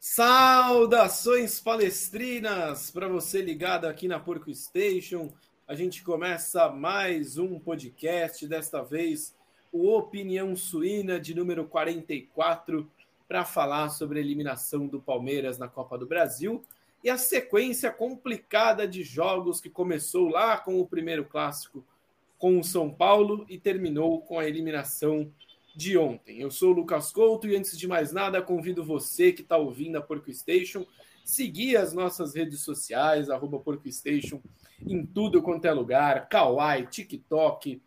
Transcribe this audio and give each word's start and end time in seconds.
Saudações 0.00 1.58
palestrinas 1.58 2.88
para 2.88 3.08
você 3.08 3.42
ligado 3.42 3.84
aqui 3.84 4.06
na 4.06 4.20
Porco 4.20 4.54
Station. 4.54 5.28
A 5.66 5.74
gente 5.74 6.04
começa 6.04 6.68
mais 6.68 7.36
um 7.36 7.58
podcast, 7.58 8.46
desta 8.46 8.80
vez 8.80 9.34
o 9.72 9.88
Opinião 9.88 10.54
Suína 10.54 11.18
de 11.18 11.34
número 11.34 11.66
44, 11.66 12.88
para 13.26 13.44
falar 13.44 13.88
sobre 13.88 14.20
a 14.20 14.22
eliminação 14.22 14.86
do 14.86 15.00
Palmeiras 15.00 15.58
na 15.58 15.66
Copa 15.66 15.98
do 15.98 16.06
Brasil 16.06 16.62
e 17.02 17.10
a 17.10 17.18
sequência 17.18 17.90
complicada 17.90 18.86
de 18.86 19.02
jogos 19.02 19.60
que 19.60 19.68
começou 19.68 20.28
lá 20.28 20.58
com 20.58 20.78
o 20.80 20.86
primeiro 20.86 21.24
clássico 21.24 21.84
com 22.38 22.60
o 22.60 22.62
São 22.62 22.88
Paulo 22.88 23.44
e 23.48 23.58
terminou 23.58 24.22
com 24.22 24.38
a 24.38 24.46
eliminação 24.46 25.28
de 25.78 25.96
ontem. 25.96 26.40
Eu 26.40 26.50
sou 26.50 26.72
o 26.72 26.74
Lucas 26.74 27.12
Couto 27.12 27.46
e 27.46 27.54
antes 27.54 27.78
de 27.78 27.86
mais 27.86 28.12
nada, 28.12 28.42
convido 28.42 28.84
você 28.84 29.30
que 29.30 29.42
está 29.42 29.56
ouvindo 29.56 29.96
a 29.96 30.02
Porco 30.02 30.28
Station, 30.34 30.84
seguir 31.24 31.76
as 31.76 31.92
nossas 31.92 32.34
redes 32.34 32.62
sociais, 32.62 33.30
arroba 33.30 33.60
Porco 33.60 33.88
Station, 33.88 34.42
em 34.84 35.06
tudo 35.06 35.40
quanto 35.40 35.66
é 35.66 35.72
lugar, 35.72 36.28
Kawaii, 36.28 36.88
TikTok, 36.88 37.80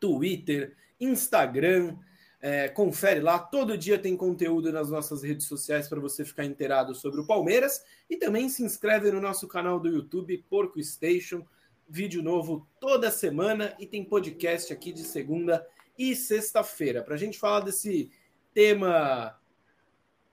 Twitter, 0.00 0.76
Instagram. 0.98 1.96
É, 2.42 2.68
confere 2.68 3.20
lá, 3.20 3.38
todo 3.38 3.78
dia 3.78 3.96
tem 3.96 4.16
conteúdo 4.16 4.72
nas 4.72 4.90
nossas 4.90 5.22
redes 5.22 5.46
sociais 5.46 5.88
para 5.88 6.00
você 6.00 6.24
ficar 6.24 6.44
inteirado 6.44 6.96
sobre 6.96 7.20
o 7.20 7.26
Palmeiras 7.26 7.80
e 8.08 8.16
também 8.16 8.48
se 8.48 8.64
inscreve 8.64 9.08
no 9.12 9.20
nosso 9.20 9.46
canal 9.46 9.78
do 9.78 9.88
YouTube 9.88 10.44
Porco 10.50 10.82
Station, 10.82 11.46
vídeo 11.88 12.24
novo 12.24 12.66
toda 12.80 13.08
semana 13.08 13.72
e 13.78 13.86
tem 13.86 14.04
podcast 14.04 14.72
aqui 14.72 14.92
de 14.92 15.04
segunda 15.04 15.64
e 16.00 16.16
sexta-feira, 16.16 17.02
para 17.02 17.14
a 17.14 17.18
gente 17.18 17.38
falar 17.38 17.60
desse 17.60 18.10
tema, 18.54 19.38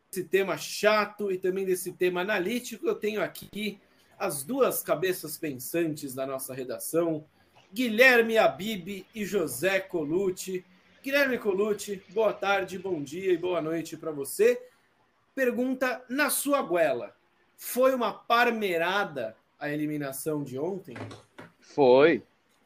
esse 0.10 0.24
tema 0.24 0.58
chato 0.58 1.30
e 1.30 1.38
também 1.38 1.66
desse 1.66 1.92
tema 1.92 2.22
analítico. 2.22 2.88
Eu 2.88 2.96
tenho 2.96 3.22
aqui 3.22 3.78
as 4.18 4.46
duas 4.46 4.82
cabeças 4.82 5.38
pensantes 5.38 6.16
da 6.16 6.26
nossa 6.26 6.54
redação, 6.54 7.26
Guilherme 7.74 8.38
Abib 8.38 9.06
e 9.14 9.26
José 9.26 9.82
Colucci. 9.82 10.64
Guilherme 11.04 11.38
Colucci, 11.38 12.02
boa 12.12 12.32
tarde, 12.32 12.80
bom 12.80 13.04
dia 13.04 13.34
e 13.34 13.38
boa 13.38 13.62
noite 13.62 13.98
para 13.98 14.12
você. 14.12 14.58
Pergunta 15.36 16.02
na 16.08 16.30
sua 16.30 16.62
goela: 16.62 17.14
foi 17.58 17.94
uma 17.94 18.14
parmerada 18.14 19.36
a 19.60 19.70
eliminação 19.70 20.46
de 20.46 20.58
ontem? 20.58 20.96
Foi, 21.60 22.24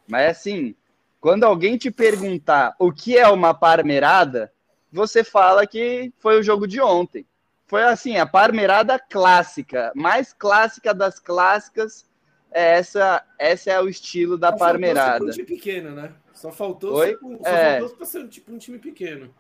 mas 0.08 0.38
assim, 0.38 0.76
quando 1.22 1.44
alguém 1.44 1.78
te 1.78 1.92
perguntar 1.92 2.76
o 2.80 2.92
que 2.92 3.16
é 3.16 3.28
uma 3.28 3.54
parmerada, 3.54 4.52
você 4.92 5.24
fala 5.24 5.68
que 5.68 6.12
foi 6.18 6.40
o 6.40 6.44
jogo 6.44 6.68
de 6.68 6.82
ontem. 6.82 7.26
Foi 7.68 7.84
assim, 7.84 8.18
a 8.18 8.26
parmerada 8.26 9.00
clássica, 9.00 9.94
mais 9.96 10.34
clássica 10.34 10.94
das 10.94 11.20
clássicas. 11.20 12.10
É 12.52 12.80
essa, 12.80 13.24
essa 13.40 13.72
é 13.72 13.80
o 13.80 13.88
estilo 13.88 14.38
da 14.38 14.52
Só 14.52 14.58
parmerada. 14.58 15.24
um 15.24 15.30
time 15.30 15.46
pequeno, 15.46 15.92
né? 15.92 16.12
Só 16.34 16.52
faltou, 16.52 16.96
Oi? 16.96 17.16
Só 17.22 17.48
é. 17.48 17.80
faltou 17.80 17.98
para 17.98 18.06
ser 18.08 18.28
tipo 18.28 18.52
um 18.52 18.58
time 18.58 18.80
pequeno. 18.80 19.34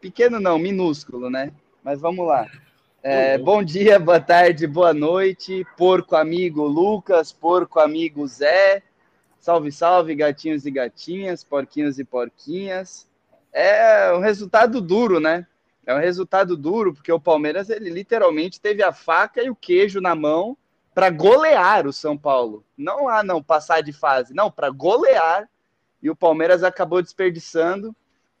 Pequeno 0.00 0.40
não, 0.40 0.58
minúsculo, 0.58 1.28
né? 1.28 1.52
Mas 1.82 2.00
vamos 2.00 2.26
lá. 2.26 2.46
É, 3.02 3.36
bom 3.36 3.62
dia, 3.62 3.98
boa 3.98 4.20
tarde, 4.20 4.66
boa 4.66 4.94
noite, 4.94 5.66
porco 5.76 6.16
amigo 6.16 6.64
Lucas, 6.64 7.32
porco 7.32 7.78
amigo 7.78 8.26
Zé, 8.26 8.82
Salve, 9.46 9.70
salve, 9.70 10.16
gatinhos 10.16 10.66
e 10.66 10.72
gatinhas, 10.72 11.44
porquinhos 11.44 12.00
e 12.00 12.04
porquinhas. 12.04 13.08
É 13.52 14.12
um 14.12 14.18
resultado 14.18 14.80
duro, 14.80 15.20
né? 15.20 15.46
É 15.86 15.94
um 15.94 16.00
resultado 16.00 16.56
duro, 16.56 16.92
porque 16.92 17.12
o 17.12 17.20
Palmeiras, 17.20 17.70
ele 17.70 17.88
literalmente 17.88 18.60
teve 18.60 18.82
a 18.82 18.92
faca 18.92 19.40
e 19.40 19.48
o 19.48 19.54
queijo 19.54 20.00
na 20.00 20.16
mão 20.16 20.56
para 20.92 21.10
golear 21.10 21.86
o 21.86 21.92
São 21.92 22.18
Paulo. 22.18 22.64
Não 22.76 23.04
lá, 23.04 23.22
não, 23.22 23.40
passar 23.40 23.82
de 23.82 23.92
fase, 23.92 24.34
não, 24.34 24.50
para 24.50 24.68
golear. 24.68 25.48
E 26.02 26.10
o 26.10 26.16
Palmeiras 26.16 26.64
acabou 26.64 27.00
desperdiçando. 27.00 27.94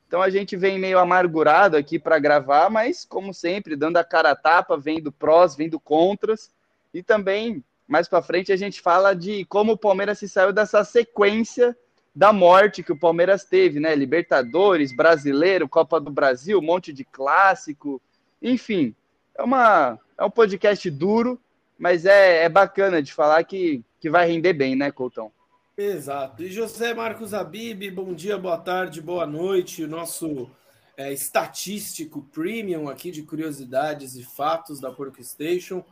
Então 0.08 0.20
a 0.20 0.28
gente 0.28 0.56
vem 0.56 0.76
meio 0.76 0.98
amargurado 0.98 1.76
aqui 1.76 2.00
para 2.00 2.18
gravar, 2.18 2.68
mas 2.68 3.04
como 3.04 3.32
sempre, 3.32 3.76
dando 3.76 3.98
a 3.98 4.02
cara 4.02 4.32
a 4.32 4.36
tapa, 4.36 4.76
vendo 4.76 5.12
prós, 5.12 5.54
vendo 5.54 5.78
contras. 5.78 6.50
E 6.92 7.00
também 7.00 7.62
mais 7.86 8.08
para 8.08 8.22
frente 8.22 8.52
a 8.52 8.56
gente 8.56 8.80
fala 8.80 9.14
de 9.14 9.44
como 9.44 9.72
o 9.72 9.78
Palmeiras 9.78 10.18
se 10.18 10.28
saiu 10.28 10.52
dessa 10.52 10.82
sequência 10.84 11.76
da 12.14 12.32
morte 12.32 12.82
que 12.82 12.92
o 12.92 12.98
Palmeiras 12.98 13.44
teve, 13.44 13.78
né? 13.78 13.94
Libertadores, 13.94 14.96
Brasileiro, 14.96 15.68
Copa 15.68 16.00
do 16.00 16.10
Brasil, 16.10 16.58
um 16.58 16.62
monte 16.62 16.90
de 16.90 17.04
clássico, 17.04 18.00
enfim. 18.40 18.94
É, 19.36 19.42
uma, 19.42 19.98
é 20.16 20.24
um 20.24 20.30
podcast 20.30 20.90
duro, 20.90 21.38
mas 21.78 22.06
é, 22.06 22.44
é 22.44 22.48
bacana 22.48 23.02
de 23.02 23.12
falar 23.12 23.44
que, 23.44 23.84
que 24.00 24.08
vai 24.08 24.26
render 24.26 24.54
bem, 24.54 24.74
né, 24.74 24.90
Coutão? 24.90 25.30
Exato. 25.76 26.42
E 26.42 26.50
José 26.50 26.94
Marcos 26.94 27.34
Abib, 27.34 27.90
bom 27.90 28.14
dia, 28.14 28.38
boa 28.38 28.56
tarde, 28.56 29.02
boa 29.02 29.26
noite. 29.26 29.84
O 29.84 29.88
nosso 29.88 30.50
é, 30.96 31.12
estatístico 31.12 32.22
premium 32.32 32.88
aqui 32.88 33.10
de 33.10 33.22
curiosidades 33.22 34.16
e 34.16 34.24
fatos 34.24 34.80
da 34.80 34.90
Porco 34.90 35.22
Station. 35.22 35.84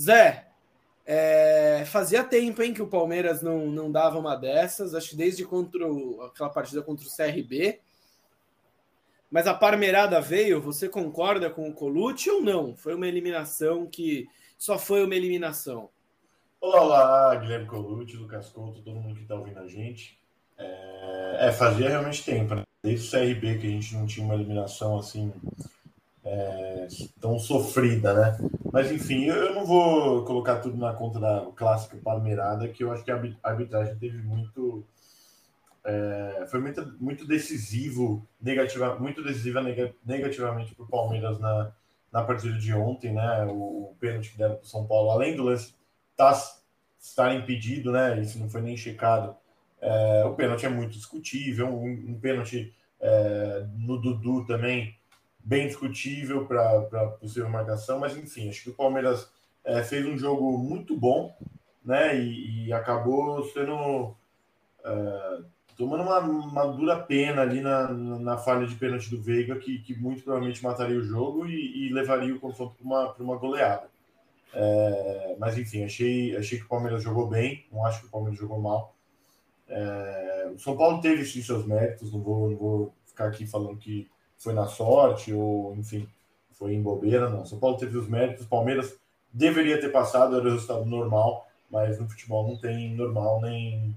Zé, 0.00 0.46
é, 1.06 1.84
fazia 1.86 2.24
tempo 2.24 2.60
hein, 2.60 2.74
que 2.74 2.82
o 2.82 2.88
Palmeiras 2.88 3.40
não, 3.40 3.66
não 3.66 3.92
dava 3.92 4.18
uma 4.18 4.34
dessas, 4.34 4.92
acho 4.92 5.10
que 5.10 5.16
desde 5.16 5.44
contra 5.44 5.86
o, 5.86 6.20
aquela 6.22 6.50
partida 6.50 6.82
contra 6.82 7.06
o 7.06 7.10
CRB. 7.10 7.80
Mas 9.30 9.46
a 9.46 9.54
Parmeirada 9.54 10.20
veio, 10.20 10.60
você 10.60 10.88
concorda 10.88 11.48
com 11.48 11.68
o 11.68 11.72
Colucci 11.72 12.28
ou 12.28 12.42
não? 12.42 12.74
Foi 12.74 12.94
uma 12.94 13.06
eliminação 13.06 13.86
que 13.86 14.26
só 14.58 14.78
foi 14.78 15.04
uma 15.04 15.14
eliminação. 15.14 15.90
Olá, 16.60 17.36
Guilherme 17.36 17.66
Colucci, 17.66 18.16
Lucas 18.16 18.48
Couto, 18.48 18.82
todo 18.82 18.98
mundo 18.98 19.14
que 19.14 19.22
está 19.22 19.36
ouvindo 19.36 19.60
a 19.60 19.68
gente. 19.68 20.18
É, 20.58 21.48
é, 21.48 21.52
fazia 21.52 21.88
realmente 21.88 22.24
tempo, 22.24 22.54
né? 22.54 22.62
Desde 22.82 23.06
o 23.06 23.10
CRB 23.10 23.58
que 23.58 23.66
a 23.66 23.70
gente 23.70 23.94
não 23.94 24.06
tinha 24.06 24.24
uma 24.24 24.34
eliminação 24.34 24.98
assim 24.98 25.32
é, 26.26 26.88
tão 27.20 27.38
sofrida, 27.38 28.12
né? 28.12 28.38
Mas 28.72 28.90
enfim, 28.90 29.26
eu 29.26 29.54
não 29.54 29.64
vou 29.64 30.24
colocar 30.24 30.56
tudo 30.56 30.76
na 30.76 30.92
conta 30.92 31.20
da 31.20 31.46
clássica 31.54 31.96
Palmeirada, 32.02 32.68
que 32.68 32.82
eu 32.82 32.90
acho 32.92 33.04
que 33.04 33.12
a 33.12 33.22
arbitragem 33.44 33.96
teve 33.96 34.18
muito. 34.18 34.84
É, 35.84 36.46
foi 36.50 36.60
muito, 36.60 36.96
muito 37.00 37.24
decisivo, 37.24 38.26
negativa, 38.42 38.98
muito 38.98 39.22
decisiva 39.22 39.62
negativamente 40.04 40.74
para 40.74 40.84
o 40.84 40.88
Palmeiras 40.88 41.38
na, 41.38 41.72
na 42.12 42.24
partida 42.24 42.58
de 42.58 42.74
ontem, 42.74 43.12
né? 43.14 43.44
O, 43.44 43.92
o 43.92 43.96
pênalti 44.00 44.32
que 44.32 44.38
deram 44.38 44.56
para 44.56 44.64
o 44.64 44.66
São 44.66 44.84
Paulo, 44.84 45.10
além 45.10 45.36
do 45.36 45.44
lance 45.44 45.74
tá, 46.16 46.36
estar 47.00 47.32
impedido, 47.36 47.92
né? 47.92 48.20
Isso 48.20 48.36
não 48.40 48.50
foi 48.50 48.62
nem 48.62 48.76
checado. 48.76 49.36
É, 49.80 50.24
o 50.24 50.34
pênalti 50.34 50.66
é 50.66 50.68
muito 50.68 50.94
discutível, 50.94 51.68
um, 51.68 51.88
um 52.08 52.18
pênalti 52.18 52.74
é, 53.00 53.64
no 53.76 54.00
Dudu 54.00 54.44
também 54.44 54.96
bem 55.46 55.68
discutível 55.68 56.44
para 56.44 57.06
possível 57.20 57.48
marcação, 57.48 58.00
mas 58.00 58.16
enfim, 58.16 58.48
acho 58.48 58.64
que 58.64 58.70
o 58.70 58.74
Palmeiras 58.74 59.30
é, 59.64 59.80
fez 59.80 60.04
um 60.04 60.18
jogo 60.18 60.58
muito 60.58 60.98
bom, 60.98 61.32
né? 61.84 62.18
E, 62.18 62.66
e 62.66 62.72
acabou 62.72 63.44
sendo 63.44 64.12
é, 64.84 65.38
tomando 65.76 66.02
uma, 66.02 66.18
uma, 66.18 66.66
dura 66.66 66.98
pena 66.98 67.42
ali 67.42 67.60
na, 67.60 67.92
na 67.92 68.36
falha 68.36 68.66
de 68.66 68.74
pênalti 68.74 69.08
do 69.08 69.22
Veiga, 69.22 69.56
que, 69.56 69.78
que 69.78 69.94
muito 69.94 70.24
provavelmente 70.24 70.64
mataria 70.64 70.98
o 70.98 71.04
jogo 71.04 71.46
e, 71.46 71.86
e 71.86 71.92
levaria 71.92 72.34
o 72.34 72.40
confronto 72.40 72.74
para 72.74 72.84
uma, 72.84 73.12
uma 73.14 73.36
goleada. 73.36 73.88
É, 74.52 75.36
mas 75.38 75.56
enfim, 75.56 75.84
achei, 75.84 76.36
achei 76.36 76.58
que 76.58 76.64
o 76.64 76.68
Palmeiras 76.68 77.04
jogou 77.04 77.28
bem, 77.28 77.64
não 77.70 77.86
acho 77.86 78.00
que 78.00 78.06
o 78.06 78.10
Palmeiras 78.10 78.38
jogou 78.38 78.60
mal. 78.60 78.96
É, 79.68 80.50
o 80.52 80.58
São 80.58 80.76
Paulo 80.76 81.00
teve 81.00 81.24
sim 81.24 81.40
seus 81.40 81.64
méritos, 81.64 82.12
não 82.12 82.20
vou, 82.20 82.50
não 82.50 82.56
vou 82.56 82.94
ficar 83.04 83.28
aqui 83.28 83.46
falando 83.46 83.76
que 83.76 84.08
foi 84.38 84.52
na 84.52 84.66
sorte 84.66 85.32
ou, 85.32 85.74
enfim, 85.76 86.08
foi 86.52 86.74
em 86.74 86.82
bobeira, 86.82 87.28
não. 87.28 87.44
São 87.44 87.58
Paulo 87.58 87.76
teve 87.76 87.96
os 87.96 88.08
méritos, 88.08 88.46
Palmeiras 88.46 88.98
deveria 89.32 89.80
ter 89.80 89.90
passado, 89.90 90.36
era 90.36 90.46
o 90.46 90.52
resultado 90.52 90.84
normal, 90.84 91.46
mas 91.70 91.98
no 91.98 92.08
futebol 92.08 92.48
não 92.48 92.56
tem 92.56 92.94
normal 92.94 93.40
nem, 93.40 93.96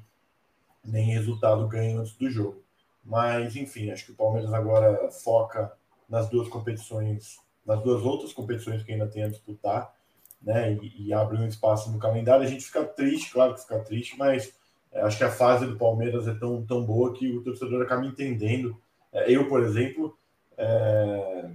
nem 0.83 1.05
resultado 1.05 1.67
ganho 1.67 1.99
antes 1.99 2.13
do 2.13 2.29
jogo. 2.29 2.61
Mas, 3.03 3.55
enfim, 3.55 3.89
acho 3.91 4.05
que 4.05 4.11
o 4.11 4.15
Palmeiras 4.15 4.53
agora 4.53 5.09
foca 5.11 5.71
nas 6.07 6.29
duas 6.29 6.47
competições, 6.49 7.37
nas 7.65 7.81
duas 7.81 8.03
outras 8.03 8.33
competições 8.33 8.83
que 8.83 8.91
ainda 8.91 9.07
tem 9.07 9.23
a 9.23 9.29
disputar, 9.29 9.93
né? 10.41 10.73
E, 10.73 11.07
e 11.07 11.13
abre 11.13 11.37
um 11.37 11.47
espaço 11.47 11.91
no 11.91 11.99
calendário. 11.99 12.45
A 12.45 12.49
gente 12.49 12.65
fica 12.65 12.83
triste, 12.83 13.31
claro 13.31 13.53
que 13.53 13.61
fica 13.61 13.79
triste, 13.79 14.17
mas 14.17 14.53
é, 14.91 15.01
acho 15.01 15.17
que 15.17 15.23
a 15.23 15.31
fase 15.31 15.65
do 15.65 15.77
Palmeiras 15.77 16.27
é 16.27 16.33
tão, 16.33 16.65
tão 16.65 16.83
boa 16.83 17.13
que 17.13 17.31
o 17.31 17.43
torcedor 17.43 17.81
acaba 17.81 18.05
entendendo. 18.05 18.77
É, 19.11 19.31
eu, 19.31 19.47
por 19.47 19.61
exemplo, 19.61 20.17
é, 20.59 21.49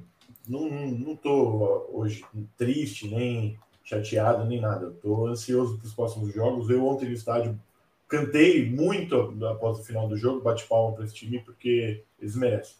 não 0.48 1.12
estou 1.12 1.90
hoje 1.92 2.24
triste, 2.56 3.06
nem 3.06 3.58
chateado, 3.84 4.46
nem 4.46 4.60
nada. 4.60 4.88
Estou 4.88 5.26
ansioso 5.26 5.76
para 5.76 5.86
os 5.86 5.94
próximos 5.94 6.32
jogos. 6.32 6.70
Eu 6.70 6.84
ontem 6.86 7.06
no 7.06 7.12
estádio 7.12 7.60
cantei 8.08 8.68
muito 8.68 9.36
após 9.46 9.78
o 9.78 9.84
final 9.84 10.08
do 10.08 10.16
jogo, 10.16 10.40
bate 10.40 10.66
palma 10.66 10.94
para 10.94 11.04
esse 11.04 11.14
time, 11.14 11.38
porque 11.40 12.02
eles 12.18 12.34
merecem. 12.34 12.76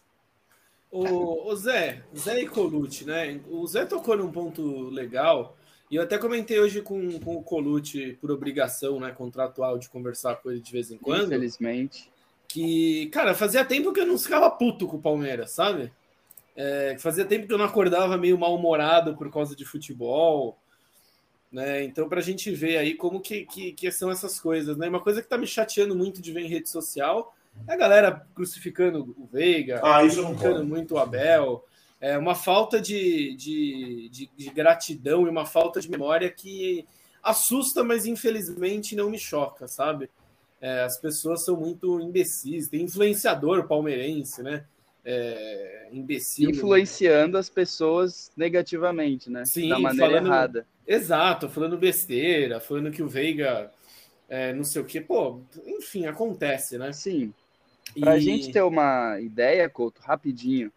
O, 0.91 1.51
o 1.51 1.55
Zé, 1.55 2.03
Zé 2.17 2.41
e 2.41 2.47
Colucci, 2.47 3.05
né? 3.05 3.39
O 3.49 3.67
Zé 3.67 3.85
tocou 3.85 4.15
num 4.17 4.31
ponto 4.31 4.89
legal, 4.89 5.55
e 5.91 5.97
eu 5.97 6.03
até 6.03 6.17
comentei 6.17 6.59
hoje 6.59 6.81
com, 6.81 7.19
com 7.19 7.35
o 7.35 7.43
Colucci, 7.43 8.17
por 8.19 8.31
obrigação 8.31 8.99
né, 8.99 9.11
contratual 9.11 9.77
de 9.77 9.89
conversar 9.89 10.37
com 10.37 10.49
ele 10.49 10.61
de 10.61 10.71
vez 10.71 10.89
em 10.89 10.97
quando. 10.97 11.25
Infelizmente. 11.25 12.09
Que, 12.47 13.07
cara, 13.07 13.35
fazia 13.35 13.65
tempo 13.65 13.91
que 13.91 13.99
eu 13.99 14.07
não 14.07 14.17
ficava 14.17 14.49
puto 14.49 14.87
com 14.87 14.97
o 14.97 15.01
Palmeiras, 15.01 15.51
sabe? 15.51 15.91
É, 16.55 16.95
fazia 16.99 17.25
tempo 17.25 17.47
que 17.47 17.53
eu 17.53 17.57
não 17.57 17.65
acordava 17.65 18.17
meio 18.17 18.37
mal-humorado 18.37 19.15
por 19.15 19.31
causa 19.31 19.55
de 19.55 19.65
futebol. 19.65 20.57
Né? 21.51 21.83
Então, 21.83 22.07
para 22.07 22.19
a 22.19 22.23
gente 22.23 22.51
ver 22.51 22.77
aí 22.77 22.95
como 22.95 23.19
que, 23.19 23.45
que, 23.45 23.73
que, 23.73 23.91
são 23.91 24.09
essas 24.09 24.39
coisas. 24.39 24.77
Né? 24.77 24.87
Uma 24.87 25.01
coisa 25.01 25.21
que 25.21 25.25
está 25.25 25.37
me 25.37 25.47
chateando 25.47 25.95
muito 25.95 26.21
de 26.21 26.31
ver 26.31 26.41
em 26.41 26.49
rede 26.49 26.69
social 26.69 27.35
é 27.67 27.73
a 27.73 27.77
galera 27.77 28.27
crucificando 28.33 29.15
o 29.17 29.25
Veiga, 29.25 29.79
ah, 29.83 29.99
crucificando 29.99 30.65
muito 30.65 30.95
o 30.95 30.99
Abel. 30.99 31.65
É 31.99 32.17
uma 32.17 32.35
falta 32.35 32.79
de, 32.79 33.35
de, 33.35 34.09
de, 34.09 34.29
de, 34.35 34.49
gratidão 34.49 35.25
e 35.25 35.29
uma 35.29 35.45
falta 35.45 35.79
de 35.79 35.89
memória 35.89 36.29
que 36.29 36.85
assusta, 37.23 37.83
mas 37.83 38.05
infelizmente 38.05 38.95
não 38.95 39.09
me 39.09 39.17
choca, 39.17 39.67
sabe? 39.67 40.09
É, 40.61 40.81
as 40.83 40.97
pessoas 40.99 41.43
são 41.43 41.55
muito 41.57 41.99
imbecis, 41.99 42.67
tem 42.67 42.83
influenciador 42.83 43.65
palmeirense, 43.67 44.43
né? 44.43 44.65
É, 45.05 45.89
imbecil. 45.91 46.49
Influenciando 46.49 47.37
as 47.37 47.49
pessoas 47.49 48.31
negativamente, 48.35 49.29
né? 49.29 49.45
Sim, 49.45 49.69
da 49.69 49.77
maneira 49.77 50.07
falando, 50.07 50.25
errada. 50.25 50.67
Exato, 50.87 51.47
falando 51.47 51.77
besteira, 51.77 52.59
falando 52.59 52.91
que 52.91 53.03
o 53.03 53.07
Veiga 53.07 53.71
é, 54.27 54.53
não 54.53 54.63
sei 54.63 54.81
o 54.81 54.85
que. 54.85 54.99
Pô, 54.99 55.41
enfim, 55.65 56.05
acontece, 56.05 56.77
né? 56.77 56.91
Sim. 56.91 57.33
Pra 57.99 58.17
e... 58.17 58.21
gente 58.21 58.51
ter 58.51 58.61
uma 58.61 59.19
ideia, 59.19 59.69
Couto, 59.69 60.01
rapidinho. 60.01 60.71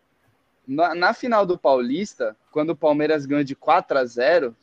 Na, 0.66 0.94
na, 0.94 1.14
final 1.14 1.46
do 1.46 1.58
Paulista, 1.58 2.36
quando 2.52 2.70
o 2.70 2.76
Palmeiras 2.76 3.24
ganhou 3.24 3.42
de 3.42 3.54
4 3.54 3.98
a 3.98 4.04
0, 4.04 4.54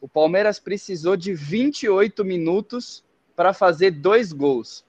o 0.00 0.06
Palmeiras 0.06 0.60
precisou 0.60 1.16
de 1.16 1.32
28 1.32 2.22
minutos 2.24 3.02
para 3.34 3.54
fazer 3.54 3.92
dois 3.92 4.32
gols. 4.32 4.84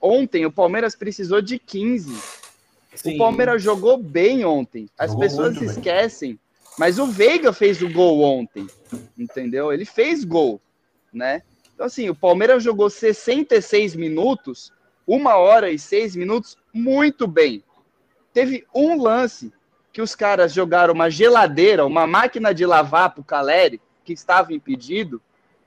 Ontem, 0.00 0.46
o 0.46 0.52
Palmeiras 0.52 0.96
precisou 0.96 1.42
de 1.42 1.58
15. 1.58 2.47
Sim. 2.94 3.14
O 3.14 3.18
Palmeiras 3.18 3.62
jogou 3.62 3.96
bem 3.96 4.44
ontem. 4.44 4.88
As 4.98 5.10
jogou 5.10 5.24
pessoas 5.24 5.60
esquecem. 5.60 6.30
Bem. 6.30 6.40
Mas 6.78 6.98
o 6.98 7.06
Veiga 7.06 7.52
fez 7.52 7.82
o 7.82 7.88
gol 7.88 8.22
ontem. 8.22 8.66
Entendeu? 9.16 9.72
Ele 9.72 9.84
fez 9.84 10.24
gol, 10.24 10.60
né? 11.12 11.42
Então, 11.74 11.86
assim, 11.86 12.08
o 12.08 12.14
Palmeiras 12.14 12.62
jogou 12.62 12.90
66 12.90 13.94
minutos, 13.94 14.72
uma 15.06 15.36
hora 15.36 15.70
e 15.70 15.78
seis 15.78 16.16
minutos, 16.16 16.56
muito 16.72 17.26
bem. 17.26 17.62
Teve 18.32 18.66
um 18.74 19.00
lance 19.00 19.52
que 19.92 20.02
os 20.02 20.14
caras 20.14 20.52
jogaram 20.52 20.94
uma 20.94 21.10
geladeira, 21.10 21.86
uma 21.86 22.06
máquina 22.06 22.52
de 22.52 22.66
lavar 22.66 23.10
para 23.10 23.20
o 23.20 23.24
Caleri, 23.24 23.80
que 24.04 24.12
estava 24.12 24.52
impedido. 24.52 25.20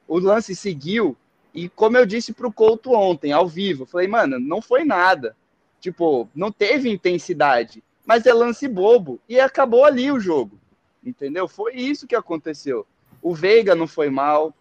O 0.07 0.19
lance 0.19 0.56
seguiu. 0.56 1.15
E 1.53 1.68
como 1.68 1.97
eu 1.97 2.06
disse 2.06 2.33
para 2.33 2.47
o 2.47 2.53
Couto 2.53 2.94
ontem, 2.94 3.31
ao 3.31 3.47
vivo, 3.47 3.85
falei, 3.85 4.07
mano, 4.07 4.39
não 4.39 4.62
foi 4.62 4.83
nada. 4.83 5.35
Tipo, 5.81 6.30
não 6.33 6.51
teve 6.51 6.89
intensidade, 6.89 7.83
mas 8.06 8.25
é 8.25 8.33
lance 8.33 8.68
bobo. 8.68 9.19
E 9.28 9.39
acabou 9.39 9.83
ali 9.83 10.12
o 10.12 10.19
jogo. 10.19 10.57
Entendeu? 11.04 11.48
Foi 11.48 11.74
isso 11.75 12.07
que 12.07 12.16
aconteceu. 12.16 12.86
O 13.22 13.33
Veiga 13.33 13.75
não 13.75 13.88
foi 13.88 14.10
mal, 14.10 14.54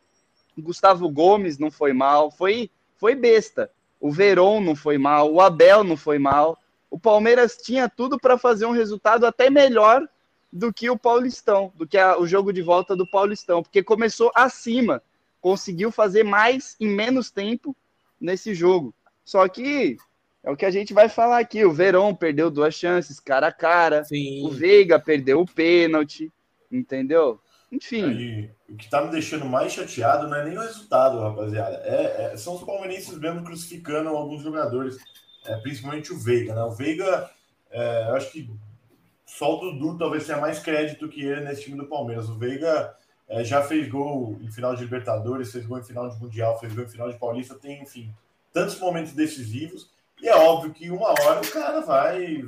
o 0.56 0.62
Gustavo 0.62 1.08
Gomes 1.10 1.58
não 1.58 1.70
foi 1.70 1.92
mal, 1.92 2.30
foi, 2.30 2.70
foi 2.96 3.14
besta. 3.14 3.70
O 4.00 4.10
Veron 4.10 4.60
não 4.60 4.74
foi 4.74 4.96
mal, 4.96 5.30
o 5.30 5.40
Abel 5.40 5.84
não 5.84 5.96
foi 5.96 6.18
mal. 6.18 6.58
O 6.90 6.98
Palmeiras 6.98 7.56
tinha 7.56 7.88
tudo 7.88 8.18
para 8.18 8.38
fazer 8.38 8.64
um 8.64 8.72
resultado 8.72 9.26
até 9.26 9.50
melhor 9.50 10.08
do 10.52 10.72
que 10.72 10.90
o 10.90 10.98
Paulistão, 10.98 11.70
do 11.76 11.86
que 11.86 11.98
a, 11.98 12.18
o 12.18 12.26
jogo 12.26 12.52
de 12.52 12.62
volta 12.62 12.96
do 12.96 13.08
Paulistão, 13.08 13.62
porque 13.62 13.82
começou 13.82 14.32
acima, 14.34 15.02
conseguiu 15.40 15.92
fazer 15.92 16.24
mais 16.24 16.76
em 16.80 16.88
menos 16.88 17.30
tempo 17.30 17.76
nesse 18.20 18.54
jogo. 18.54 18.92
Só 19.24 19.46
que 19.46 19.96
é 20.42 20.50
o 20.50 20.56
que 20.56 20.64
a 20.64 20.70
gente 20.70 20.94
vai 20.94 21.08
falar 21.08 21.38
aqui. 21.38 21.64
O 21.64 21.72
Verón 21.72 22.14
perdeu 22.14 22.50
duas 22.50 22.74
chances 22.74 23.20
cara 23.20 23.48
a 23.48 23.52
cara. 23.52 24.04
Sim. 24.04 24.46
O 24.46 24.50
Veiga 24.50 24.98
perdeu 24.98 25.40
o 25.40 25.46
pênalti. 25.46 26.32
Entendeu? 26.70 27.40
Enfim. 27.70 28.04
Aí, 28.04 28.50
o 28.68 28.76
que 28.76 28.88
tá 28.88 29.02
me 29.04 29.10
deixando 29.10 29.44
mais 29.44 29.72
chateado 29.72 30.28
não 30.28 30.36
é 30.36 30.44
nem 30.44 30.56
o 30.56 30.60
resultado, 30.60 31.20
rapaziada. 31.20 31.76
É, 31.84 32.32
é 32.32 32.36
são 32.36 32.54
os 32.54 32.64
palmeirenses 32.64 33.16
mesmo 33.18 33.44
crucificando 33.44 34.08
alguns 34.08 34.42
jogadores. 34.42 34.96
É, 35.46 35.56
principalmente 35.56 36.12
o 36.12 36.18
Veiga, 36.18 36.54
né? 36.54 36.62
O 36.62 36.70
Veiga, 36.70 37.30
é, 37.70 38.08
eu 38.08 38.16
acho 38.16 38.32
que 38.32 38.50
só 39.24 39.56
o 39.56 39.60
Dudu 39.60 39.96
talvez 39.96 40.26
tenha 40.26 40.38
mais 40.38 40.58
crédito 40.58 41.08
que 41.08 41.22
ele 41.22 41.42
nesse 41.42 41.62
time 41.62 41.76
do 41.76 41.86
Palmeiras. 41.86 42.28
O 42.28 42.36
Veiga 42.36 42.94
é, 43.28 43.44
já 43.44 43.62
fez 43.62 43.88
gol 43.88 44.38
em 44.42 44.50
final 44.50 44.74
de 44.74 44.82
Libertadores, 44.82 45.52
fez 45.52 45.64
gol 45.64 45.78
em 45.78 45.84
final 45.84 46.08
de 46.10 46.20
Mundial, 46.20 46.58
fez 46.58 46.74
gol 46.74 46.84
em 46.84 46.88
final 46.88 47.10
de 47.10 47.18
Paulista, 47.18 47.54
tem, 47.54 47.82
enfim, 47.82 48.12
tantos 48.52 48.78
momentos 48.78 49.12
decisivos. 49.12 49.88
E 50.22 50.28
é 50.28 50.36
óbvio 50.36 50.72
que 50.72 50.90
uma 50.90 51.08
hora 51.08 51.40
o 51.40 51.50
cara 51.50 51.80
vai, 51.80 52.42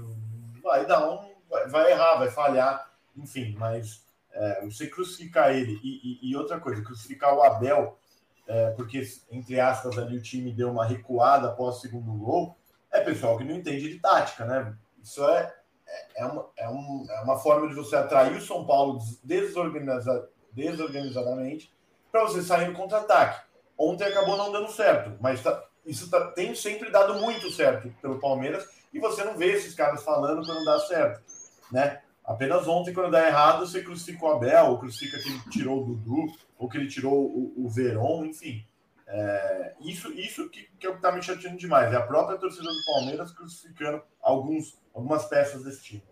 vai 0.63 0.87
dar 0.87 1.11
um. 1.11 1.33
Vai, 1.69 1.93
errar, 1.93 2.17
vai 2.17 2.31
falhar, 2.31 2.91
enfim, 3.15 3.55
mas 3.59 4.07
é, 4.33 4.65
você 4.65 4.87
crucificar 4.87 5.55
ele 5.55 5.79
e, 5.83 6.21
e, 6.25 6.31
e, 6.31 6.37
outra 6.37 6.59
coisa, 6.59 6.83
crucificar 6.83 7.35
o 7.35 7.43
Abel, 7.43 7.99
é, 8.47 8.71
porque, 8.71 9.03
entre 9.31 9.61
aspas, 9.61 9.99
ali 9.99 10.17
o 10.17 10.23
time 10.23 10.51
deu 10.51 10.71
uma 10.71 10.87
recuada 10.87 11.49
após 11.49 11.77
o 11.77 11.81
segundo 11.81 12.11
gol, 12.13 12.57
é 12.91 13.01
pessoal 13.01 13.37
que 13.37 13.45
não 13.45 13.55
entende 13.55 13.91
de 13.91 13.99
tática, 13.99 14.47
né? 14.47 14.75
Isso 15.03 15.23
é, 15.29 15.55
é, 15.87 16.23
é 16.23 16.27
uma, 16.27 16.49
é, 16.57 16.69
um, 16.69 17.07
é 17.09 17.21
uma 17.21 17.39
forma 17.39 17.69
de 17.69 17.75
você 17.75 17.97
atrair 17.97 18.37
o 18.37 18.41
São 18.41 18.65
Paulo 18.65 18.99
desorganiza, 19.23 20.31
desorganizadamente 20.53 21.73
para 22.11 22.23
você 22.23 22.43
sair 22.43 22.69
no 22.69 22.75
contra-ataque. 22.75 23.43
Ontem 23.77 24.05
acabou 24.05 24.37
não 24.37 24.53
dando 24.53 24.71
certo, 24.71 25.17
mas 25.21 25.43
tá, 25.43 25.63
isso 25.85 26.09
tá, 26.11 26.31
tem 26.33 26.55
sempre 26.55 26.91
dado 26.91 27.15
muito 27.15 27.51
certo 27.51 27.93
pelo 28.01 28.21
Palmeiras 28.21 28.69
e 28.93 28.99
você 28.99 29.25
não 29.25 29.37
vê 29.37 29.53
esses 29.53 29.75
caras 29.75 30.03
falando 30.03 30.45
quando 30.47 30.65
dá 30.65 30.79
certo, 30.81 31.23
né? 31.71 32.01
Apenas 32.25 32.69
ontem, 32.69 32.95
quando 32.95 33.11
dá 33.11 33.27
errado, 33.27 33.67
você 33.67 33.83
crucifica 33.83 34.25
o 34.25 34.31
Abel, 34.31 34.67
ou 34.67 34.79
crucifica 34.79 35.19
que 35.19 35.29
ele 35.29 35.41
tirou 35.51 35.83
o 35.83 35.85
Dudu, 35.87 36.27
ou 36.57 36.69
que 36.69 36.79
ele 36.79 36.87
tirou 36.87 37.15
o, 37.15 37.53
o 37.57 37.69
Veron, 37.69 38.25
enfim. 38.27 38.65
É, 39.09 39.73
isso 39.81 40.11
isso 40.13 40.49
que, 40.49 40.69
que 40.79 40.87
é 40.87 40.91
está 40.91 41.11
me 41.11 41.21
chateando 41.21 41.59
demais. 41.59 41.93
É 41.93 41.97
a 41.97 42.03
própria 42.03 42.39
torcida 42.39 42.69
do 42.69 42.85
Palmeiras 42.87 43.33
crucificando 43.33 44.03
alguns, 44.23 44.79
algumas 44.95 45.25
peças 45.27 45.65
desse 45.65 45.83
time. 45.83 46.03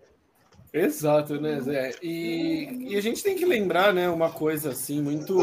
Exato, 0.72 1.40
né, 1.40 1.60
Zé? 1.60 1.94
E, 2.02 2.90
e 2.90 2.96
a 2.96 3.00
gente 3.00 3.22
tem 3.22 3.36
que 3.36 3.44
lembrar, 3.44 3.92
né, 3.92 4.08
uma 4.08 4.30
coisa 4.30 4.70
assim 4.70 5.00
muito 5.00 5.38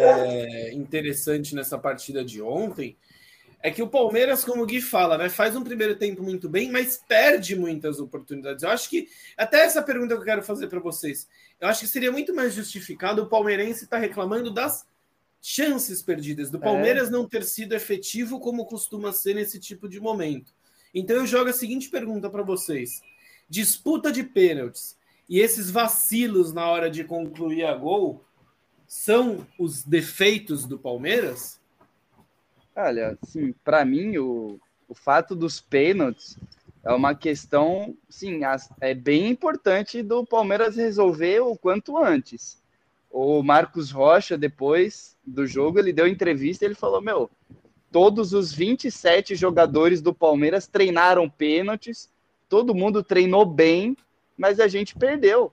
é, 0.00 0.72
interessante 0.72 1.54
nessa 1.54 1.78
partida 1.78 2.24
de 2.24 2.40
ontem, 2.42 2.96
é 3.62 3.70
que 3.70 3.82
o 3.82 3.88
Palmeiras, 3.88 4.44
como 4.44 4.62
o 4.62 4.66
Gui 4.66 4.80
fala, 4.80 5.18
né, 5.18 5.28
faz 5.28 5.56
um 5.56 5.64
primeiro 5.64 5.96
tempo 5.96 6.22
muito 6.22 6.48
bem, 6.48 6.70
mas 6.70 7.02
perde 7.08 7.56
muitas 7.56 7.98
oportunidades. 7.98 8.62
Eu 8.62 8.70
acho 8.70 8.88
que 8.88 9.08
até 9.36 9.64
essa 9.64 9.82
pergunta 9.82 10.14
que 10.14 10.20
eu 10.20 10.24
quero 10.24 10.42
fazer 10.42 10.68
para 10.68 10.78
vocês, 10.78 11.26
eu 11.60 11.66
acho 11.68 11.80
que 11.80 11.88
seria 11.88 12.12
muito 12.12 12.34
mais 12.34 12.54
justificado 12.54 13.22
o 13.22 13.26
palmeirense 13.26 13.84
estar 13.84 13.96
tá 13.96 14.00
reclamando 14.00 14.52
das 14.52 14.86
chances 15.40 16.02
perdidas, 16.02 16.50
do 16.50 16.58
é. 16.58 16.60
Palmeiras 16.60 17.08
é. 17.08 17.10
não 17.10 17.28
ter 17.28 17.44
sido 17.44 17.74
efetivo 17.74 18.40
como 18.40 18.66
costuma 18.66 19.12
ser 19.12 19.34
nesse 19.34 19.58
tipo 19.58 19.88
de 19.88 20.00
momento. 20.00 20.52
Então 20.94 21.16
eu 21.16 21.26
jogo 21.26 21.50
a 21.50 21.52
seguinte 21.52 21.88
pergunta 21.88 22.28
para 22.28 22.42
vocês: 22.42 23.00
disputa 23.48 24.10
de 24.10 24.22
pênaltis 24.22 24.96
e 25.28 25.40
esses 25.40 25.70
vacilos 25.70 26.52
na 26.52 26.68
hora 26.68 26.90
de 26.90 27.04
concluir 27.04 27.64
a 27.64 27.74
gol 27.74 28.24
são 28.86 29.46
os 29.58 29.82
defeitos 29.82 30.64
do 30.64 30.78
Palmeiras? 30.78 31.60
Olha, 32.74 33.18
sim, 33.24 33.54
para 33.64 33.84
mim 33.84 34.18
o, 34.18 34.60
o 34.88 34.94
fato 34.94 35.34
dos 35.34 35.60
pênaltis 35.60 36.38
é 36.84 36.92
uma 36.92 37.14
questão, 37.14 37.96
sim, 38.08 38.40
é 38.80 38.94
bem 38.94 39.28
importante 39.28 40.02
do 40.02 40.24
Palmeiras 40.24 40.76
resolver 40.76 41.40
o 41.40 41.56
quanto 41.56 41.96
antes. 41.96 42.62
O 43.10 43.42
Marcos 43.42 43.90
Rocha, 43.90 44.38
depois 44.38 45.16
do 45.26 45.46
jogo, 45.46 45.78
ele 45.78 45.92
deu 45.92 46.06
entrevista 46.06 46.64
e 46.64 46.68
ele 46.68 46.74
falou: 46.74 47.00
Meu, 47.00 47.30
todos 47.90 48.32
os 48.32 48.52
27 48.52 49.34
jogadores 49.34 50.00
do 50.00 50.14
Palmeiras 50.14 50.66
treinaram 50.68 51.28
pênaltis, 51.28 52.10
todo 52.48 52.74
mundo 52.74 53.02
treinou 53.02 53.44
bem, 53.44 53.96
mas 54.36 54.60
a 54.60 54.68
gente 54.68 54.94
perdeu. 54.94 55.52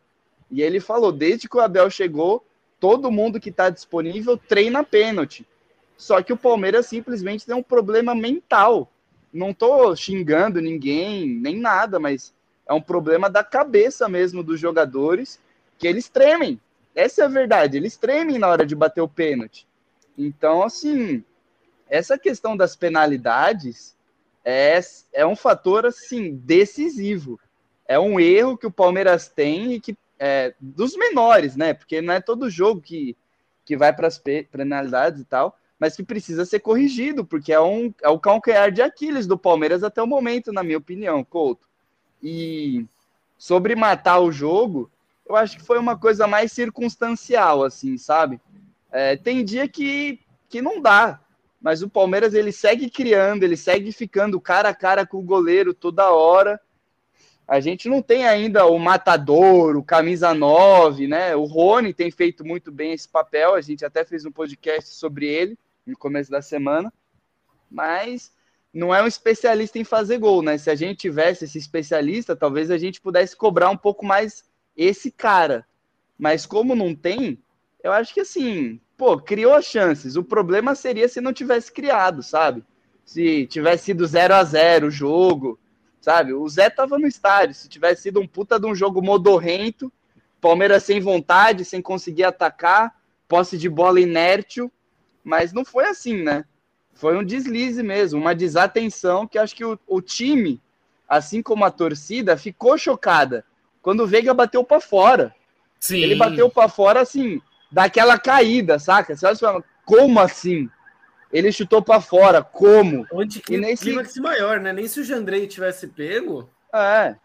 E 0.51 0.61
ele 0.61 0.79
falou: 0.79 1.11
desde 1.11 1.47
que 1.49 1.57
o 1.57 1.61
Abel 1.61 1.89
chegou, 1.89 2.45
todo 2.83 3.09
mundo 3.09 3.39
que 3.39 3.47
está 3.49 3.69
disponível 3.69 4.35
treina 4.35 4.83
pênalti. 4.83 5.47
Só 5.95 6.21
que 6.21 6.33
o 6.33 6.37
Palmeiras 6.37 6.85
simplesmente 6.85 7.45
tem 7.45 7.55
um 7.55 7.63
problema 7.63 8.13
mental. 8.13 8.91
Não 9.31 9.51
estou 9.51 9.95
xingando 9.95 10.59
ninguém, 10.59 11.25
nem 11.25 11.57
nada, 11.57 11.97
mas 11.97 12.33
é 12.67 12.73
um 12.73 12.81
problema 12.81 13.29
da 13.29 13.41
cabeça 13.41 14.09
mesmo 14.09 14.43
dos 14.43 14.59
jogadores, 14.59 15.39
que 15.77 15.87
eles 15.87 16.09
tremem. 16.09 16.59
Essa 16.93 17.21
é 17.21 17.25
a 17.25 17.29
verdade, 17.29 17.77
eles 17.77 17.95
tremem 17.95 18.37
na 18.37 18.49
hora 18.49 18.65
de 18.65 18.75
bater 18.75 18.99
o 18.99 19.07
pênalti. 19.07 19.65
Então, 20.17 20.61
assim, 20.61 21.23
essa 21.89 22.17
questão 22.17 22.57
das 22.57 22.75
penalidades 22.75 23.95
é, 24.43 24.77
é 25.13 25.25
um 25.25 25.37
fator, 25.37 25.85
assim, 25.85 26.35
decisivo. 26.35 27.39
é 27.87 27.97
um 27.97 28.19
erro 28.19 28.57
que 28.57 28.67
o 28.67 28.71
Palmeiras 28.71 29.29
tem 29.29 29.71
e 29.71 29.79
que 29.79 29.95
é, 30.19 30.53
dos 30.59 30.95
menores, 30.95 31.55
né? 31.55 31.73
Porque 31.73 32.01
não 32.01 32.13
é 32.13 32.21
todo 32.21 32.49
jogo 32.49 32.81
que, 32.81 33.15
que 33.65 33.77
vai 33.77 33.93
para 33.93 34.07
as 34.07 34.17
penalidades 34.51 35.21
e 35.21 35.25
tal, 35.25 35.57
mas 35.79 35.95
que 35.95 36.03
precisa 36.03 36.45
ser 36.45 36.59
corrigido, 36.59 37.25
porque 37.25 37.51
é, 37.51 37.59
um, 37.59 37.93
é 38.01 38.09
o 38.09 38.19
calcanhar 38.19 38.71
de 38.71 38.81
Aquiles 38.81 39.27
do 39.27 39.37
Palmeiras 39.37 39.83
até 39.83 40.01
o 40.01 40.07
momento, 40.07 40.53
na 40.53 40.63
minha 40.63 40.77
opinião, 40.77 41.23
Couto. 41.23 41.67
E 42.21 42.85
sobre 43.37 43.75
matar 43.75 44.19
o 44.19 44.31
jogo, 44.31 44.89
eu 45.27 45.35
acho 45.35 45.57
que 45.57 45.63
foi 45.63 45.77
uma 45.77 45.97
coisa 45.97 46.27
mais 46.27 46.51
circunstancial, 46.51 47.63
assim, 47.63 47.97
sabe? 47.97 48.39
É, 48.91 49.17
tem 49.17 49.43
dia 49.43 49.67
que, 49.67 50.19
que 50.47 50.61
não 50.61 50.81
dá, 50.81 51.19
mas 51.61 51.81
o 51.81 51.89
Palmeiras 51.89 52.33
ele 52.33 52.51
segue 52.51 52.89
criando, 52.89 53.43
ele 53.43 53.57
segue 53.57 53.91
ficando 53.91 54.39
cara 54.39 54.69
a 54.69 54.75
cara 54.75 55.05
com 55.05 55.17
o 55.17 55.23
goleiro 55.23 55.73
toda 55.73 56.11
hora. 56.11 56.59
A 57.47 57.59
gente 57.59 57.89
não 57.89 58.01
tem 58.01 58.25
ainda 58.25 58.65
o 58.65 58.79
matador, 58.79 59.75
o 59.75 59.83
camisa 59.83 60.33
9, 60.33 61.07
né? 61.07 61.35
O 61.35 61.43
Rony 61.43 61.93
tem 61.93 62.09
feito 62.09 62.45
muito 62.45 62.71
bem 62.71 62.93
esse 62.93 63.07
papel, 63.07 63.53
a 63.53 63.61
gente 63.61 63.83
até 63.83 64.05
fez 64.05 64.25
um 64.25 64.31
podcast 64.31 64.95
sobre 64.95 65.27
ele 65.27 65.57
no 65.85 65.97
começo 65.97 66.31
da 66.31 66.41
semana, 66.41 66.91
mas 67.69 68.31
não 68.73 68.95
é 68.95 69.03
um 69.03 69.07
especialista 69.07 69.77
em 69.77 69.83
fazer 69.83 70.17
gol, 70.17 70.41
né? 70.41 70.57
Se 70.57 70.69
a 70.69 70.75
gente 70.75 70.99
tivesse 70.99 71.45
esse 71.45 71.57
especialista, 71.57 72.35
talvez 72.35 72.71
a 72.71 72.77
gente 72.77 73.01
pudesse 73.01 73.35
cobrar 73.35 73.69
um 73.69 73.77
pouco 73.77 74.05
mais 74.05 74.45
esse 74.75 75.11
cara. 75.11 75.65
Mas 76.17 76.45
como 76.45 76.75
não 76.75 76.95
tem, 76.95 77.37
eu 77.83 77.91
acho 77.91 78.13
que 78.13 78.21
assim, 78.21 78.79
pô, 78.97 79.19
criou 79.19 79.61
chances. 79.61 80.15
O 80.15 80.23
problema 80.23 80.73
seria 80.73 81.07
se 81.07 81.19
não 81.19 81.33
tivesse 81.33 81.71
criado, 81.71 82.23
sabe? 82.23 82.63
Se 83.05 83.45
tivesse 83.47 83.85
sido 83.85 84.07
0 84.07 84.33
a 84.33 84.43
0 84.43 84.87
o 84.87 84.91
jogo, 84.91 85.59
sabe? 86.03 86.33
O 86.33 86.49
Zé 86.49 86.69
tava 86.69 86.99
no 86.99 87.07
estádio. 87.07 87.55
Se 87.55 87.69
tivesse 87.69 88.01
sido 88.01 88.19
um 88.19 88.27
puta 88.27 88.59
de 88.59 88.67
um 88.67 88.75
jogo 88.75 89.01
modorrento, 89.01 89.89
Palmeiras 90.41 90.83
sem 90.83 90.99
vontade, 90.99 91.63
sem 91.63 91.81
conseguir 91.81 92.25
atacar, 92.25 92.93
posse 93.25 93.57
de 93.57 93.69
bola 93.69 94.01
inértil, 94.01 94.69
mas 95.23 95.53
não 95.53 95.63
foi 95.63 95.85
assim, 95.85 96.21
né? 96.21 96.43
Foi 96.93 97.17
um 97.17 97.23
deslize 97.23 97.81
mesmo, 97.81 98.19
uma 98.19 98.35
desatenção 98.35 99.25
que 99.25 99.37
acho 99.37 99.55
que 99.55 99.63
o, 99.63 99.79
o 99.87 100.01
time, 100.01 100.61
assim 101.07 101.41
como 101.41 101.63
a 101.63 101.71
torcida, 101.71 102.35
ficou 102.35 102.77
chocada 102.77 103.45
quando 103.81 104.01
o 104.01 104.07
Veiga 104.07 104.33
bateu 104.33 104.61
para 104.61 104.81
fora. 104.81 105.33
Sim. 105.79 106.01
Ele 106.01 106.15
bateu 106.15 106.49
para 106.49 106.67
fora 106.67 106.99
assim, 106.99 107.41
daquela 107.71 108.19
caída, 108.19 108.77
saca? 108.77 109.15
Você 109.15 109.25
olha 109.25 109.63
como 109.85 110.19
assim? 110.19 110.69
Ele 111.33 111.51
chutou 111.51 111.81
para 111.81 111.99
fora, 111.99 112.43
como? 112.43 113.07
Onde 113.11 113.41
que 113.41 113.55
e 113.55 113.57
nesse... 113.57 113.85
clímax 113.85 114.15
maior, 114.17 114.59
né? 114.59 114.71
Nem 114.71 114.87
se 114.87 114.99
o 114.99 115.03
Jandrei 115.03 115.47
tivesse 115.47 115.87
pego. 115.87 116.47
É. 116.71 117.15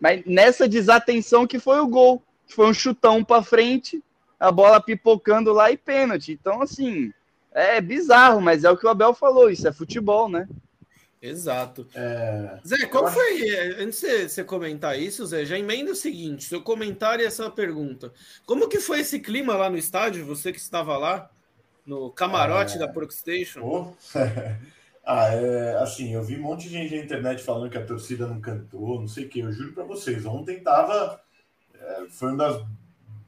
Mas 0.00 0.24
nessa 0.24 0.68
desatenção 0.68 1.44
que 1.44 1.58
foi 1.58 1.80
o 1.80 1.88
gol, 1.88 2.22
que 2.46 2.54
foi 2.54 2.66
um 2.66 2.72
chutão 2.72 3.24
para 3.24 3.42
frente, 3.42 4.02
a 4.38 4.52
bola 4.52 4.80
pipocando 4.80 5.52
lá 5.52 5.72
e 5.72 5.76
pênalti. 5.76 6.30
Então, 6.32 6.62
assim, 6.62 7.12
é 7.52 7.80
bizarro, 7.80 8.40
mas 8.40 8.62
é 8.62 8.70
o 8.70 8.76
que 8.76 8.86
o 8.86 8.88
Abel 8.88 9.12
falou, 9.12 9.50
isso 9.50 9.66
é 9.66 9.72
futebol, 9.72 10.28
né? 10.28 10.46
Exato. 11.20 11.88
É... 11.94 12.60
Zé, 12.64 12.86
qual 12.86 13.10
foi. 13.10 13.48
É, 13.48 13.82
antes 13.82 14.00
de 14.00 14.28
você 14.28 14.44
comentar 14.44 14.96
isso, 14.96 15.26
Zé, 15.26 15.44
já 15.44 15.58
emenda 15.58 15.90
o 15.90 15.96
seguinte: 15.96 16.44
seu 16.44 16.62
comentário 16.62 17.24
e 17.24 17.26
essa 17.26 17.50
pergunta. 17.50 18.12
Como 18.46 18.68
que 18.68 18.78
foi 18.78 19.00
esse 19.00 19.18
clima 19.18 19.56
lá 19.56 19.68
no 19.68 19.76
estádio? 19.76 20.24
Você 20.26 20.52
que 20.52 20.60
estava 20.60 20.96
lá, 20.96 21.28
no 21.88 22.10
camarote 22.10 22.76
é... 22.76 22.78
da 22.78 22.86
Porkstation? 22.86 23.60
Oh. 23.62 23.92
ah, 25.04 25.28
é, 25.32 25.78
assim, 25.80 26.14
eu 26.14 26.22
vi 26.22 26.36
um 26.36 26.42
monte 26.42 26.68
de 26.68 26.70
gente 26.70 26.94
na 26.94 27.02
internet 27.02 27.42
falando 27.42 27.70
que 27.70 27.78
a 27.78 27.84
torcida 27.84 28.26
não 28.26 28.40
cantou, 28.40 29.00
não 29.00 29.08
sei 29.08 29.24
o 29.24 29.28
que. 29.28 29.40
Eu 29.40 29.50
juro 29.50 29.72
para 29.72 29.84
vocês, 29.84 30.24
ontem 30.26 30.60
tava. 30.60 31.20
É, 31.74 32.06
foi 32.10 32.28
uma 32.28 32.38
das 32.38 32.62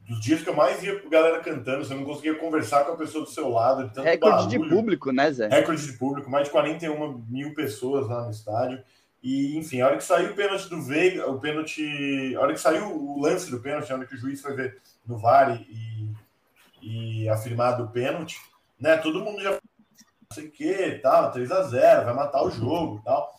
dos 0.07 0.19
dias 0.19 0.41
que 0.41 0.49
eu 0.49 0.55
mais 0.55 0.83
ia 0.83 1.01
galera 1.09 1.39
cantando, 1.39 1.85
você 1.85 1.93
não 1.93 2.03
conseguia 2.03 2.35
conversar 2.35 2.83
com 2.83 2.91
a 2.91 2.97
pessoa 2.97 3.23
do 3.23 3.29
seu 3.29 3.47
lado. 3.47 3.89
De 3.89 4.01
Recorde 4.01 4.45
barulho. 4.45 4.69
de 4.69 4.75
público, 4.75 5.11
né, 5.11 5.31
Zé? 5.31 5.47
Recorde 5.47 5.85
de 5.85 5.93
público, 5.93 6.29
mais 6.29 6.45
de 6.45 6.51
41 6.51 7.25
mil 7.29 7.53
pessoas 7.53 8.07
lá 8.07 8.25
no 8.25 8.31
estádio. 8.31 8.83
E, 9.23 9.57
enfim, 9.57 9.79
a 9.79 9.87
hora 9.87 9.97
que 9.97 10.03
saiu 10.03 10.31
o 10.31 10.35
pênalti 10.35 10.67
do 10.67 10.81
Veiga, 10.81 11.29
o 11.29 11.39
pênalti. 11.39 12.35
A 12.35 12.41
hora 12.41 12.53
que 12.53 12.59
saiu 12.59 12.87
o 12.87 13.21
lance 13.21 13.49
do 13.49 13.59
pênalti, 13.59 13.91
a 13.91 13.95
hora 13.95 14.05
que 14.05 14.15
o 14.15 14.17
juiz 14.17 14.41
foi 14.41 14.53
ver 14.53 14.81
no 15.05 15.17
VAR 15.17 15.61
e, 15.69 16.09
e 16.81 17.29
afirmado 17.29 17.83
o 17.83 17.87
pênalti, 17.87 18.41
né? 18.81 18.97
Todo 18.97 19.23
mundo 19.23 19.41
já 19.41 19.51
não 19.51 19.59
sei 20.33 20.47
o 20.47 20.51
que, 20.51 20.99
tal, 21.03 21.31
3 21.31 21.51
a 21.51 21.63
0 21.63 22.05
vai 22.05 22.13
matar 22.13 22.43
o 22.43 22.49
jogo 22.49 23.01
tal. 23.05 23.33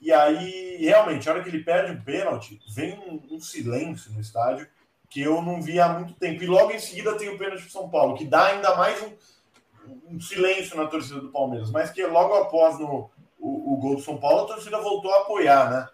E 0.00 0.12
aí, 0.12 0.76
realmente, 0.76 1.28
a 1.28 1.32
hora 1.32 1.42
que 1.42 1.48
ele 1.48 1.62
perde 1.62 1.92
o 1.92 2.02
pênalti, 2.02 2.60
vem 2.74 2.98
um, 2.98 3.36
um 3.36 3.40
silêncio 3.40 4.12
no 4.12 4.20
estádio 4.20 4.66
que 5.10 5.20
eu 5.20 5.42
não 5.42 5.60
vi 5.60 5.78
há 5.78 5.88
muito 5.88 6.14
tempo. 6.14 6.42
E 6.42 6.46
logo 6.46 6.72
em 6.72 6.78
seguida 6.78 7.16
tem 7.16 7.28
o 7.28 7.38
pênalti 7.38 7.62
para 7.62 7.70
São 7.70 7.88
Paulo, 7.88 8.16
que 8.16 8.24
dá 8.24 8.46
ainda 8.46 8.74
mais 8.76 9.02
um, 9.02 10.14
um, 10.14 10.20
silêncio 10.20 10.76
na 10.76 10.86
torcida 10.86 11.20
do 11.20 11.30
Palmeiras, 11.30 11.70
mas 11.70 11.90
que 11.90 12.04
logo 12.06 12.34
após 12.34 12.78
no, 12.78 13.10
o, 13.38 13.74
o 13.74 13.76
gol 13.76 13.96
do 13.96 14.02
São 14.02 14.16
Paulo, 14.16 14.44
a 14.44 14.54
torcida 14.54 14.80
voltou 14.80 15.12
a 15.12 15.22
apoiar, 15.22 15.70
né? 15.70 15.88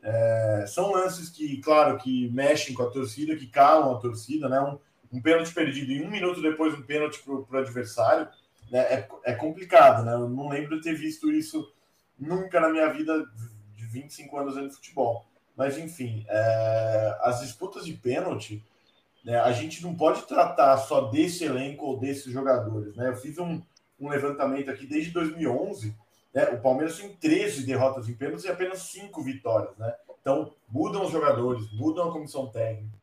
É, 0.00 0.64
são 0.66 0.92
lances 0.92 1.28
que, 1.28 1.60
claro, 1.60 1.98
que 1.98 2.28
mexem 2.30 2.74
com 2.74 2.82
a 2.82 2.90
torcida, 2.90 3.36
que 3.36 3.46
calam 3.46 3.96
a 3.96 4.00
torcida, 4.00 4.48
né? 4.48 4.60
Um, 4.60 4.78
um 5.12 5.22
pênalti 5.22 5.52
perdido 5.52 5.90
e 5.92 6.02
um 6.02 6.10
minuto 6.10 6.40
depois 6.40 6.74
um 6.74 6.82
pênalti 6.82 7.22
para 7.22 7.34
o 7.34 7.58
adversário 7.58 8.28
né? 8.70 8.80
é, 8.80 9.08
é 9.24 9.34
complicado, 9.34 10.04
né? 10.04 10.12
Eu 10.12 10.28
não 10.28 10.48
lembro 10.48 10.76
de 10.76 10.82
ter 10.82 10.94
visto 10.94 11.30
isso 11.30 11.72
nunca 12.18 12.60
na 12.60 12.68
minha 12.68 12.88
vida 12.92 13.24
de 13.76 13.86
25 13.86 14.36
anos 14.36 14.54
de 14.54 14.74
futebol. 14.74 15.24
Mas, 15.56 15.76
enfim, 15.76 16.24
é, 16.28 17.18
as 17.22 17.40
disputas 17.40 17.84
de 17.84 17.92
pênalti, 17.92 18.64
né, 19.24 19.40
a 19.40 19.50
gente 19.50 19.82
não 19.82 19.94
pode 19.94 20.22
tratar 20.22 20.76
só 20.78 21.02
desse 21.02 21.44
elenco 21.44 21.84
ou 21.84 21.98
desses 21.98 22.32
jogadores. 22.32 22.94
Né? 22.94 23.08
Eu 23.08 23.16
fiz 23.16 23.38
um, 23.38 23.60
um 23.98 24.08
levantamento 24.08 24.70
aqui 24.70 24.86
desde 24.86 25.10
2011. 25.10 25.94
Né, 26.32 26.44
o 26.50 26.60
Palmeiras 26.60 26.96
tem 26.96 27.12
13 27.12 27.66
derrotas 27.66 28.08
em 28.08 28.14
pênaltis 28.14 28.44
e 28.44 28.48
apenas 28.48 28.82
5 28.82 29.20
vitórias. 29.22 29.76
Né? 29.76 29.92
Então, 30.20 30.54
mudam 30.68 31.04
os 31.04 31.10
jogadores, 31.10 31.70
mudam 31.72 32.08
a 32.08 32.12
comissão 32.12 32.46
técnica, 32.46 32.96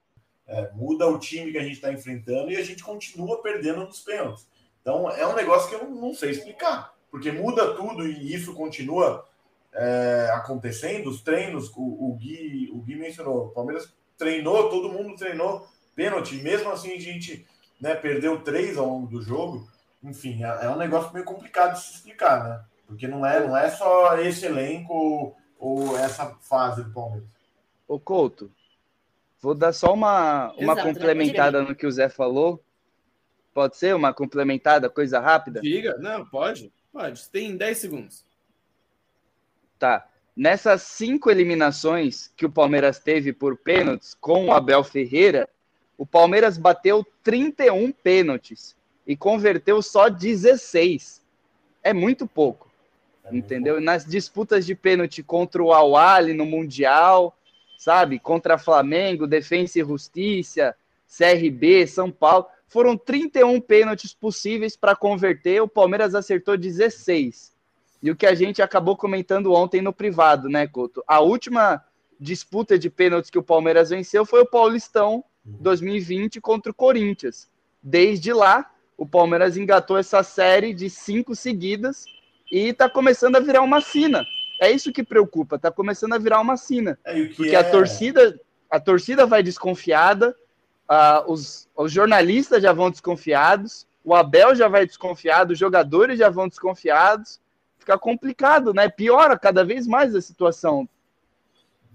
é, 0.47 0.71
muda 0.73 1.07
o 1.07 1.19
time 1.19 1.51
que 1.51 1.57
a 1.57 1.63
gente 1.63 1.73
está 1.75 1.91
enfrentando 1.91 2.51
e 2.51 2.55
a 2.55 2.63
gente 2.63 2.83
continua 2.83 3.41
perdendo 3.41 3.83
nos 3.83 3.99
pênaltis. 3.99 4.47
Então, 4.85 5.09
é 5.09 5.25
um 5.25 5.33
negócio 5.33 5.67
que 5.67 5.83
eu 5.83 5.89
não, 5.89 6.13
sei 6.13 6.29
explicar, 6.29 6.93
porque 7.09 7.31
muda 7.31 7.73
tudo 7.73 8.07
e 8.07 8.31
isso 8.31 8.53
continua 8.53 9.25
é, 9.73 10.29
acontecendo, 10.31 11.09
os 11.09 11.23
treinos, 11.23 11.71
o, 11.75 11.81
o, 11.81 12.15
Gui, 12.15 12.69
o 12.71 12.77
Gui 12.81 12.95
mencionou, 12.95 13.47
o 13.47 13.49
Palmeiras 13.49 13.91
treinou, 14.15 14.69
todo 14.69 14.93
mundo 14.93 15.15
treinou 15.15 15.67
pênalti, 15.95 16.35
mesmo 16.35 16.69
assim 16.69 16.93
a 16.93 16.99
gente 16.99 17.47
né, 17.81 17.95
perdeu 17.95 18.43
três 18.43 18.77
ao 18.77 18.85
longo 18.85 19.07
do 19.07 19.23
jogo. 19.23 19.67
Enfim, 20.03 20.43
é, 20.43 20.65
é, 20.65 20.69
um 20.69 20.77
negócio 20.77 21.11
meio 21.11 21.25
complicado 21.25 21.73
de 21.73 21.81
se 21.81 21.95
explicar, 21.95 22.43
né? 22.43 22.63
Porque 22.85 23.07
não 23.07 23.25
é, 23.25 23.39
não 23.39 23.57
é 23.57 23.71
só 23.71 24.15
esse 24.19 24.45
elenco 24.45 24.93
ou, 24.93 25.37
ou 25.57 25.97
essa 25.97 26.27
fase 26.41 26.83
do 26.83 26.93
Palmeiras. 26.93 27.27
Ô 27.87 27.99
Couto, 27.99 28.51
vou 29.41 29.55
dar 29.55 29.73
só 29.73 29.91
uma, 29.91 30.51
uma 30.51 30.73
Exato, 30.73 30.75
né? 30.75 30.93
complementada 30.93 31.63
no 31.63 31.73
que 31.73 31.87
o 31.87 31.91
Zé 31.91 32.07
falou. 32.07 32.63
Pode 33.55 33.77
ser 33.77 33.95
uma 33.95 34.13
complementada, 34.13 34.89
coisa 34.89 35.17
rápida? 35.17 35.61
Diga, 35.61 35.97
não, 35.97 36.25
pode, 36.25 36.73
pode. 36.91 37.29
Tem 37.29 37.55
10 37.55 37.77
segundos. 37.77 38.25
Tá. 39.79 40.05
Nessas 40.35 40.81
cinco 40.81 41.31
eliminações 41.31 42.29
que 42.35 42.45
o 42.45 42.51
Palmeiras 42.51 42.99
teve 42.99 43.31
por 43.31 43.55
pênaltis 43.55 44.13
com 44.19 44.47
o 44.47 44.51
Abel 44.51 44.83
Ferreira, 44.83 45.47
o 45.97 46.05
Palmeiras 46.05 46.57
bateu 46.57 47.07
31 47.23 47.93
pênaltis 47.93 48.75
e 49.07 49.15
converteu 49.15 49.81
só 49.81 50.09
16. 50.09 51.21
É 51.81 51.93
muito 51.93 52.27
pouco. 52.27 52.69
É 53.23 53.33
entendeu? 53.33 53.79
Nas 53.79 54.03
disputas 54.03 54.65
de 54.65 54.75
pênalti 54.75 55.23
contra 55.23 55.63
o 55.63 55.71
Awali 55.71 56.33
no 56.33 56.45
Mundial, 56.45 57.33
sabe? 57.77 58.19
Contra 58.19 58.57
Flamengo, 58.57 59.25
Defensa 59.25 59.79
e 59.79 59.85
Justiça, 59.85 60.75
CRB, 61.07 61.87
São 61.87 62.11
Paulo, 62.11 62.47
foram 62.67 62.97
31 62.97 63.59
pênaltis 63.61 64.13
possíveis 64.13 64.75
para 64.75 64.95
converter, 64.95 65.61
o 65.61 65.67
Palmeiras 65.67 66.15
acertou 66.15 66.57
16. 66.57 67.53
E 68.01 68.11
o 68.11 68.15
que 68.15 68.25
a 68.25 68.35
gente 68.35 68.61
acabou 68.61 68.95
comentando 68.95 69.53
ontem 69.53 69.81
no 69.81 69.93
privado, 69.93 70.49
né, 70.49 70.67
Couto? 70.67 71.03
A 71.07 71.19
última 71.19 71.83
disputa 72.19 72.77
de 72.77 72.89
pênaltis 72.89 73.29
que 73.29 73.39
o 73.39 73.43
Palmeiras 73.43 73.89
venceu 73.89 74.25
foi 74.25 74.41
o 74.41 74.45
Paulistão 74.45 75.23
2020 75.43 76.41
contra 76.41 76.71
o 76.71 76.75
Corinthians. 76.75 77.49
Desde 77.81 78.33
lá, 78.33 78.71
o 78.97 79.05
Palmeiras 79.05 79.57
engatou 79.57 79.97
essa 79.97 80.23
série 80.23 80.73
de 80.73 80.89
cinco 80.89 81.35
seguidas 81.35 82.05
e 82.51 82.69
está 82.69 82.89
começando 82.89 83.35
a 83.35 83.39
virar 83.39 83.61
uma 83.61 83.81
sina. 83.81 84.25
É 84.61 84.71
isso 84.71 84.91
que 84.91 85.03
preocupa, 85.03 85.57
está 85.57 85.69
começando 85.69 86.13
a 86.13 86.17
virar 86.17 86.39
uma 86.39 86.57
sina. 86.57 86.97
É, 87.03 87.25
porque 87.25 87.55
é... 87.55 87.57
a 87.57 87.63
torcida, 87.63 88.39
a 88.69 88.79
torcida 88.79 89.25
vai 89.25 89.43
desconfiada, 89.43 90.35
uh, 90.89 91.31
os, 91.31 91.67
os 91.75 91.91
jornalistas 91.91 92.61
já 92.61 92.73
vão 92.73 92.89
desconfiados, 92.89 93.87
o 94.03 94.13
Abel 94.13 94.55
já 94.55 94.67
vai 94.67 94.85
desconfiado, 94.85 95.51
os 95.51 95.59
jogadores 95.59 96.19
já 96.19 96.29
vão 96.29 96.47
desconfiados 96.47 97.39
fica 97.85 97.97
complicado, 97.99 98.73
né? 98.73 98.89
Piora 98.89 99.37
cada 99.37 99.63
vez 99.63 99.85
mais 99.85 100.15
a 100.15 100.21
situação. 100.21 100.89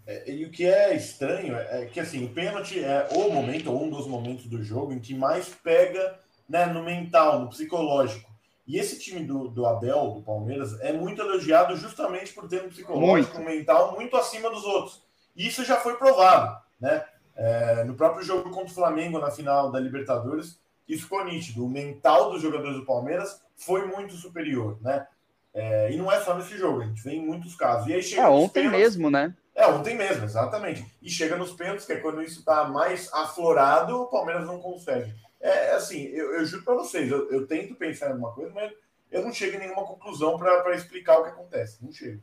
É, 0.07 0.31
e 0.31 0.45
o 0.45 0.51
que 0.51 0.65
é 0.65 0.95
estranho 0.95 1.57
é 1.57 1.87
que 1.87 1.99
assim, 1.99 2.25
o 2.25 2.29
pênalti 2.31 2.83
é 2.83 3.09
o 3.11 3.31
momento, 3.31 3.73
ou 3.73 3.85
um 3.85 3.91
dos 3.91 4.07
momentos 4.07 4.47
do 4.47 4.63
jogo 4.63 4.93
em 4.93 5.01
que 5.01 5.15
mais 5.15 5.49
pega 5.49 6.19
né, 6.49 6.67
no 6.67 6.85
mental, 6.85 7.41
no 7.41 7.49
psicológico. 7.49 8.31
E 8.67 8.79
esse 8.79 9.01
time 9.01 9.25
do, 9.25 9.49
do 9.49 9.67
Abel, 9.67 10.13
do 10.13 10.23
Palmeiras, 10.23 10.81
é 10.81 10.93
muito 10.93 11.21
elogiado 11.21 11.77
justamente 11.77 12.33
por 12.33 12.49
ter 12.49 12.63
um 12.63 12.69
psicológico, 12.69 13.35
muito. 13.35 13.51
um 13.51 13.57
mental 13.57 13.95
muito 13.97 14.17
acima 14.17 14.49
dos 14.49 14.65
outros. 14.65 15.03
E 15.35 15.49
isso 15.49 15.65
já 15.65 15.77
foi 15.77 15.97
provado, 15.97 16.57
né? 16.81 17.05
É, 17.41 17.85
no 17.85 17.95
próprio 17.95 18.23
jogo 18.23 18.51
contra 18.51 18.71
o 18.71 18.75
Flamengo 18.75 19.19
na 19.19 19.31
final 19.31 19.73
da 19.73 19.81
Libertadores, 19.81 20.61
isso 20.87 21.05
ficou 21.05 21.25
nítido. 21.25 21.65
O 21.65 21.71
mental 21.71 22.31
dos 22.31 22.43
jogadores 22.43 22.77
do 22.77 22.85
Palmeiras 22.85 23.43
foi 23.57 23.87
muito 23.87 24.13
superior, 24.13 24.79
né? 24.83 25.07
É, 25.55 25.91
e 25.91 25.97
não 25.97 26.13
é 26.13 26.21
só 26.21 26.37
nesse 26.37 26.59
jogo, 26.59 26.83
a 26.83 26.85
gente 26.85 27.03
vê 27.03 27.13
em 27.13 27.25
muitos 27.25 27.57
casos. 27.57 27.89
E 27.89 27.95
aí 27.95 28.03
chega 28.03 28.23
é, 28.23 28.29
ontem 28.29 28.65
pênaltis, 28.65 28.81
mesmo, 28.81 29.11
né? 29.11 29.35
É, 29.55 29.67
ontem 29.67 29.97
mesmo, 29.97 30.23
exatamente. 30.25 30.85
E 31.01 31.09
chega 31.09 31.35
nos 31.35 31.53
pênaltis, 31.53 31.87
que 31.87 31.95
é 31.95 31.97
quando 31.97 32.23
isso 32.23 32.41
está 32.41 32.65
mais 32.65 33.11
aflorado, 33.11 34.03
o 34.03 34.07
Palmeiras 34.07 34.47
não 34.47 34.61
consegue. 34.61 35.15
É 35.41 35.73
assim, 35.73 36.03
eu, 36.09 36.35
eu 36.35 36.45
juro 36.45 36.63
para 36.63 36.75
vocês, 36.75 37.11
eu, 37.11 37.31
eu, 37.31 37.47
tento 37.47 37.75
pensar 37.75 38.09
em 38.09 38.13
alguma 38.13 38.35
coisa, 38.35 38.53
mas 38.53 38.71
eu 39.11 39.23
não 39.23 39.33
chego 39.33 39.57
em 39.57 39.61
nenhuma 39.61 39.87
conclusão 39.87 40.37
para 40.37 40.75
explicar 40.75 41.19
o 41.19 41.23
que 41.23 41.31
acontece. 41.31 41.83
Não 41.83 41.91
chego. 41.91 42.23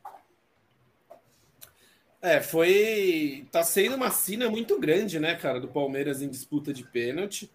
É, 2.20 2.40
foi. 2.40 3.46
Tá 3.50 3.62
sendo 3.62 3.96
uma 3.96 4.10
cena 4.10 4.50
muito 4.50 4.78
grande, 4.78 5.20
né, 5.20 5.34
cara, 5.36 5.60
do 5.60 5.68
Palmeiras 5.68 6.20
em 6.20 6.28
disputa 6.28 6.72
de 6.72 6.84
pênalti. 6.84 7.50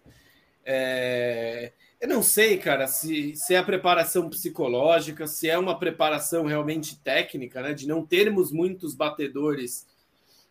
É... 0.64 1.72
Eu 2.00 2.08
não 2.08 2.22
sei, 2.22 2.58
cara, 2.58 2.86
se, 2.86 3.34
se 3.34 3.54
é 3.54 3.58
a 3.58 3.64
preparação 3.64 4.28
psicológica, 4.28 5.26
se 5.26 5.48
é 5.48 5.58
uma 5.58 5.78
preparação 5.78 6.44
realmente 6.44 7.00
técnica, 7.00 7.62
né? 7.62 7.72
De 7.72 7.86
não 7.86 8.04
termos 8.04 8.52
muitos 8.52 8.94
batedores 8.94 9.86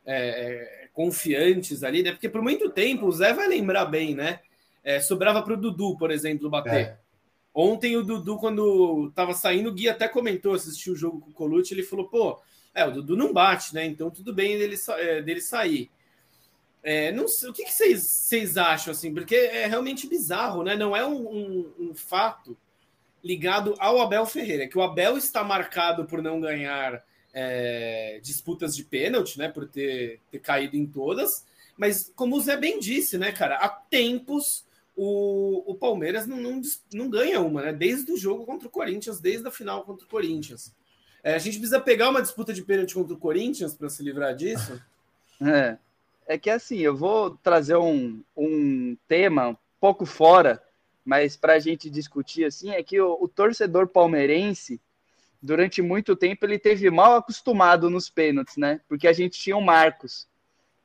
é, 0.05 0.87
confiantes 0.93 1.83
ali, 1.83 2.01
né? 2.01 2.11
Porque 2.11 2.29
por 2.29 2.41
muito 2.41 2.69
tempo 2.69 3.05
o 3.05 3.11
Zé 3.11 3.33
vai 3.33 3.47
lembrar 3.47 3.85
bem, 3.85 4.15
né? 4.15 4.39
É, 4.83 4.99
sobrava 4.99 5.41
para 5.41 5.53
o 5.53 5.57
Dudu, 5.57 5.97
por 5.97 6.11
exemplo, 6.11 6.49
bater. 6.49 6.73
É. 6.73 6.97
Ontem 7.53 7.95
o 7.95 8.03
Dudu, 8.03 8.37
quando 8.37 9.09
estava 9.09 9.33
saindo, 9.33 9.69
o 9.69 9.73
Gui 9.73 9.87
até 9.87 10.07
comentou, 10.07 10.55
assistiu 10.55 10.93
o 10.93 10.97
jogo 10.97 11.21
com 11.21 11.29
o 11.29 11.33
Colucci, 11.33 11.73
ele 11.73 11.83
falou, 11.83 12.07
pô, 12.07 12.39
é, 12.73 12.85
o 12.85 12.91
Dudu 12.91 13.15
não 13.15 13.31
bate, 13.31 13.73
né? 13.73 13.85
Então 13.85 14.09
tudo 14.09 14.33
bem 14.33 14.57
dele, 14.57 14.75
é, 14.97 15.21
dele 15.21 15.41
sair. 15.41 15.89
É, 16.81 17.11
não 17.11 17.27
sei, 17.27 17.49
o 17.49 17.53
que, 17.53 17.69
vocês, 17.71 18.03
vocês 18.03 18.57
acham, 18.57 18.91
assim? 18.91 19.13
Porque 19.13 19.35
é 19.35 19.67
realmente 19.67 20.07
bizarro, 20.07 20.63
né? 20.63 20.75
Não 20.75 20.95
é 20.95 21.05
um, 21.05 21.27
um, 21.27 21.73
um, 21.79 21.95
fato 21.95 22.57
ligado 23.23 23.73
ao 23.79 24.01
Abel 24.01 24.25
Ferreira, 24.25 24.67
que 24.67 24.77
o 24.77 24.81
Abel 24.81 25.17
está 25.17 25.45
marcado 25.45 26.03
por 26.03 26.21
não 26.21 26.41
ganhar 26.41 27.01
é, 27.33 28.19
disputas 28.21 28.75
de 28.75 28.83
pênalti, 28.83 29.37
né? 29.37 29.47
Por 29.47 29.67
ter, 29.67 30.19
ter 30.29 30.39
caído 30.39 30.75
em 30.75 30.85
todas. 30.85 31.45
Mas, 31.77 32.11
como 32.15 32.35
o 32.35 32.41
Zé 32.41 32.57
bem 32.57 32.79
disse, 32.79 33.17
né, 33.17 33.31
cara, 33.31 33.55
há 33.55 33.69
tempos 33.69 34.65
o, 34.95 35.71
o 35.71 35.75
Palmeiras 35.75 36.27
não, 36.27 36.37
não, 36.37 36.61
não 36.93 37.09
ganha 37.09 37.39
uma, 37.39 37.61
né? 37.61 37.73
Desde 37.73 38.11
o 38.11 38.17
jogo 38.17 38.45
contra 38.45 38.67
o 38.67 38.71
Corinthians, 38.71 39.19
desde 39.19 39.47
a 39.47 39.51
final 39.51 39.83
contra 39.83 40.05
o 40.05 40.09
Corinthians. 40.09 40.73
É, 41.23 41.35
a 41.35 41.39
gente 41.39 41.57
precisa 41.57 41.79
pegar 41.79 42.09
uma 42.09 42.21
disputa 42.21 42.53
de 42.53 42.61
pênalti 42.61 42.93
contra 42.93 43.13
o 43.13 43.17
Corinthians 43.17 43.73
para 43.73 43.89
se 43.89 44.03
livrar 44.03 44.35
disso? 44.35 44.81
É 45.41 45.77
é 46.27 46.37
que 46.37 46.49
assim, 46.49 46.79
eu 46.79 46.95
vou 46.95 47.31
trazer 47.31 47.77
um, 47.77 48.21
um 48.35 48.97
tema 49.07 49.49
um 49.49 49.57
pouco 49.79 50.05
fora, 50.05 50.61
mas 51.03 51.35
para 51.35 51.53
a 51.53 51.59
gente 51.59 51.89
discutir 51.89 52.45
assim, 52.45 52.71
é 52.71 52.81
que 52.81 52.99
o, 52.99 53.17
o, 53.21 53.27
torcedor 53.27 53.87
palmeirense, 53.87 54.79
durante 55.41 55.81
muito 55.81 56.15
tempo, 56.15 56.45
ele 56.45 56.57
teve 56.57 56.89
mal 56.89 57.15
acostumado 57.15 57.89
nos 57.89 58.09
pênaltis, 58.09 58.57
né? 58.57 58.79
Porque 58.87 59.07
a 59.07 59.13
gente 59.13 59.39
tinha 59.39 59.57
o 59.57 59.61
Marcos. 59.61 60.27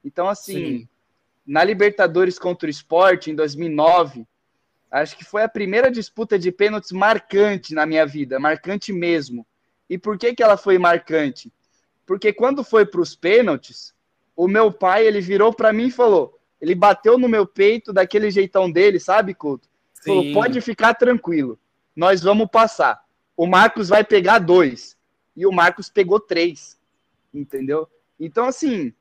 Então, 0.04 0.28
assim, 0.28 0.80
Sim. 0.80 0.88
na 1.46 1.62
Libertadores 1.62 2.38
contra 2.38 2.66
o 2.66 2.70
Sport, 2.70 3.28
em 3.28 3.34
2009, 3.34 4.26
acho 4.90 5.16
que 5.16 5.24
foi 5.24 5.44
a 5.44 5.48
primeira 5.48 5.90
disputa 5.90 6.38
de 6.38 6.50
pênaltis 6.50 6.90
marcante 6.90 7.74
na 7.74 7.86
minha 7.86 8.04
vida, 8.04 8.40
marcante 8.40 8.92
mesmo. 8.92 9.46
E 9.88 9.96
por 9.96 10.18
que, 10.18 10.34
que 10.34 10.42
ela 10.42 10.56
foi 10.56 10.78
marcante? 10.78 11.52
Porque 12.06 12.32
quando 12.32 12.64
foi 12.64 12.84
para 12.84 13.00
os 13.00 13.14
pênaltis, 13.14 13.94
o 14.36 14.46
meu 14.46 14.72
pai, 14.72 15.06
ele 15.06 15.20
virou 15.20 15.52
para 15.52 15.72
mim 15.72 15.86
e 15.86 15.90
falou, 15.90 16.38
ele 16.60 16.74
bateu 16.74 17.18
no 17.18 17.28
meu 17.28 17.46
peito 17.46 17.92
daquele 17.92 18.30
jeitão 18.30 18.70
dele, 18.70 18.98
sabe, 18.98 19.34
Couto? 19.34 19.68
Falou, 20.04 20.32
pode 20.32 20.60
ficar 20.60 20.94
tranquilo, 20.94 21.58
nós 21.94 22.22
vamos 22.22 22.48
passar. 22.50 23.04
O 23.36 23.46
Marcos 23.46 23.88
vai 23.88 24.04
pegar 24.04 24.38
dois. 24.38 24.96
E 25.36 25.46
o 25.46 25.52
Marcos 25.52 25.88
pegou 25.88 26.18
três, 26.18 26.76
entendeu? 27.32 27.88
Então, 28.18 28.46
assim, 28.46 28.92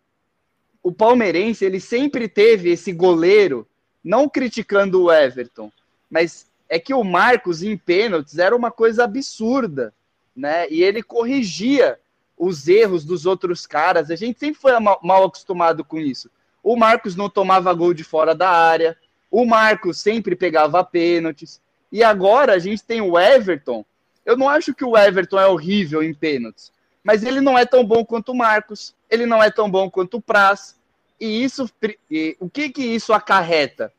o 0.84 0.92
palmeirense, 0.94 1.66
ele 1.66 1.80
sempre 1.80 2.30
teve 2.30 2.70
esse 2.70 2.94
goleiro, 2.94 3.68
não 4.04 4.30
criticando 4.30 5.02
o 5.02 5.12
Everton, 5.12 5.72
mas 6.10 6.46
é 6.70 6.80
que 6.80 6.94
o 6.94 7.04
Marcos 7.04 7.64
em 7.64 7.76
pênaltis 7.76 8.38
era 8.38 8.56
uma 8.56 8.70
coisa 8.70 9.04
absurda, 9.04 9.94
né? 10.38 10.70
E 10.70 10.84
ele 10.84 11.02
corrigia 11.02 12.00
os 12.38 12.68
erros 12.68 13.04
dos 13.04 13.26
outros 13.26 13.66
caras. 13.66 14.12
A 14.12 14.16
gente 14.16 14.40
sempre 14.40 14.62
foi 14.62 14.80
mal, 14.80 15.00
mal 15.04 15.24
acostumado 15.26 15.84
com 15.84 15.98
isso. 15.98 16.30
O 16.64 16.76
Marcos 16.76 17.16
não 17.16 17.30
tomava 17.30 17.74
gol 17.74 17.94
de 17.94 18.04
fora 18.04 18.36
da 18.36 18.50
área, 18.50 18.96
o 19.32 19.46
Marcos 19.46 19.98
sempre 19.98 20.36
pegava 20.36 20.84
pênaltis. 20.84 21.60
E 21.92 22.04
agora 22.04 22.54
a 22.54 22.60
gente 22.60 22.84
tem 22.84 23.02
o 23.02 23.18
Everton. 23.18 23.84
Eu 24.26 24.38
não 24.38 24.48
acho 24.48 24.74
que 24.74 24.86
o 24.86 24.98
Everton 24.98 25.40
é 25.40 25.48
horrível 25.48 26.04
em 26.04 26.14
pênaltis, 26.14 26.72
mas 27.04 27.24
ele 27.24 27.40
não 27.40 27.58
é 27.58 27.66
tão 27.66 27.86
bom 27.86 28.06
quanto 28.06 28.34
o 28.34 28.36
Marcos, 28.36 28.94
ele 29.10 29.26
não 29.26 29.42
é 29.42 29.50
tão 29.50 29.72
bom 29.72 29.90
quanto 29.90 30.18
o 30.18 30.22
Praz. 30.22 30.76
E 31.20 31.44
isso, 31.44 31.70
e, 32.12 32.36
o 32.40 32.50
que 32.50 32.70
que 32.70 32.84
isso 32.84 33.14
acarreta? 33.14 33.92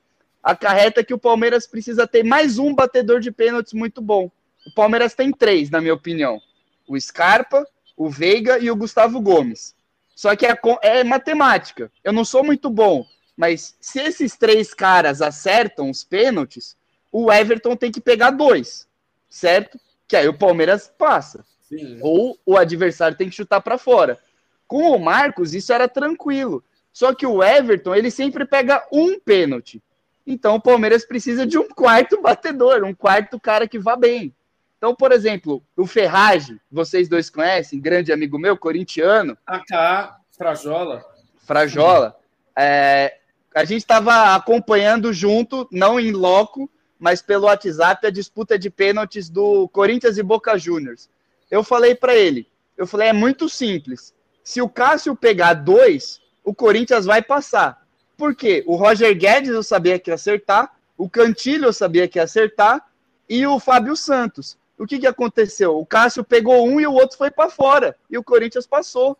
Acarreta 0.43 1.03
que 1.03 1.15
o 1.15 1.19
Palmeiras 1.19 1.67
precisa 1.67 2.07
ter 2.07 2.23
mais 2.23 2.59
um 2.59 2.75
batedor 2.75 3.21
de 3.21 3.33
pênaltis 3.33 3.73
muito 3.73 4.01
bom. 4.01 4.31
O 4.69 4.75
Palmeiras 4.75 5.15
tem 5.15 5.33
três, 5.33 5.71
na 5.71 5.81
minha 5.81 5.95
opinião: 5.95 6.39
o 6.87 7.01
Scarpa, 7.01 7.67
o 7.97 8.11
Veiga 8.11 8.59
e 8.59 8.71
o 8.71 8.77
Gustavo 8.77 9.19
Gomes. 9.19 9.75
Só 10.15 10.37
que 10.37 10.45
é, 10.45 10.55
é 10.83 11.03
matemática. 11.03 11.91
Eu 12.05 12.13
não 12.13 12.23
sou 12.23 12.45
muito 12.45 12.69
bom, 12.69 13.07
mas 13.35 13.75
se 13.81 13.99
esses 13.99 14.37
três 14.37 14.75
caras 14.75 15.23
acertam 15.23 15.89
os 15.89 16.05
pênaltis, 16.05 16.77
o 17.11 17.33
Everton 17.33 17.77
tem 17.77 17.91
que 17.91 18.01
pegar 18.01 18.31
dois, 18.31 18.87
certo? 19.31 19.81
Que 20.07 20.17
aí 20.17 20.29
o 20.29 20.37
Palmeiras 20.37 20.93
passa. 20.99 21.47
Sim. 21.63 21.99
Ou 22.03 22.39
o 22.45 22.57
adversário 22.57 23.17
tem 23.17 23.31
que 23.31 23.37
chutar 23.37 23.63
para 23.63 23.79
fora. 23.79 24.19
Com 24.67 24.91
o 24.91 24.99
Marcos, 24.99 25.55
isso 25.55 25.73
era 25.73 25.89
tranquilo. 25.89 26.63
Só 26.93 27.15
que 27.15 27.27
o 27.27 27.43
Everton, 27.43 27.95
ele 27.95 28.11
sempre 28.11 28.45
pega 28.45 28.87
um 28.93 29.19
pênalti. 29.19 29.83
Então 30.27 30.57
o 30.57 30.61
Palmeiras 30.61 31.07
precisa 31.07 31.47
de 31.47 31.57
um 31.57 31.69
quarto 31.69 32.21
batedor, 32.21 32.85
um 32.85 32.95
quarto 32.95 33.41
cara 33.41 33.67
que 33.67 33.79
vá 33.79 33.97
bem. 33.97 34.35
Então, 34.79 34.95
por 34.95 35.11
exemplo, 35.11 35.61
o 35.77 35.87
Ferrage, 35.87 36.61
vocês 36.71 37.09
dois 37.09 37.29
conhecem, 37.29 37.81
grande 37.81 38.13
amigo 38.13 38.39
meu, 38.39 38.57
corintiano. 38.57 39.37
AK, 39.45 40.15
Frajola. 40.37 41.05
Frajola. 41.39 42.17
É, 42.57 43.19
a 43.53 43.65
gente 43.65 43.81
estava 43.81 44.37
acompanhando 44.37 45.13
junto, 45.13 45.69
não 45.73 45.99
em 45.99 46.13
loco, 46.13 46.71
mas 46.97 47.21
pelo 47.21 47.47
WhatsApp, 47.47 48.07
a 48.07 48.11
disputa 48.11 48.57
de 48.57 48.71
pênaltis 48.71 49.29
do 49.29 49.69
Corinthians 49.71 50.17
e 50.17 50.23
Boca 50.23 50.57
Juniors. 50.57 51.11
Eu 51.51 51.65
falei 51.65 51.97
para 51.97 52.15
ele, 52.15 52.47
eu 52.77 52.87
falei, 52.87 53.09
é 53.09 53.13
muito 53.13 53.49
simples. 53.49 54.15
Se 54.45 54.63
o 54.63 54.69
Cássio 54.69 55.17
pegar 55.17 55.55
dois, 55.55 56.21
o 56.45 56.55
Corinthians 56.55 57.05
vai 57.05 57.21
passar. 57.21 57.85
Por 58.17 58.35
quê? 58.35 58.63
O 58.67 58.77
Roger 58.77 59.17
Guedes 59.17 59.51
eu 59.51 59.63
sabia 59.63 59.99
que 59.99 60.11
ia 60.11 60.15
acertar, 60.15 60.73
o 60.97 61.09
Cantilho 61.09 61.67
eu 61.67 61.73
sabia 61.73 62.07
que 62.07 62.19
ia 62.19 62.25
acertar, 62.25 62.85
e 63.29 63.47
o 63.47 63.61
Fábio 63.61 63.97
Santos 63.97 64.58
o 64.79 64.87
que, 64.87 64.99
que 64.99 65.07
aconteceu? 65.07 65.77
O 65.77 65.85
Cássio 65.85 66.23
pegou 66.23 66.67
um 66.67 66.81
e 66.81 66.87
o 66.87 66.93
outro 66.93 67.19
foi 67.19 67.31
para 67.31 67.51
fora. 67.51 67.97
E 68.09 68.17
o 68.17 68.23
Corinthians 68.23 68.67
passou. 68.67 69.19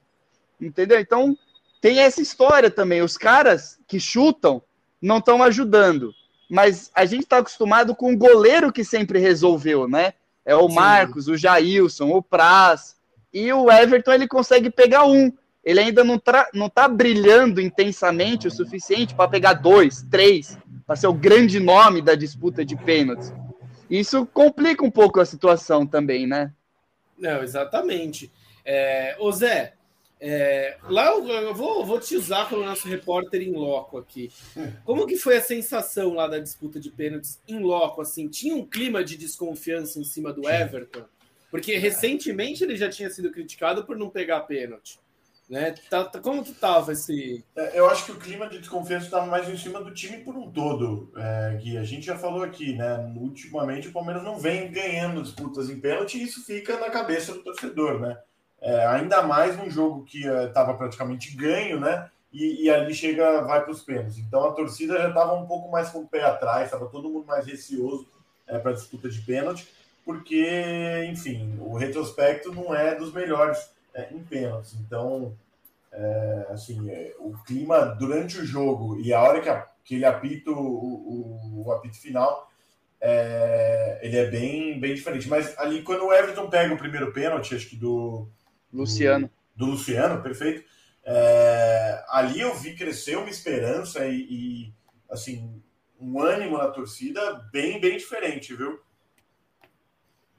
Entendeu? 0.61 1.01
Então, 1.01 1.37
tem 1.81 1.99
essa 1.99 2.23
história 2.23 2.71
também. 2.71 3.03
Os 3.03 3.17
caras 3.17 3.79
que 3.87 3.99
chutam 3.99 4.63
não 5.03 5.19
estão 5.19 5.43
ajudando. 5.43 6.13
Mas 6.49 6.91
a 6.95 7.05
gente 7.05 7.25
está 7.25 7.39
acostumado 7.39 7.95
com 7.95 8.13
o 8.13 8.17
goleiro 8.17 8.73
que 8.73 8.85
sempre 8.85 9.19
resolveu, 9.19 9.89
né? 9.89 10.15
É 10.45 10.55
o 10.55 10.69
Sim. 10.69 10.77
Marcos, 10.77 11.29
o 11.29 11.37
Jailson, 11.37 12.09
o 12.11 12.23
Praz. 12.23 12.97
E 13.33 13.53
o 13.53 13.71
Everton 13.71 14.13
ele 14.13 14.29
consegue 14.29 14.71
pegar 14.71 15.05
um. 15.05 15.33
Ele 15.63 15.81
ainda 15.81 16.03
não, 16.03 16.21
não 16.55 16.71
tá 16.71 16.89
brilhando 16.89 17.61
intensamente 17.61 18.47
o 18.47 18.51
suficiente 18.51 19.15
para 19.15 19.29
pegar 19.29 19.55
dois, 19.55 20.03
três, 20.11 20.57
para 20.87 20.97
ser 20.97 21.09
o 21.09 21.13
grande 21.13 21.61
nome 21.61 22.01
da 22.01 22.15
disputa 22.15 22.65
de 22.65 22.75
pênaltis. 22.77 23.33
Isso 23.91 24.27
complica 24.27 24.85
um 24.85 24.91
pouco 24.91 25.21
a 25.21 25.27
situação 25.27 25.87
também, 25.87 26.27
né? 26.27 26.53
Não, 27.17 27.43
exatamente. 27.43 28.31
É, 28.65 29.17
ô 29.19 29.33
Zé, 29.33 29.75
é, 30.21 30.77
lá 30.89 31.07
eu, 31.07 31.27
eu, 31.29 31.55
vou, 31.55 31.85
vou 31.85 32.01
te 32.01 32.17
usar 32.17 32.49
como 32.49 32.65
nosso 32.65 32.89
repórter 32.89 33.41
em 33.41 33.53
loco 33.53 33.99
aqui. 33.99 34.31
Como 34.85 35.07
que 35.07 35.17
foi 35.17 35.37
a 35.37 35.43
sensação 35.43 36.15
lá 36.15 36.27
da 36.27 36.39
disputa 36.39 36.81
de 36.81 36.91
pênaltis 36.91 37.41
em 37.47 37.61
loco? 37.61 38.01
Assim, 38.01 38.29
tinha 38.29 38.55
um 38.55 38.67
clima 38.67 39.05
de 39.05 39.17
desconfiança 39.17 39.99
em 39.99 40.05
cima 40.05 40.33
do 40.33 40.49
Everton? 40.49 41.05
Porque 41.51 41.77
recentemente 41.77 42.63
ele 42.63 42.77
já 42.77 42.89
tinha 42.91 43.09
sido 43.09 43.31
criticado 43.31 43.85
por 43.85 43.97
não 43.97 44.11
pegar 44.11 44.41
pênalti. 44.41 44.99
Né? 45.49 45.75
Tá, 45.89 46.05
tá, 46.05 46.21
como 46.21 46.45
que 46.45 46.53
tava 46.53 46.93
esse. 46.93 47.43
É, 47.57 47.79
eu 47.79 47.89
acho 47.89 48.05
que 48.05 48.13
o 48.13 48.19
clima 48.19 48.47
de 48.49 48.59
desconfiança 48.59 49.07
estava 49.07 49.25
mais 49.25 49.49
em 49.49 49.57
cima 49.57 49.83
do 49.83 49.95
time 49.95 50.19
por 50.19 50.37
um 50.37 50.51
todo. 50.51 51.11
É, 51.17 51.57
Gui, 51.57 51.79
a 51.79 51.85
gente 51.85 52.05
já 52.05 52.19
falou 52.19 52.43
aqui, 52.43 52.75
né? 52.75 52.99
Ultimamente 53.17 53.89
o 53.89 53.93
Palmeiras 53.93 54.23
não 54.23 54.39
vem 54.39 54.71
ganhando 54.71 55.23
disputas 55.23 55.71
em 55.71 55.81
pênalti 55.81 56.19
e 56.19 56.25
isso 56.25 56.45
fica 56.45 56.79
na 56.79 56.91
cabeça 56.91 57.33
do 57.33 57.43
torcedor, 57.43 57.99
né? 57.99 58.19
É, 58.61 58.87
ainda 58.87 59.23
mais 59.23 59.57
num 59.57 59.71
jogo 59.71 60.05
que 60.05 60.27
estava 60.27 60.73
é, 60.73 60.77
praticamente 60.77 61.35
ganho, 61.35 61.81
né? 61.81 62.11
E, 62.31 62.65
e, 62.65 62.71
ali 62.71 62.93
chega, 62.93 63.41
vai 63.41 63.63
para 63.63 63.73
os 63.73 63.83
pênaltis. 63.83 64.19
Então 64.19 64.45
a 64.45 64.53
torcida 64.53 64.99
já 64.99 65.09
estava 65.09 65.33
um 65.33 65.47
pouco 65.47 65.71
mais 65.71 65.89
com 65.89 66.01
o 66.01 66.07
pé 66.07 66.25
atrás, 66.25 66.67
estava 66.67 66.87
todo 66.87 67.09
mundo 67.09 67.27
mais 67.27 67.47
receoso 67.47 68.07
é, 68.47 68.59
para 68.59 68.73
disputa 68.73 69.09
de 69.09 69.21
pênalti, 69.23 69.67
porque, 70.05 71.07
enfim, 71.11 71.57
o 71.59 71.75
retrospecto 71.75 72.53
não 72.53 72.75
é 72.75 72.95
dos 72.95 73.15
melhores 73.15 73.71
é, 73.95 74.13
em 74.13 74.23
pênaltis. 74.23 74.75
Então, 74.75 75.37
é, 75.93 76.47
assim, 76.51 76.91
é, 76.91 77.15
o 77.19 77.37
clima 77.45 77.87
durante 77.99 78.39
o 78.39 78.45
jogo 78.45 79.01
e 79.01 79.13
a 79.13 79.21
hora 79.21 79.41
que, 79.41 79.49
a, 79.49 79.67
que 79.85 79.95
ele 79.95 80.05
apita 80.05 80.51
o, 80.51 80.55
o, 80.55 81.65
o 81.67 81.73
apito 81.73 81.99
final, 81.99 82.51
é, 83.01 84.01
ele 84.03 84.17
é 84.17 84.31
bem, 84.31 84.79
bem 84.81 84.95
diferente. 84.95 85.29
Mas 85.29 85.57
ali, 85.59 85.83
quando 85.83 86.05
o 86.05 86.13
Everton 86.13 86.49
pega 86.51 86.75
o 86.75 86.79
primeiro 86.79 87.13
pênalti, 87.13 87.55
acho 87.55 87.69
que 87.69 87.77
do. 87.77 88.29
Luciano. 88.73 89.31
Do, 89.57 89.67
do 89.67 89.73
Luciano, 89.73 90.23
perfeito. 90.23 90.65
É, 91.05 92.05
ali 92.11 92.41
eu 92.41 92.55
vi 92.55 92.77
crescer 92.77 93.17
uma 93.17 93.31
esperança 93.31 94.07
e, 94.07 94.27
e, 94.31 94.75
assim, 95.11 95.63
um 95.99 96.21
ânimo 96.21 96.59
na 96.59 96.69
torcida 96.69 97.35
bem, 97.51 97.81
bem 97.81 97.97
diferente, 97.97 98.55
viu? 98.55 98.79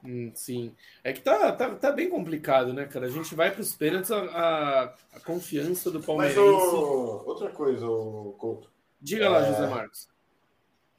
Hum, 0.04 0.32
sim. 0.34 0.74
É 1.04 1.12
que 1.12 1.22
tá, 1.22 1.52
tá, 1.52 1.76
tá 1.76 1.92
bem 1.92 2.10
complicado, 2.10 2.74
né, 2.74 2.86
cara? 2.86 3.08
A 3.08 3.10
gente 3.10 3.36
vai 3.36 3.52
para 3.52 3.62
os 3.62 3.74
pênaltis, 3.74 4.12
a, 4.12 4.20
a, 4.20 4.84
a, 5.16 5.20
confiança 5.20 5.92
do 5.92 6.02
Palmeirense. 6.02 6.40
Mas 6.40 6.48
o... 6.48 7.24
outra 7.26 7.50
coisa, 7.50 7.86
o 7.86 8.34
Couto. 8.38 8.72
Diga 9.02 9.26
é... 9.26 9.30
lá, 9.30 9.44
José 9.44 9.68
Marcos. 9.68 10.08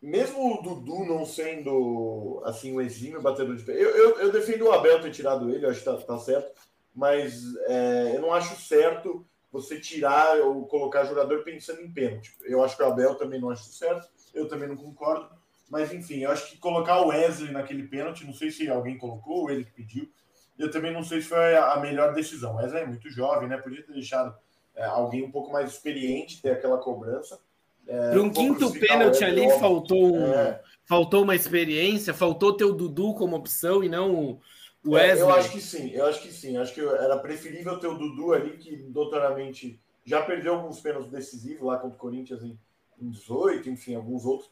Mesmo 0.02 0.54
o 0.54 0.62
Dudu 0.62 1.04
não 1.04 1.26
sendo 1.26 2.42
assim 2.44 2.72
um 2.72 2.80
exímio 2.80 3.20
batedor 3.20 3.54
de 3.54 3.64
pé, 3.64 3.72
eu, 3.72 3.90
eu, 3.90 4.18
eu, 4.18 4.32
defendo 4.32 4.62
o 4.64 4.72
Abel 4.72 5.00
ter 5.02 5.10
tirado 5.10 5.50
ele, 5.50 5.66
acho 5.66 5.80
que 5.80 5.84
tá, 5.84 5.94
tá 5.98 6.18
certo, 6.18 6.58
mas 6.94 7.42
é, 7.66 8.16
eu 8.16 8.22
não 8.22 8.32
acho 8.32 8.58
certo 8.62 9.26
você 9.52 9.78
tirar 9.78 10.40
ou 10.40 10.66
colocar 10.66 11.04
jogador 11.04 11.42
pensando 11.42 11.82
em 11.82 11.92
pênalti. 11.92 12.34
Eu 12.44 12.64
acho 12.64 12.76
que 12.76 12.82
o 12.82 12.86
Abel 12.86 13.14
também 13.16 13.38
não 13.38 13.50
acho 13.50 13.64
certo, 13.64 14.08
eu 14.32 14.48
também 14.48 14.68
não 14.68 14.76
concordo. 14.76 15.28
Mas 15.70 15.92
enfim, 15.92 16.18
eu 16.18 16.32
acho 16.32 16.50
que 16.50 16.58
colocar 16.58 17.00
o 17.00 17.08
Wesley 17.08 17.52
naquele 17.52 17.84
pênalti, 17.84 18.26
não 18.26 18.34
sei 18.34 18.50
se 18.50 18.68
alguém 18.68 18.98
colocou 18.98 19.42
ou 19.42 19.50
ele 19.50 19.64
que 19.64 19.70
pediu, 19.70 20.10
eu 20.58 20.70
também 20.70 20.92
não 20.92 21.04
sei 21.04 21.22
se 21.22 21.28
foi 21.28 21.56
a 21.56 21.76
melhor 21.76 22.12
decisão. 22.12 22.54
O 22.54 22.56
Wesley 22.56 22.82
é 22.82 22.86
muito 22.86 23.08
jovem, 23.08 23.48
né? 23.48 23.56
Podia 23.56 23.82
ter 23.82 23.92
deixado 23.92 24.34
é, 24.74 24.84
alguém 24.84 25.22
um 25.22 25.30
pouco 25.30 25.52
mais 25.52 25.70
experiente 25.70 26.42
ter 26.42 26.50
aquela 26.50 26.78
cobrança. 26.78 27.38
É, 27.86 28.10
Para 28.10 28.20
um, 28.20 28.30
quinto 28.30 28.72
pênalti 28.72 29.24
ali 29.24 29.42
óbvio. 29.42 29.58
faltou, 29.58 30.16
um, 30.16 30.34
é. 30.34 30.60
faltou 30.84 31.22
uma 31.22 31.34
experiência, 31.34 32.12
faltou 32.12 32.52
ter 32.52 32.64
o 32.64 32.72
Dudu 32.72 33.14
como 33.14 33.36
opção 33.36 33.82
e 33.82 33.88
não 33.88 34.40
o 34.84 34.90
Wesley. 34.92 35.18
É, 35.18 35.22
eu 35.22 35.30
acho 35.30 35.50
que 35.52 35.60
sim, 35.60 35.90
eu 35.92 36.06
acho 36.06 36.20
que 36.20 36.32
sim. 36.32 36.56
Acho 36.56 36.74
que 36.74 36.80
era 36.80 37.16
preferível 37.18 37.78
ter 37.78 37.86
o 37.86 37.96
Dudu 37.96 38.32
ali, 38.32 38.56
que 38.58 38.76
doutoramente 38.76 39.80
já 40.04 40.20
perdeu 40.22 40.54
alguns 40.54 40.80
pênaltis 40.80 41.10
decisivos 41.10 41.66
lá 41.66 41.78
contra 41.78 41.96
o 41.96 42.00
Corinthians 42.00 42.42
em, 42.42 42.58
em 43.00 43.10
18, 43.10 43.70
enfim, 43.70 43.94
alguns 43.94 44.24
outros. 44.24 44.50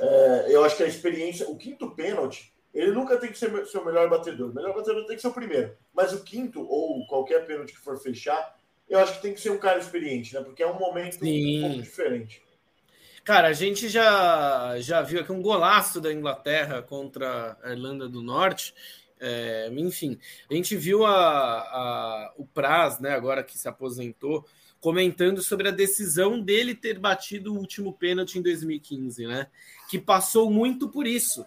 É, 0.00 0.46
eu 0.48 0.64
acho 0.64 0.76
que 0.76 0.82
a 0.82 0.86
experiência, 0.88 1.48
o 1.48 1.56
quinto 1.56 1.90
pênalti, 1.92 2.52
ele 2.72 2.92
nunca 2.92 3.16
tem 3.16 3.30
que 3.30 3.38
ser 3.38 3.66
seu 3.66 3.84
melhor 3.84 4.08
batedor. 4.08 4.50
O 4.50 4.54
melhor 4.54 4.74
batedor 4.74 5.04
tem 5.06 5.16
que 5.16 5.22
ser 5.22 5.28
o 5.28 5.34
primeiro. 5.34 5.76
Mas 5.92 6.12
o 6.12 6.22
quinto, 6.22 6.64
ou 6.68 7.06
qualquer 7.06 7.46
pênalti 7.46 7.72
que 7.72 7.80
for 7.80 7.98
fechar, 7.98 8.56
eu 8.88 8.98
acho 8.98 9.14
que 9.14 9.22
tem 9.22 9.34
que 9.34 9.40
ser 9.40 9.50
um 9.50 9.58
cara 9.58 9.78
experiente, 9.78 10.34
né? 10.34 10.42
Porque 10.42 10.62
é 10.62 10.66
um 10.66 10.78
momento 10.78 11.18
Sim. 11.18 11.58
um 11.58 11.68
pouco 11.68 11.82
diferente. 11.82 12.42
Cara, 13.24 13.48
a 13.48 13.52
gente 13.52 13.88
já, 13.88 14.80
já 14.80 15.02
viu 15.02 15.20
aqui 15.20 15.30
um 15.30 15.42
golaço 15.42 16.00
da 16.00 16.12
Inglaterra 16.12 16.82
contra 16.82 17.56
a 17.62 17.70
Irlanda 17.70 18.08
do 18.08 18.22
Norte. 18.22 18.74
É, 19.20 19.68
enfim, 19.72 20.18
a 20.50 20.54
gente 20.54 20.74
viu 20.76 21.04
a, 21.04 21.12
a, 21.12 22.32
o 22.36 22.46
Praz, 22.46 22.98
né, 22.98 23.10
agora 23.10 23.44
que 23.44 23.58
se 23.58 23.68
aposentou, 23.68 24.46
comentando 24.80 25.42
sobre 25.42 25.68
a 25.68 25.72
decisão 25.72 26.40
dele 26.40 26.74
ter 26.74 26.98
batido 26.98 27.52
o 27.52 27.58
último 27.58 27.92
pênalti 27.92 28.38
em 28.38 28.42
2015, 28.42 29.26
né? 29.26 29.46
Que 29.88 29.98
passou 29.98 30.50
muito 30.50 30.88
por 30.88 31.06
isso. 31.06 31.44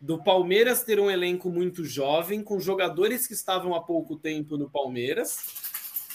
Do 0.00 0.22
Palmeiras 0.22 0.82
ter 0.82 1.00
um 1.00 1.10
elenco 1.10 1.50
muito 1.50 1.84
jovem, 1.84 2.42
com 2.42 2.60
jogadores 2.60 3.26
que 3.26 3.34
estavam 3.34 3.74
há 3.74 3.82
pouco 3.82 4.16
tempo 4.16 4.56
no 4.56 4.70
Palmeiras, 4.70 5.38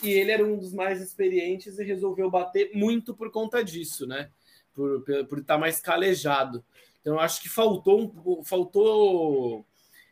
e 0.01 0.09
ele 0.09 0.31
era 0.31 0.45
um 0.45 0.57
dos 0.57 0.73
mais 0.73 1.01
experientes 1.01 1.77
e 1.77 1.83
resolveu 1.83 2.29
bater 2.31 2.71
muito 2.73 3.13
por 3.13 3.29
conta 3.29 3.63
disso, 3.63 4.07
né? 4.07 4.29
Por, 4.73 5.01
por, 5.01 5.25
por 5.25 5.39
estar 5.39 5.57
mais 5.57 5.79
calejado. 5.79 6.63
Então, 7.01 7.19
acho 7.19 7.41
que 7.41 7.49
faltou, 7.49 8.43
faltou 8.43 9.65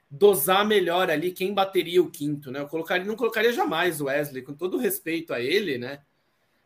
dosar 0.10 0.66
melhor 0.66 1.10
ali 1.10 1.32
quem 1.32 1.54
bateria 1.54 2.02
o 2.02 2.12
quinto, 2.12 2.52
né? 2.52 2.60
Eu 2.60 2.68
colocaria, 2.68 3.06
não 3.06 3.16
colocaria 3.16 3.52
jamais 3.52 4.00
o 4.00 4.06
Wesley, 4.06 4.44
com 4.44 4.54
todo 4.54 4.78
respeito 4.78 5.34
a 5.34 5.42
ele, 5.42 5.78
né? 5.78 6.02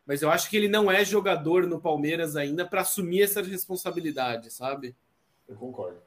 Mas 0.08 0.22
eu 0.22 0.32
acho 0.32 0.50
que 0.50 0.56
ele 0.56 0.70
não 0.70 0.90
é 0.90 1.04
jogador 1.04 1.68
no 1.68 1.82
Palmeiras 1.82 2.38
ainda 2.38 2.66
para 2.66 2.82
assumir 2.82 3.24
essa 3.24 3.42
responsabilidade, 3.42 4.52
sabe? 4.52 4.96
Eu 5.48 5.56
concordo. 5.58 5.98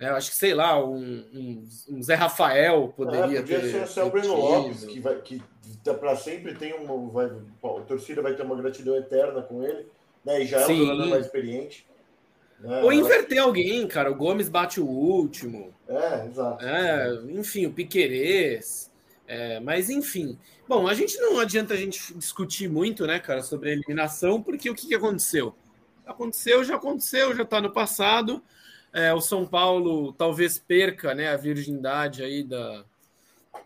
É, 0.00 0.08
eu 0.08 0.16
acho 0.16 0.30
que, 0.30 0.36
sei 0.36 0.54
lá, 0.54 0.84
um, 0.84 1.24
um, 1.32 1.68
um 1.90 2.02
Zé 2.02 2.14
Rafael 2.14 2.92
poderia 2.96 3.38
é, 3.38 3.42
podia 3.42 3.60
ter. 3.60 3.86
ser 3.86 4.02
o 4.02 4.10
Breno 4.10 4.34
Lopes, 4.34 4.84
que, 4.84 4.98
vai, 4.98 5.20
que 5.20 5.40
tá 5.84 5.94
para 5.94 6.16
sempre 6.16 6.54
tem 6.54 6.72
uma. 6.72 7.08
Vai, 7.10 7.26
a 7.26 7.80
torcida 7.82 8.22
vai 8.22 8.34
ter 8.34 8.42
uma 8.42 8.56
gratidão 8.56 8.96
eterna 8.96 9.42
com 9.42 9.62
ele, 9.62 9.86
né? 10.24 10.42
E 10.42 10.46
já 10.46 10.62
é 10.62 10.66
um 10.66 10.74
jogador 10.74 11.06
mais 11.06 11.26
experiente. 11.26 11.86
Né? 12.58 12.82
Ou 12.82 12.92
inverter 12.92 13.38
alguém, 13.38 13.86
cara. 13.86 14.10
O 14.10 14.14
Gomes 14.14 14.48
bate 14.48 14.80
o 14.80 14.86
último. 14.86 15.74
É, 15.86 16.26
exato. 16.26 16.64
É, 16.64 17.14
enfim, 17.30 17.66
o 17.66 17.72
Piquerez. 17.72 18.91
É, 19.34 19.58
mas 19.60 19.88
enfim. 19.88 20.38
Bom, 20.68 20.86
a 20.86 20.92
gente 20.92 21.16
não 21.18 21.40
adianta 21.40 21.72
a 21.72 21.76
gente 21.76 22.12
discutir 22.12 22.68
muito, 22.68 23.06
né, 23.06 23.18
cara, 23.18 23.40
sobre 23.42 23.70
a 23.70 23.72
eliminação, 23.72 24.42
porque 24.42 24.68
o 24.68 24.74
que, 24.74 24.88
que 24.88 24.94
aconteceu? 24.94 25.54
Aconteceu, 26.04 26.62
já 26.62 26.76
aconteceu, 26.76 27.34
já 27.34 27.42
está 27.42 27.58
no 27.58 27.72
passado. 27.72 28.42
É, 28.92 29.14
o 29.14 29.22
São 29.22 29.46
Paulo 29.46 30.12
talvez 30.12 30.58
perca 30.58 31.14
né, 31.14 31.30
a 31.30 31.36
virgindade 31.38 32.22
aí 32.22 32.44
da, 32.44 32.84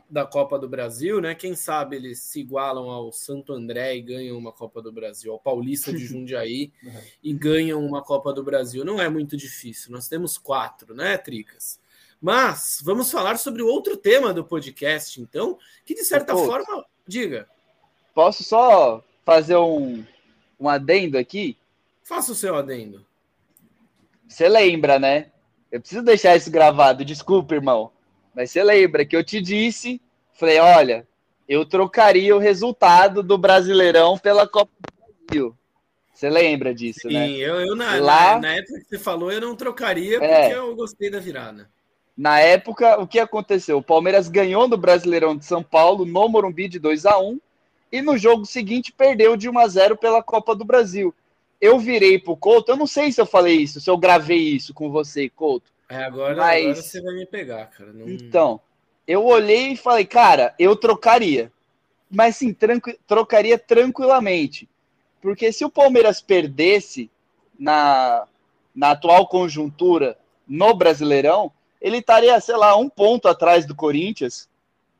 da 0.08 0.24
Copa 0.24 0.56
do 0.56 0.68
Brasil, 0.68 1.20
né? 1.20 1.34
Quem 1.34 1.56
sabe 1.56 1.96
eles 1.96 2.20
se 2.20 2.38
igualam 2.38 2.88
ao 2.88 3.10
Santo 3.10 3.52
André 3.52 3.96
e 3.96 4.02
ganham 4.02 4.38
uma 4.38 4.52
Copa 4.52 4.80
do 4.80 4.92
Brasil, 4.92 5.32
ao 5.32 5.40
Paulista 5.40 5.92
de 5.92 6.06
Jundiaí 6.06 6.72
e 7.20 7.32
ganham 7.32 7.84
uma 7.84 8.04
Copa 8.04 8.32
do 8.32 8.44
Brasil. 8.44 8.84
Não 8.84 9.00
é 9.00 9.08
muito 9.08 9.36
difícil. 9.36 9.90
Nós 9.90 10.06
temos 10.06 10.38
quatro, 10.38 10.94
né, 10.94 11.18
Tricas? 11.18 11.80
Mas 12.20 12.80
vamos 12.82 13.10
falar 13.10 13.38
sobre 13.38 13.62
o 13.62 13.66
outro 13.66 13.96
tema 13.96 14.32
do 14.32 14.44
podcast, 14.44 15.20
então, 15.20 15.58
que 15.84 15.94
de 15.94 16.04
certa 16.04 16.32
Pô, 16.32 16.44
forma, 16.44 16.84
diga. 17.06 17.48
Posso 18.14 18.42
só 18.42 19.02
fazer 19.24 19.56
um, 19.56 20.04
um 20.58 20.68
adendo 20.68 21.18
aqui? 21.18 21.56
Faça 22.02 22.32
o 22.32 22.34
seu 22.34 22.56
adendo. 22.56 23.04
Você 24.26 24.48
lembra, 24.48 24.98
né? 24.98 25.30
Eu 25.70 25.80
preciso 25.80 26.02
deixar 26.02 26.36
isso 26.36 26.50
gravado, 26.50 27.04
desculpa, 27.04 27.54
irmão. 27.54 27.92
Mas 28.34 28.50
você 28.50 28.62
lembra 28.62 29.04
que 29.04 29.16
eu 29.16 29.24
te 29.24 29.40
disse, 29.40 30.00
falei, 30.34 30.58
olha, 30.58 31.06
eu 31.48 31.64
trocaria 31.64 32.34
o 32.34 32.40
resultado 32.40 33.22
do 33.22 33.38
Brasileirão 33.38 34.18
pela 34.18 34.48
Copa 34.48 34.70
do 34.80 35.26
Brasil. 35.26 35.56
Você 36.12 36.30
lembra 36.30 36.74
disso, 36.74 37.00
Sim, 37.02 37.12
né? 37.12 37.26
Sim, 37.26 37.34
eu, 37.34 37.60
eu 37.60 37.76
na, 37.76 37.94
Lá... 37.96 38.34
na, 38.34 38.40
na, 38.40 38.52
época 38.56 38.80
que 38.80 38.88
você 38.88 38.98
falou, 38.98 39.30
eu 39.30 39.40
não 39.40 39.54
trocaria 39.54 40.16
é. 40.16 40.40
porque 40.42 40.58
eu 40.58 40.74
gostei 40.74 41.10
da 41.10 41.20
virada. 41.20 41.68
Na 42.16 42.40
época, 42.40 42.98
o 42.98 43.06
que 43.06 43.18
aconteceu? 43.18 43.78
O 43.78 43.82
Palmeiras 43.82 44.28
ganhou 44.28 44.66
no 44.66 44.76
Brasileirão 44.76 45.36
de 45.36 45.44
São 45.44 45.62
Paulo, 45.62 46.06
no 46.06 46.28
Morumbi, 46.28 46.66
de 46.66 46.78
2 46.78 47.04
a 47.04 47.18
1 47.18 47.38
e 47.92 48.00
no 48.00 48.16
jogo 48.16 48.46
seguinte 48.46 48.90
perdeu 48.90 49.36
de 49.36 49.48
1 49.48 49.58
a 49.58 49.68
0 49.68 49.96
pela 49.96 50.22
Copa 50.22 50.54
do 50.54 50.64
Brasil. 50.64 51.14
Eu 51.60 51.78
virei 51.78 52.18
pro 52.18 52.36
Couto, 52.36 52.72
eu 52.72 52.76
não 52.76 52.86
sei 52.86 53.12
se 53.12 53.20
eu 53.20 53.26
falei 53.26 53.56
isso, 53.56 53.80
se 53.80 53.90
eu 53.90 53.96
gravei 53.96 54.38
isso 54.38 54.72
com 54.72 54.90
você, 54.90 55.28
Couto. 55.28 55.70
É, 55.88 56.04
agora, 56.04 56.36
mas... 56.36 56.62
agora 56.62 56.82
você 56.82 57.00
vai 57.02 57.14
me 57.14 57.26
pegar, 57.26 57.66
cara. 57.66 57.92
Não... 57.92 58.08
Então, 58.08 58.60
eu 59.06 59.24
olhei 59.24 59.72
e 59.72 59.76
falei, 59.76 60.04
cara, 60.04 60.54
eu 60.58 60.74
trocaria. 60.74 61.52
Mas 62.10 62.36
sim, 62.36 62.52
tranqu... 62.52 62.98
trocaria 63.06 63.58
tranquilamente. 63.58 64.68
Porque 65.20 65.52
se 65.52 65.64
o 65.64 65.70
Palmeiras 65.70 66.20
perdesse 66.20 67.10
na, 67.58 68.26
na 68.74 68.90
atual 68.92 69.28
conjuntura 69.28 70.18
no 70.46 70.74
Brasileirão, 70.74 71.52
ele 71.80 71.98
estaria, 71.98 72.38
sei 72.40 72.56
lá, 72.56 72.76
um 72.76 72.88
ponto 72.88 73.28
atrás 73.28 73.66
do 73.66 73.74
Corinthians 73.74 74.48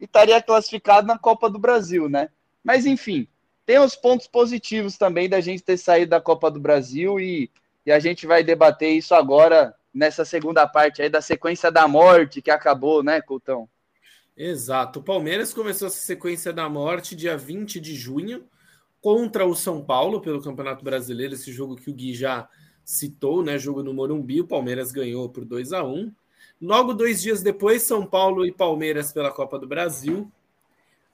e 0.01 0.05
estaria 0.05 0.41
classificado 0.43 1.07
na 1.07 1.19
Copa 1.19 1.49
do 1.49 1.59
Brasil, 1.59 2.09
né? 2.09 2.29
Mas 2.63 2.87
enfim, 2.87 3.27
tem 3.65 3.79
os 3.79 3.97
pontos 3.97 4.27
positivos 4.27 4.97
também 4.97 5.29
da 5.29 5.41
gente 5.41 5.63
ter 5.63 5.77
saído 5.77 6.11
da 6.11 6.21
Copa 6.21 6.51
do 6.51 6.61
Brasil 6.61 7.19
e, 7.19 7.51
e 7.85 7.91
a 7.91 7.99
gente 7.99 8.27
vai 8.27 8.45
debater 8.45 8.93
isso 8.93 9.15
agora 9.15 9.75
nessa 9.93 10.25
segunda 10.25 10.67
parte 10.67 11.01
aí 11.01 11.09
da 11.09 11.21
sequência 11.21 11.71
da 11.73 11.89
morte 11.89 12.43
que 12.43 12.51
acabou, 12.51 13.03
né, 13.03 13.21
Coutão? 13.21 13.69
Exato. 14.37 15.01
O 15.01 15.03
Palmeiras 15.03 15.55
começou 15.55 15.89
essa 15.89 15.99
sequência 15.99 16.53
da 16.53 16.69
morte 16.69 17.17
dia 17.17 17.37
20 17.37 17.81
de 17.81 17.95
junho. 17.95 18.45
contra 19.01 19.47
o 19.47 19.55
São 19.55 19.85
Paulo 19.85 20.21
pelo 20.21 20.43
Campeonato 20.43 20.85
Brasileiro, 20.85 21.35
esse 21.35 21.53
jogo 21.53 21.77
que 21.77 21.89
o 21.89 21.95
Gui 21.95 22.13
já 22.13 22.49
citou, 22.85 23.43
né? 23.43 23.57
Jogo 23.57 23.83
no 23.83 23.95
Morumbi, 23.95 24.41
o 24.41 24.47
Palmeiras 24.47 24.91
ganhou 24.91 25.29
por 25.29 25.45
2 25.45 25.73
a 25.73 25.85
1 25.85 26.13
Logo 26.61 26.95
dois 26.95 27.21
dias 27.21 27.43
depois, 27.43 27.83
São 27.83 28.07
Paulo 28.07 28.47
e 28.47 28.53
Palmeiras 28.53 29.13
pela 29.13 29.31
Copa 29.31 29.59
do 29.59 29.67
Brasil. 29.67 30.31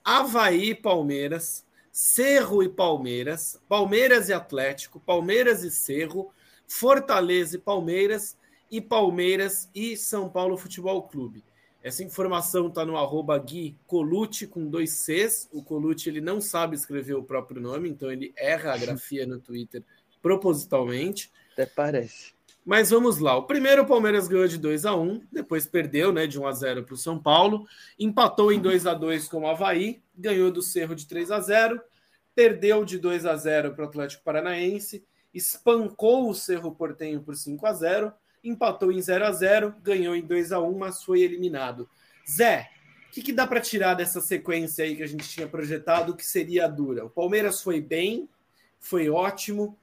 Havaí 0.03 0.69
e 0.69 0.75
Palmeiras. 0.75 1.65
Cerro 1.91 2.63
e 2.63 2.69
Palmeiras. 2.69 3.59
Palmeiras 3.67 4.29
e 4.29 4.33
Atlético. 4.33 4.99
Palmeiras 4.99 5.63
e 5.63 5.71
Cerro. 5.71 6.31
Fortaleza 6.67 7.57
e 7.57 7.59
Palmeiras. 7.59 8.37
E 8.71 8.81
Palmeiras 8.81 9.69
e 9.75 9.95
São 9.95 10.29
Paulo 10.29 10.57
Futebol 10.57 11.03
Clube. 11.03 11.43
Essa 11.83 12.01
informação 12.01 12.67
está 12.67 12.85
no 12.85 12.95
arroba 12.95 13.37
Gui 13.37 13.77
Colucci 13.85 14.47
com 14.47 14.69
dois 14.69 14.91
Cs. 14.91 15.49
O 15.51 15.61
Colucci 15.61 16.09
ele 16.09 16.21
não 16.21 16.39
sabe 16.39 16.77
escrever 16.77 17.13
o 17.13 17.23
próprio 17.23 17.61
nome, 17.61 17.89
então 17.89 18.09
ele 18.09 18.33
erra 18.37 18.73
a 18.73 18.77
grafia 18.77 19.27
no 19.27 19.37
Twitter 19.37 19.83
propositalmente. 20.21 21.29
Até 21.51 21.65
parece. 21.65 22.32
Mas 22.65 22.91
vamos 22.91 23.17
lá. 23.17 23.35
O 23.35 23.43
primeiro 23.43 23.83
o 23.83 23.85
Palmeiras 23.85 24.27
ganhou 24.27 24.47
de 24.47 24.57
2 24.57 24.85
a 24.85 24.95
1 24.95 25.27
depois 25.31 25.67
perdeu 25.67 26.13
né, 26.13 26.25
de 26.25 26.39
1 26.39 26.47
a 26.47 26.51
0 26.51 26.83
para 26.83 26.93
o 26.93 26.97
São 26.97 27.19
Paulo, 27.19 27.67
empatou 27.99 28.51
em 28.51 28.59
2 28.59 28.87
a 28.87 28.93
2 28.93 29.27
com 29.27 29.41
o 29.41 29.47
Havaí, 29.47 30.01
ganhou 30.15 30.49
do 30.49 30.61
Cerro 30.61 30.95
de 30.95 31.05
3 31.05 31.31
a 31.31 31.39
0 31.39 31.81
perdeu 32.35 32.83
de 32.83 32.97
2 32.97 33.25
a 33.25 33.35
0 33.35 33.75
para 33.75 33.85
o 33.85 33.87
Atlético 33.87 34.23
Paranaense, 34.23 35.05
espancou 35.33 36.29
o 36.29 36.33
Cerro 36.33 36.71
Portenho 36.71 37.21
por 37.21 37.35
5 37.35 37.65
a 37.65 37.73
0 37.73 38.13
empatou 38.43 38.91
em 38.91 39.01
0 39.01 39.25
a 39.25 39.31
0 39.31 39.75
ganhou 39.81 40.15
em 40.15 40.21
2 40.21 40.51
a 40.51 40.59
1 40.59 40.77
mas 40.77 41.03
foi 41.03 41.21
eliminado. 41.21 41.89
Zé, 42.29 42.69
o 43.07 43.11
que, 43.11 43.21
que 43.21 43.33
dá 43.33 43.45
para 43.45 43.61
tirar 43.61 43.93
dessa 43.93 44.21
sequência 44.21 44.85
aí 44.85 44.95
que 44.95 45.03
a 45.03 45.07
gente 45.07 45.27
tinha 45.27 45.47
projetado 45.47 46.15
que 46.15 46.25
seria 46.25 46.67
dura? 46.67 47.05
O 47.05 47.09
Palmeiras 47.09 47.61
foi 47.61 47.79
bem, 47.79 48.27
foi 48.79 49.09
ótimo, 49.09 49.77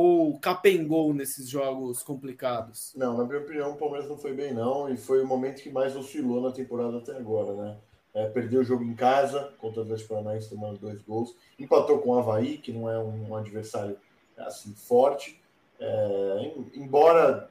ou 0.00 0.38
capengou 0.38 1.12
nesses 1.12 1.48
jogos 1.48 2.04
complicados? 2.04 2.92
Não, 2.94 3.16
na 3.16 3.24
minha 3.24 3.40
opinião, 3.40 3.72
o 3.72 3.76
Palmeiras 3.76 4.08
não 4.08 4.16
foi 4.16 4.32
bem, 4.32 4.54
não, 4.54 4.88
e 4.88 4.96
foi 4.96 5.20
o 5.20 5.26
momento 5.26 5.60
que 5.60 5.70
mais 5.70 5.96
oscilou 5.96 6.40
na 6.40 6.52
temporada 6.52 6.98
até 6.98 7.16
agora, 7.16 7.52
né? 7.52 7.76
É, 8.14 8.28
perdeu 8.28 8.60
o 8.60 8.64
jogo 8.64 8.84
em 8.84 8.94
casa 8.94 9.52
contra 9.58 9.80
o 9.80 9.82
Atlético 9.82 10.10
Paranaense, 10.10 10.50
tomando 10.50 10.78
dois 10.78 11.02
gols, 11.02 11.34
empatou 11.58 11.98
com 11.98 12.10
o 12.10 12.18
Havaí, 12.18 12.58
que 12.58 12.72
não 12.72 12.88
é 12.88 12.96
um, 12.96 13.30
um 13.30 13.34
adversário 13.34 13.96
assim 14.36 14.72
forte. 14.72 15.42
É, 15.80 16.52
embora 16.76 17.50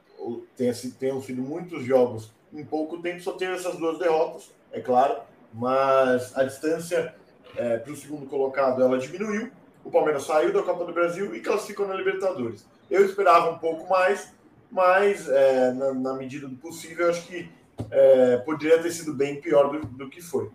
tenha, 0.55 0.73
tenham 0.97 1.21
sido 1.21 1.41
muitos 1.41 1.83
jogos 1.83 2.31
em 2.53 2.63
pouco 2.63 3.01
tempo, 3.01 3.19
só 3.19 3.33
teve 3.33 3.55
essas 3.55 3.75
duas 3.75 3.99
derrotas, 3.99 4.51
é 4.71 4.79
claro, 4.79 5.19
mas 5.53 6.35
a 6.37 6.45
distância 6.45 7.13
é, 7.57 7.77
para 7.77 7.91
o 7.91 7.95
segundo 7.95 8.25
colocado 8.25 8.81
ela 8.81 8.97
diminuiu 8.97 9.51
o 9.87 9.91
Palmeiras 9.91 10.23
saiu 10.23 10.51
da 10.51 10.61
Copa 10.61 10.83
do 10.83 10.91
Brasil 10.91 11.33
e 11.33 11.39
classificou 11.39 11.87
na 11.87 11.95
Libertadores. 11.95 12.67
Eu 12.91 13.05
esperava 13.05 13.49
um 13.51 13.57
pouco 13.57 13.89
mais, 13.89 14.33
mas 14.69 15.29
é, 15.29 15.71
na, 15.71 15.93
na, 15.93 16.13
medida 16.13 16.45
do 16.45 16.57
possível, 16.57 17.09
acho 17.09 17.25
que 17.25 17.49
é, 17.89 18.37
poderia 18.39 18.81
ter 18.83 18.91
sido 18.91 19.13
bem 19.13 19.39
pior 19.39 19.71
do, 19.71 19.87
do 19.87 20.09
que 20.09 20.21
foi. 20.21 20.51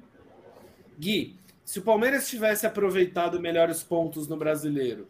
Gui, 0.98 1.34
se 1.64 1.78
o 1.78 1.82
Palmeiras 1.82 2.28
tivesse 2.28 2.66
aproveitado 2.66 3.40
melhores 3.40 3.82
pontos 3.82 4.28
no 4.28 4.36
brasileiro, 4.36 5.08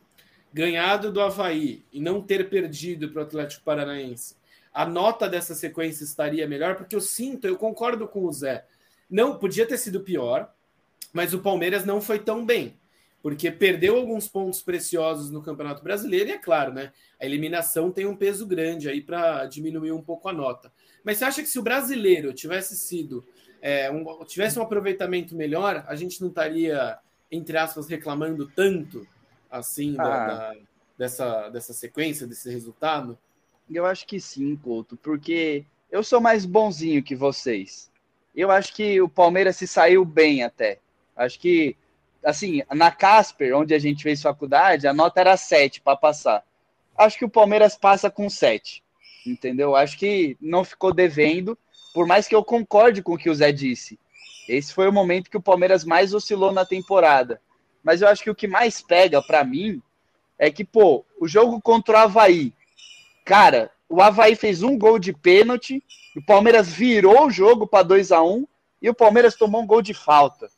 ganhado 0.52 1.10
do 1.10 1.20
Havaí 1.20 1.84
e 1.92 2.00
não 2.00 2.22
ter 2.22 2.48
perdido 2.48 3.08
para 3.08 3.22
o 3.22 3.24
Atlético 3.24 3.64
Paranaense, 3.64 4.36
a 4.72 4.86
nota 4.86 5.28
dessa 5.28 5.52
sequência 5.52 6.04
estaria 6.04 6.46
melhor? 6.46 6.76
Porque 6.76 6.94
eu 6.94 7.00
sinto, 7.00 7.48
eu 7.48 7.56
concordo 7.56 8.06
com 8.06 8.24
o 8.24 8.32
Zé, 8.32 8.64
não 9.10 9.36
podia 9.36 9.66
ter 9.66 9.78
sido 9.78 10.00
pior, 10.00 10.54
mas 11.12 11.34
o 11.34 11.40
Palmeiras 11.40 11.84
não 11.84 12.00
foi 12.00 12.20
tão 12.20 12.46
bem 12.46 12.80
porque 13.22 13.50
perdeu 13.50 13.96
alguns 13.96 14.26
pontos 14.26 14.60
preciosos 14.60 15.30
no 15.30 15.42
Campeonato 15.42 15.82
Brasileiro 15.82 16.28
e 16.28 16.32
é 16.32 16.38
claro, 16.38 16.72
né? 16.72 16.92
A 17.20 17.24
eliminação 17.24 17.92
tem 17.92 18.04
um 18.04 18.16
peso 18.16 18.44
grande 18.46 18.88
aí 18.88 19.00
para 19.00 19.46
diminuir 19.46 19.92
um 19.92 20.02
pouco 20.02 20.28
a 20.28 20.32
nota. 20.32 20.72
Mas 21.04 21.18
você 21.18 21.24
acha 21.24 21.42
que 21.42 21.48
se 21.48 21.58
o 21.58 21.62
brasileiro 21.62 22.32
tivesse 22.32 22.76
sido 22.76 23.24
é, 23.60 23.88
um, 23.90 24.24
tivesse 24.24 24.58
um 24.58 24.62
aproveitamento 24.62 25.36
melhor, 25.36 25.84
a 25.86 25.94
gente 25.94 26.20
não 26.20 26.28
estaria 26.28 26.98
entre 27.30 27.56
aspas 27.56 27.88
reclamando 27.88 28.48
tanto 28.48 29.06
assim 29.48 29.94
ah. 29.98 30.02
da, 30.02 30.26
da, 30.26 30.56
dessa 30.98 31.48
dessa 31.48 31.72
sequência 31.72 32.26
desse 32.26 32.50
resultado? 32.50 33.16
Eu 33.70 33.86
acho 33.86 34.04
que 34.04 34.18
sim, 34.20 34.56
Couto, 34.56 34.96
porque 34.96 35.64
eu 35.90 36.02
sou 36.02 36.20
mais 36.20 36.44
bonzinho 36.44 37.04
que 37.04 37.14
vocês. 37.14 37.88
Eu 38.34 38.50
acho 38.50 38.74
que 38.74 39.00
o 39.00 39.08
Palmeiras 39.08 39.56
se 39.56 39.66
saiu 39.66 40.04
bem 40.04 40.42
até. 40.42 40.80
Acho 41.14 41.38
que 41.38 41.76
assim, 42.24 42.62
na 42.70 42.90
Casper, 42.90 43.56
onde 43.56 43.74
a 43.74 43.78
gente 43.78 44.02
fez 44.02 44.22
faculdade, 44.22 44.86
a 44.86 44.92
nota 44.92 45.20
era 45.20 45.36
7 45.36 45.80
para 45.80 45.96
passar. 45.96 46.44
Acho 46.96 47.18
que 47.18 47.24
o 47.24 47.30
Palmeiras 47.30 47.76
passa 47.76 48.10
com 48.10 48.28
7. 48.28 48.82
Entendeu? 49.26 49.74
Acho 49.76 49.98
que 49.98 50.36
não 50.40 50.64
ficou 50.64 50.92
devendo, 50.92 51.58
por 51.94 52.06
mais 52.06 52.26
que 52.26 52.34
eu 52.34 52.44
concorde 52.44 53.02
com 53.02 53.14
o 53.14 53.18
que 53.18 53.30
o 53.30 53.34
Zé 53.34 53.52
disse. 53.52 53.98
Esse 54.48 54.72
foi 54.72 54.88
o 54.88 54.92
momento 54.92 55.30
que 55.30 55.36
o 55.36 55.42
Palmeiras 55.42 55.84
mais 55.84 56.12
oscilou 56.14 56.52
na 56.52 56.64
temporada. 56.64 57.40
Mas 57.82 58.02
eu 58.02 58.08
acho 58.08 58.22
que 58.22 58.30
o 58.30 58.34
que 58.34 58.46
mais 58.46 58.80
pega 58.80 59.22
para 59.22 59.44
mim 59.44 59.80
é 60.38 60.50
que, 60.50 60.64
pô, 60.64 61.04
o 61.20 61.28
jogo 61.28 61.60
contra 61.60 61.94
o 61.94 62.00
Havaí. 62.00 62.52
Cara, 63.24 63.70
o 63.88 64.02
Havaí 64.02 64.34
fez 64.34 64.62
um 64.62 64.76
gol 64.76 64.98
de 64.98 65.12
pênalti, 65.12 65.82
o 66.16 66.24
Palmeiras 66.24 66.72
virou 66.72 67.26
o 67.26 67.30
jogo 67.30 67.66
para 67.66 67.84
2 67.84 68.10
a 68.10 68.22
1 68.22 68.46
e 68.80 68.90
o 68.90 68.94
Palmeiras 68.94 69.36
tomou 69.36 69.62
um 69.62 69.66
gol 69.66 69.82
de 69.82 69.94
falta 69.94 70.50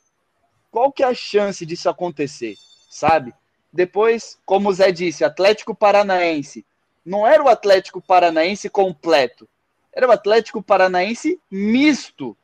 qual 0.75 0.91
que 0.91 1.05
é 1.05 1.07
a 1.07 1.15
chance 1.15 1.65
disso 1.65 1.89
acontecer, 1.89 2.57
sabe? 2.91 3.33
Depois, 3.73 4.37
como 4.45 4.71
o 4.71 4.73
Zé 4.73 4.91
disse, 4.91 5.23
Atlético 5.23 5.73
Paranaense. 5.73 6.67
Não 7.07 7.25
era 7.25 7.41
o 7.41 7.49
Atlético 7.49 8.03
Paranaense 8.03 8.69
completo. 8.69 9.49
Era 9.93 10.09
o 10.09 10.11
Atlético 10.11 10.61
Paranaense 10.61 11.39
misto. 11.49 12.37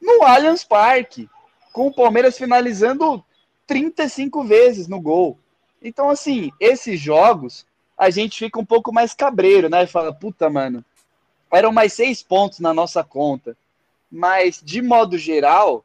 No 0.00 0.22
Allianz 0.22 0.62
Parque. 0.62 1.28
Com 1.72 1.88
o 1.88 1.92
Palmeiras 1.92 2.38
finalizando 2.38 3.24
35 3.66 4.44
vezes 4.44 4.86
no 4.86 5.00
gol. 5.00 5.36
Então, 5.82 6.08
assim, 6.08 6.52
esses 6.60 7.00
jogos, 7.00 7.66
a 7.98 8.08
gente 8.08 8.38
fica 8.38 8.60
um 8.60 8.64
pouco 8.64 8.92
mais 8.92 9.14
cabreiro, 9.14 9.68
né? 9.68 9.84
Fala, 9.84 10.14
puta, 10.14 10.48
mano, 10.48 10.84
eram 11.50 11.72
mais 11.72 11.92
seis 11.92 12.22
pontos 12.22 12.60
na 12.60 12.72
nossa 12.72 13.02
conta. 13.02 13.56
Mas, 14.08 14.62
de 14.62 14.80
modo 14.80 15.18
geral, 15.18 15.84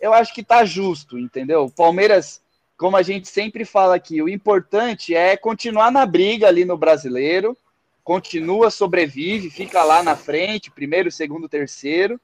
eu 0.00 0.14
acho 0.14 0.32
que 0.34 0.42
tá 0.42 0.64
justo, 0.64 1.18
entendeu? 1.18 1.64
O 1.64 1.70
Palmeiras, 1.70 2.40
como 2.76 2.96
a 2.96 3.02
gente 3.02 3.28
sempre 3.28 3.64
fala 3.64 3.94
aqui, 3.94 4.22
o 4.22 4.28
importante 4.28 5.14
é 5.14 5.36
continuar 5.36 5.90
na 5.90 6.06
briga 6.06 6.48
ali 6.48 6.64
no 6.64 6.76
brasileiro, 6.76 7.56
continua, 8.02 8.70
sobrevive, 8.70 9.50
fica 9.50 9.84
lá 9.84 10.02
na 10.02 10.16
frente, 10.16 10.70
primeiro, 10.70 11.10
segundo, 11.10 11.48
terceiro, 11.48 12.18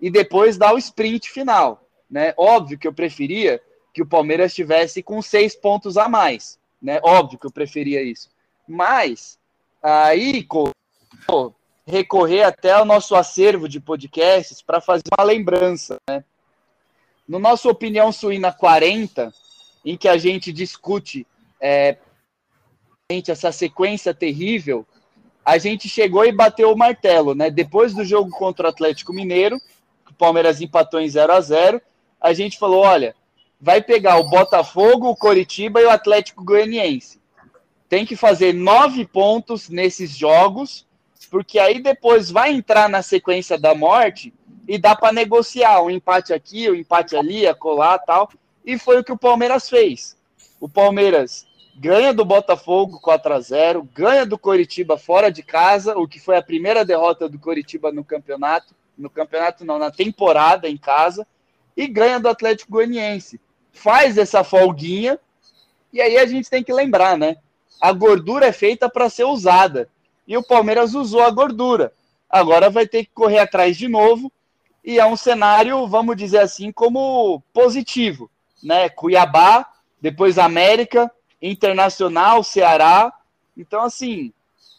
e 0.00 0.10
depois 0.10 0.56
dá 0.56 0.72
o 0.72 0.78
sprint 0.78 1.30
final. 1.30 1.84
Né? 2.10 2.32
Óbvio 2.36 2.78
que 2.78 2.88
eu 2.88 2.92
preferia 2.92 3.60
que 3.92 4.02
o 4.02 4.06
Palmeiras 4.06 4.54
tivesse 4.54 5.02
com 5.02 5.20
seis 5.20 5.54
pontos 5.54 5.96
a 5.96 6.08
mais. 6.08 6.58
Né? 6.80 6.98
Óbvio 7.02 7.38
que 7.38 7.46
eu 7.46 7.52
preferia 7.52 8.02
isso. 8.02 8.30
Mas 8.66 9.38
aí, 9.82 10.46
recorrer 11.86 12.42
até 12.42 12.72
ao 12.72 12.84
nosso 12.84 13.14
acervo 13.14 13.68
de 13.68 13.80
podcasts 13.80 14.62
para 14.62 14.80
fazer 14.80 15.04
uma 15.18 15.24
lembrança, 15.24 15.96
né? 16.08 16.24
No 17.28 17.38
nosso 17.38 17.68
Opinião 17.68 18.10
Suína 18.10 18.50
40, 18.50 19.32
em 19.84 19.96
que 19.98 20.08
a 20.08 20.16
gente 20.16 20.50
discute 20.50 21.26
é, 21.60 21.98
essa 23.10 23.52
sequência 23.52 24.14
terrível, 24.14 24.86
a 25.44 25.58
gente 25.58 25.88
chegou 25.88 26.24
e 26.24 26.32
bateu 26.32 26.72
o 26.72 26.76
martelo, 26.76 27.34
né? 27.34 27.50
Depois 27.50 27.94
do 27.94 28.02
jogo 28.04 28.30
contra 28.30 28.66
o 28.66 28.70
Atlético 28.70 29.12
Mineiro, 29.12 29.58
o 30.10 30.14
Palmeiras 30.14 30.62
empatou 30.62 31.00
em 31.00 31.08
0 31.08 31.32
a 31.32 31.40
0 31.40 31.82
a 32.20 32.32
gente 32.32 32.58
falou: 32.58 32.82
olha, 32.82 33.14
vai 33.60 33.82
pegar 33.82 34.16
o 34.16 34.28
Botafogo, 34.28 35.08
o 35.08 35.16
Coritiba 35.16 35.80
e 35.80 35.84
o 35.84 35.90
Atlético 35.90 36.44
Goianiense. 36.44 37.20
Tem 37.88 38.04
que 38.04 38.16
fazer 38.16 38.52
nove 38.54 39.06
pontos 39.06 39.68
nesses 39.68 40.16
jogos, 40.16 40.86
porque 41.30 41.58
aí 41.58 41.80
depois 41.82 42.30
vai 42.30 42.52
entrar 42.52 42.88
na 42.88 43.02
sequência 43.02 43.58
da 43.58 43.74
morte 43.74 44.32
e 44.68 44.76
dá 44.76 44.94
para 44.94 45.14
negociar 45.14 45.80
um 45.80 45.88
empate 45.88 46.34
aqui, 46.34 46.70
um 46.70 46.74
empate 46.74 47.16
ali, 47.16 47.42
colar 47.54 47.98
tal. 48.00 48.30
E 48.62 48.78
foi 48.78 49.00
o 49.00 49.04
que 49.04 49.10
o 49.10 49.16
Palmeiras 49.16 49.66
fez. 49.66 50.14
O 50.60 50.68
Palmeiras 50.68 51.46
ganha 51.74 52.12
do 52.12 52.22
Botafogo 52.22 53.00
4 53.00 53.32
a 53.32 53.40
0 53.40 53.88
ganha 53.94 54.26
do 54.26 54.38
Coritiba 54.38 54.98
fora 54.98 55.30
de 55.32 55.42
casa, 55.42 55.96
o 55.96 56.06
que 56.06 56.20
foi 56.20 56.36
a 56.36 56.42
primeira 56.42 56.84
derrota 56.84 57.26
do 57.30 57.38
Coritiba 57.38 57.90
no 57.90 58.04
campeonato, 58.04 58.74
no 58.96 59.08
campeonato 59.08 59.64
não, 59.64 59.78
na 59.78 59.90
temporada 59.90 60.68
em 60.68 60.76
casa, 60.76 61.26
e 61.74 61.86
ganha 61.86 62.20
do 62.20 62.28
Atlético 62.28 62.72
Goianiense. 62.72 63.40
Faz 63.72 64.18
essa 64.18 64.44
folguinha, 64.44 65.18
e 65.90 66.02
aí 66.02 66.18
a 66.18 66.26
gente 66.26 66.50
tem 66.50 66.62
que 66.62 66.74
lembrar, 66.74 67.16
né? 67.16 67.36
A 67.80 67.90
gordura 67.92 68.46
é 68.46 68.52
feita 68.52 68.90
para 68.90 69.08
ser 69.08 69.24
usada. 69.24 69.88
E 70.26 70.36
o 70.36 70.42
Palmeiras 70.42 70.94
usou 70.94 71.22
a 71.22 71.30
gordura. 71.30 71.92
Agora 72.28 72.68
vai 72.68 72.86
ter 72.86 73.04
que 73.04 73.12
correr 73.14 73.38
atrás 73.38 73.74
de 73.76 73.88
novo 73.88 74.30
e 74.84 74.98
é 74.98 75.06
um 75.06 75.16
cenário, 75.16 75.86
vamos 75.86 76.16
dizer 76.16 76.38
assim, 76.38 76.72
como 76.72 77.42
positivo, 77.52 78.30
né? 78.62 78.88
Cuiabá, 78.88 79.66
depois 80.00 80.38
América, 80.38 81.10
Internacional, 81.40 82.42
Ceará. 82.42 83.12
Então, 83.56 83.82
assim, 83.82 84.32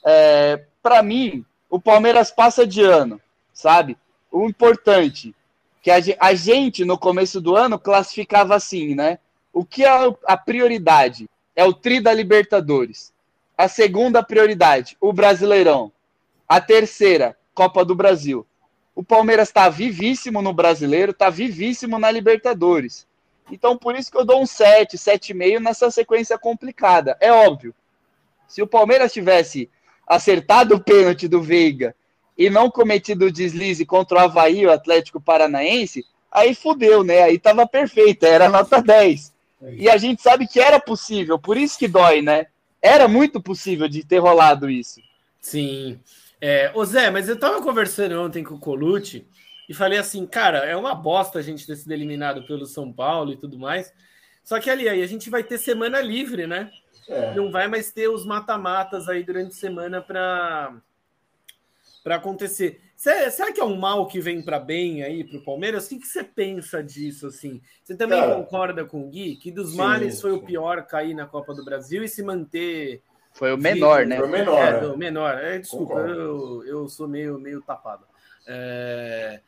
é, 0.06 0.64
para 0.82 1.04
mim, 1.04 1.46
o 1.70 1.80
Palmeiras 1.80 2.32
passa 2.32 2.66
de 2.66 2.82
ano, 2.82 3.22
sabe? 3.54 3.98
O 4.32 4.46
importante, 4.46 5.36
que 5.82 5.92
a 5.92 6.34
gente, 6.34 6.84
no 6.84 6.98
começo 6.98 7.40
do 7.40 7.56
ano, 7.56 7.80
classificava 7.80 8.56
assim, 8.56 8.96
né? 8.96 9.20
O 9.54 9.64
que 9.66 9.84
é 9.84 9.90
a 10.26 10.38
prioridade? 10.38 11.30
É 11.56 11.64
o 11.66 11.74
Tri 11.74 12.00
da 12.00 12.14
Libertadores. 12.14 13.14
A 13.58 13.68
segunda 13.68 14.24
prioridade, 14.24 14.96
o 15.02 15.12
Brasileirão. 15.12 15.92
A 16.48 16.62
terceira, 16.62 17.38
Copa 17.54 17.84
do 17.84 17.94
Brasil. 17.94 18.46
O 19.00 19.04
Palmeiras 19.04 19.48
está 19.48 19.70
vivíssimo 19.70 20.42
no 20.42 20.52
Brasileiro, 20.52 21.12
está 21.12 21.30
vivíssimo 21.30 21.98
na 21.98 22.12
Libertadores. 22.12 23.08
Então, 23.50 23.78
por 23.78 23.96
isso 23.96 24.12
que 24.12 24.18
eu 24.18 24.26
dou 24.26 24.42
um 24.42 24.46
7, 24.46 24.98
7,5 24.98 25.60
nessa 25.60 25.90
sequência 25.90 26.38
complicada. 26.38 27.16
É 27.22 27.32
óbvio. 27.32 27.74
Se 28.46 28.62
o 28.62 28.68
Palmeiras 28.68 29.14
tivesse 29.14 29.70
acertado 30.06 30.76
o 30.76 30.84
pênalti 30.84 31.30
do 31.30 31.42
Veiga 31.42 31.96
e 32.38 32.50
não 32.50 32.70
cometido 32.70 33.28
o 33.28 33.32
deslize 33.32 33.86
contra 33.86 34.18
o 34.18 34.20
Havaí, 34.20 34.66
o 34.66 34.72
Atlético 34.72 35.22
Paranaense, 35.22 36.06
aí 36.30 36.54
fudeu, 36.54 37.02
né? 37.02 37.24
Aí 37.24 37.40
tava 37.40 37.66
perfeito, 37.66 38.26
era 38.26 38.50
nota 38.50 38.82
10. 38.82 39.34
E 39.78 39.90
a 39.90 39.96
gente 39.96 40.22
sabe 40.22 40.46
que 40.46 40.60
era 40.60 40.78
possível, 40.78 41.40
por 41.40 41.56
isso 41.56 41.80
que 41.80 41.88
dói, 41.88 42.22
né? 42.22 42.48
Era 42.82 43.08
muito 43.08 43.42
possível 43.42 43.88
de 43.88 44.04
ter 44.04 44.20
rolado 44.20 44.70
isso. 44.70 45.00
Sim. 45.40 45.98
É, 46.41 46.71
ô 46.73 46.86
Zé, 46.86 47.10
mas 47.10 47.28
eu 47.28 47.38
tava 47.38 47.62
conversando 47.62 48.19
ontem 48.21 48.43
com 48.43 48.56
o 48.56 48.60
Colucci 48.60 49.28
e 49.67 49.73
falei 49.73 49.99
assim, 49.99 50.25
cara, 50.25 50.60
é 50.60 50.75
uma 50.75 50.95
bosta 50.95 51.39
a 51.39 51.41
gente 51.41 51.67
ter 51.67 51.75
sido 51.75 51.91
eliminado 51.91 52.45
pelo 52.47 52.65
São 52.65 52.91
Paulo 52.91 53.32
e 53.32 53.38
tudo 53.38 53.60
mais. 53.60 53.93
Só 54.43 54.60
que 54.60 54.69
ali 54.69 54.88
aí 54.88 55.04
a 55.04 55.08
gente 55.08 55.30
vai 55.30 55.43
ter 55.43 55.58
semana 55.58 56.02
livre, 56.02 56.47
né? 56.47 56.71
É. 57.08 57.34
Não 57.36 57.52
vai 57.52 57.67
mais 57.67 57.91
ter 57.91 58.08
os 58.08 58.25
mata-matas 58.25 59.10
aí 59.10 59.23
durante 59.23 59.49
a 59.49 59.60
semana 59.60 60.02
para 60.02 60.75
para 62.04 62.15
acontecer. 62.15 62.82
Será 62.95 63.52
que 63.52 63.60
é 63.60 63.63
um 63.63 63.78
mal 63.78 64.08
que 64.08 64.19
vem 64.19 64.41
para 64.41 64.58
bem 64.58 65.04
aí 65.04 65.23
para 65.23 65.38
o 65.38 65.43
Palmeiras? 65.43 65.86
O 65.86 65.89
que, 65.89 65.99
que 65.99 66.08
você 66.08 66.23
pensa 66.23 66.82
disso 66.82 67.28
assim? 67.28 67.62
Você 67.84 67.95
também 67.95 68.19
Cara, 68.19 68.36
concorda 68.36 68.86
com 68.86 69.06
o 69.06 69.10
Gui 69.10 69.36
que 69.36 69.52
dos 69.52 69.71
sim, 69.71 69.78
males 69.78 70.19
foi 70.19 70.32
sim. 70.32 70.38
o 70.38 70.41
pior 70.41 70.86
cair 70.88 71.13
na 71.13 71.25
Copa 71.25 71.54
do 71.54 71.63
Brasil 71.63 72.04
e 72.04 72.08
se 72.08 72.23
manter 72.23 73.04
foi 73.34 73.54
o 73.54 73.58
menor, 73.58 74.06
né? 74.06 74.18
Foi 74.18 74.28
o 74.28 74.32
menor. 74.32 74.74
É, 74.74 74.88
o 74.88 74.98
menor. 74.98 75.38
É, 75.38 75.60
desculpa, 75.60 75.94
eu, 76.00 76.63
eu 76.65 76.89
sou 76.89 77.08
meio, 77.08 77.39
meio 77.39 77.62
tapado. 77.62 78.06
É, 78.48 79.42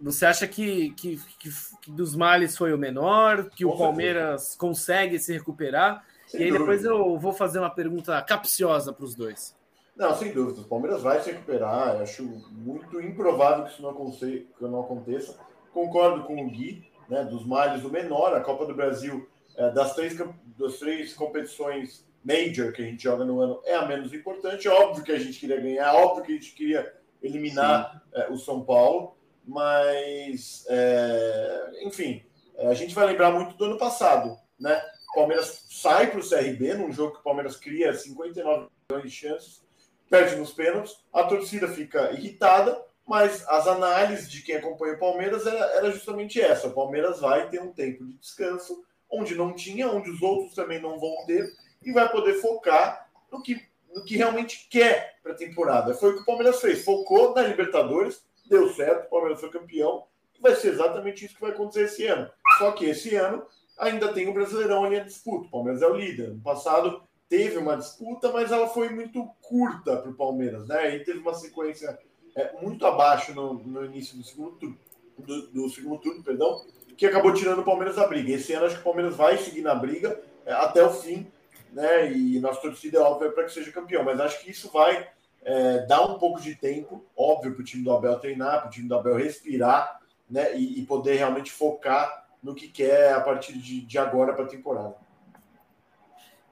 você 0.00 0.26
acha 0.26 0.46
que, 0.46 0.90
que, 0.90 1.18
que, 1.38 1.50
que, 1.80 1.90
dos 1.90 2.14
males 2.14 2.56
foi 2.56 2.72
o 2.72 2.78
menor, 2.78 3.48
que 3.50 3.64
Com 3.64 3.70
o 3.70 3.78
Palmeiras 3.78 4.42
certeza. 4.42 4.58
consegue 4.58 5.18
se 5.18 5.32
recuperar? 5.32 6.04
Sem 6.26 6.40
e 6.40 6.44
aí 6.44 6.50
dúvida. 6.50 6.64
depois 6.64 6.84
eu 6.84 7.18
vou 7.18 7.32
fazer 7.32 7.58
uma 7.58 7.70
pergunta 7.70 8.20
capciosa 8.22 8.92
para 8.92 9.04
os 9.04 9.14
dois. 9.14 9.56
Não, 9.96 10.14
sem 10.14 10.32
dúvida. 10.32 10.62
O 10.62 10.64
Palmeiras 10.64 11.02
vai 11.02 11.20
se 11.20 11.30
recuperar. 11.30 11.94
Eu 11.94 12.02
acho 12.02 12.24
muito 12.50 13.00
improvável 13.00 13.64
que 13.64 13.72
isso 13.72 13.82
não 13.82 13.90
aconteça. 13.90 14.44
Que 14.58 14.64
não 14.64 14.80
aconteça. 14.80 15.38
Concordo 15.72 16.24
com 16.24 16.44
o 16.44 16.50
Gui, 16.50 16.90
né, 17.08 17.24
dos 17.24 17.46
males 17.46 17.84
o 17.84 17.90
menor. 17.90 18.34
A 18.34 18.40
Copa 18.40 18.66
do 18.66 18.74
Brasil, 18.74 19.28
é, 19.56 19.70
das, 19.70 19.94
três, 19.94 20.18
das 20.58 20.78
três 20.78 21.14
competições 21.14 22.04
major 22.24 22.72
que 22.72 22.82
a 22.82 22.84
gente 22.84 23.02
joga 23.02 23.24
no 23.24 23.40
ano, 23.40 23.60
é 23.64 23.74
a 23.74 23.86
menos 23.86 24.12
importante. 24.12 24.68
Óbvio 24.68 25.04
que 25.04 25.12
a 25.12 25.18
gente 25.18 25.38
queria 25.38 25.60
ganhar, 25.60 25.94
óbvio 25.94 26.24
que 26.24 26.32
a 26.32 26.34
gente 26.34 26.52
queria 26.52 26.94
eliminar 27.22 28.02
é, 28.14 28.28
o 28.30 28.36
São 28.36 28.64
Paulo, 28.64 29.16
mas, 29.46 30.64
é, 30.68 31.70
enfim, 31.82 32.24
é, 32.56 32.66
a 32.68 32.74
gente 32.74 32.94
vai 32.94 33.06
lembrar 33.06 33.30
muito 33.30 33.56
do 33.56 33.64
ano 33.64 33.78
passado, 33.78 34.36
né? 34.58 34.80
O 35.12 35.14
Palmeiras 35.16 35.66
sai 35.70 36.10
para 36.10 36.20
o 36.20 36.28
CRB 36.28 36.74
num 36.74 36.92
jogo 36.92 37.14
que 37.14 37.20
o 37.20 37.22
Palmeiras 37.24 37.56
cria 37.56 37.94
59 37.94 38.68
milhões 38.90 39.10
de 39.10 39.16
chances, 39.16 39.62
perde 40.10 40.36
nos 40.36 40.52
pênaltis, 40.52 40.96
a 41.12 41.24
torcida 41.24 41.68
fica 41.68 42.12
irritada, 42.12 42.82
mas 43.06 43.46
as 43.48 43.66
análises 43.66 44.30
de 44.30 44.42
quem 44.42 44.56
acompanha 44.56 44.94
o 44.94 44.98
Palmeiras 44.98 45.46
era, 45.46 45.64
era 45.76 45.90
justamente 45.90 46.40
essa: 46.40 46.68
o 46.68 46.74
Palmeiras 46.74 47.20
vai 47.20 47.48
ter 47.48 47.60
um 47.60 47.72
tempo 47.72 48.04
de 48.04 48.14
descanso 48.14 48.82
onde 49.10 49.34
não 49.34 49.52
tinha, 49.54 49.88
onde 49.88 50.10
os 50.10 50.20
outros 50.22 50.54
também 50.54 50.80
não 50.80 50.98
vão 50.98 51.14
ter, 51.26 51.48
e 51.84 51.92
vai 51.92 52.08
poder 52.10 52.34
focar 52.34 53.10
no 53.30 53.42
que, 53.42 53.60
no 53.94 54.04
que 54.04 54.16
realmente 54.16 54.68
quer 54.70 55.18
para 55.22 55.32
a 55.32 55.36
temporada. 55.36 55.94
Foi 55.94 56.10
o 56.10 56.16
que 56.16 56.22
o 56.22 56.26
Palmeiras 56.26 56.60
fez, 56.60 56.84
focou 56.84 57.34
na 57.34 57.42
Libertadores, 57.42 58.24
deu 58.48 58.68
certo, 58.74 59.06
o 59.06 59.10
Palmeiras 59.10 59.40
foi 59.40 59.50
campeão, 59.50 60.04
e 60.36 60.40
vai 60.40 60.54
ser 60.54 60.68
exatamente 60.68 61.24
isso 61.24 61.34
que 61.34 61.40
vai 61.40 61.50
acontecer 61.50 61.84
esse 61.84 62.06
ano. 62.06 62.30
Só 62.58 62.72
que 62.72 62.86
esse 62.86 63.14
ano 63.14 63.46
ainda 63.78 64.12
tem 64.12 64.28
o 64.28 64.34
Brasileirão 64.34 64.84
ali 64.84 64.98
a 64.98 65.04
disputa. 65.04 65.46
O 65.46 65.50
Palmeiras 65.50 65.82
é 65.82 65.86
o 65.86 65.94
líder. 65.94 66.30
No 66.30 66.40
passado 66.40 67.02
teve 67.28 67.58
uma 67.58 67.76
disputa, 67.76 68.30
mas 68.32 68.52
ela 68.52 68.68
foi 68.68 68.88
muito 68.90 69.26
curta 69.42 69.96
para 69.96 70.10
o 70.10 70.14
Palmeiras, 70.14 70.68
né? 70.68 70.96
E 70.96 71.04
teve 71.04 71.18
uma 71.18 71.34
sequência 71.34 71.98
é, 72.36 72.52
muito 72.60 72.86
abaixo 72.86 73.34
no, 73.34 73.54
no, 73.54 73.84
início 73.84 74.16
do 74.16 74.24
segundo 74.24 74.52
turno, 74.56 74.78
do, 75.18 75.46
do, 75.48 75.68
segundo 75.70 76.00
turno, 76.00 76.22
perdão, 76.22 76.64
que 76.96 77.06
acabou 77.06 77.32
tirando 77.32 77.60
o 77.60 77.64
Palmeiras 77.64 77.96
da 77.96 78.06
briga. 78.06 78.32
Esse 78.32 78.52
ano 78.52 78.66
acho 78.66 78.76
que 78.76 78.80
o 78.82 78.84
Palmeiras 78.84 79.16
vai 79.16 79.38
seguir 79.38 79.62
na 79.62 79.74
briga 79.74 80.20
é, 80.44 80.52
até 80.52 80.84
o 80.84 80.90
fim, 80.90 81.26
né? 81.74 82.10
E 82.10 82.38
nossa 82.40 82.60
torcida 82.60 82.98
é 82.98 83.00
óbvia 83.00 83.32
para 83.32 83.44
que 83.44 83.52
seja 83.52 83.72
campeão, 83.72 84.04
mas 84.04 84.20
acho 84.20 84.40
que 84.40 84.50
isso 84.50 84.70
vai 84.72 85.08
é, 85.42 85.80
dar 85.86 86.06
um 86.06 86.18
pouco 86.18 86.40
de 86.40 86.54
tempo, 86.54 87.04
óbvio, 87.16 87.52
para 87.52 87.60
o 87.60 87.64
time 87.64 87.82
do 87.82 87.92
Abel 87.92 88.18
treinar, 88.18 88.60
para 88.60 88.68
o 88.68 88.70
time 88.70 88.88
do 88.88 88.94
Abel 88.94 89.16
respirar, 89.16 90.00
né? 90.30 90.56
E, 90.56 90.80
e 90.80 90.86
poder 90.86 91.16
realmente 91.16 91.50
focar 91.50 92.26
no 92.42 92.54
que 92.54 92.68
quer 92.68 93.12
a 93.12 93.20
partir 93.20 93.54
de, 93.54 93.80
de 93.80 93.98
agora 93.98 94.32
para 94.32 94.44
a 94.44 94.48
temporada. 94.48 94.94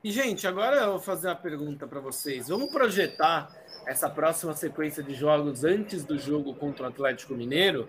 E, 0.03 0.11
gente, 0.11 0.47
agora 0.49 0.77
eu 0.77 0.91
vou 0.93 1.01
fazer 1.01 1.29
uma 1.29 1.37
pergunta 1.37 1.87
para 1.87 2.01
vocês. 2.01 2.49
Vamos 2.49 2.73
projetar 2.73 3.55
essa 3.87 4.11
próxima 4.11 4.53
sequência 4.55 5.03
de 5.03 5.15
jogos 5.15 5.63
antes 5.65 6.05
do 6.05 6.19
jogo 6.19 6.55
contra 6.55 6.87
o 6.87 6.89
Atlético 6.89 7.35
Mineiro? 7.35 7.89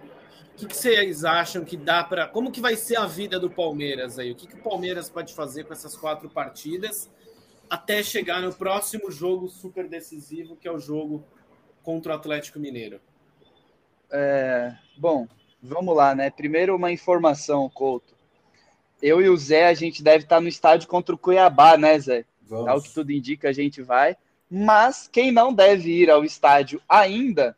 O 0.54 0.56
que, 0.56 0.68
que 0.68 0.78
vocês 0.78 1.26
acham 1.26 1.66
que 1.66 1.76
dá 1.76 2.04
para. 2.04 2.28
Como 2.28 2.52
que 2.52 2.62
vai 2.62 2.76
ser 2.76 2.98
a 2.98 3.08
vida 3.08 3.40
do 3.40 3.50
Palmeiras 3.50 4.20
aí? 4.20 4.32
O 4.32 4.36
que, 4.36 4.46
que 4.46 4.54
o 4.54 4.62
Palmeiras 4.62 5.10
pode 5.10 5.34
fazer 5.34 5.64
com 5.64 5.74
essas 5.74 5.98
quatro 5.98 6.30
partidas 6.30 7.10
até 7.74 8.04
chegar 8.04 8.42
no 8.42 8.54
próximo 8.54 9.12
jogo 9.12 9.48
super 9.48 9.88
decisivo, 9.88 10.56
que 10.56 10.68
é 10.68 10.72
o 10.72 10.80
jogo 10.80 11.24
contra 11.82 12.14
o 12.14 12.16
Atlético 12.16 12.60
Mineiro? 12.60 13.00
É, 14.12 14.76
bom, 14.98 15.28
Vamos 15.66 15.96
lá, 15.96 16.14
né? 16.14 16.30
Primeiro 16.30 16.76
uma 16.76 16.92
informação, 16.92 17.70
Couto. 17.70 18.14
Eu 19.02 19.22
e 19.22 19.30
o 19.30 19.38
Zé, 19.38 19.68
a 19.68 19.74
gente 19.74 20.04
deve 20.04 20.26
estar 20.26 20.42
no 20.42 20.50
estádio 20.50 20.90
contra 20.90 21.16
o 21.16 21.18
Cuiabá, 21.18 21.78
né, 21.78 21.98
Zé? 21.98 22.26
Vamos. 22.42 22.68
É 22.68 22.74
o 22.74 22.82
que 22.82 22.94
tudo 22.94 23.14
indica, 23.14 23.48
a 23.48 23.54
gente 23.54 23.82
vai. 23.82 24.18
Mas 24.52 25.08
quem 25.08 25.32
não 25.32 25.54
deve 25.54 25.90
ir 25.90 26.10
ao 26.10 26.26
estádio 26.26 26.82
ainda 26.88 27.56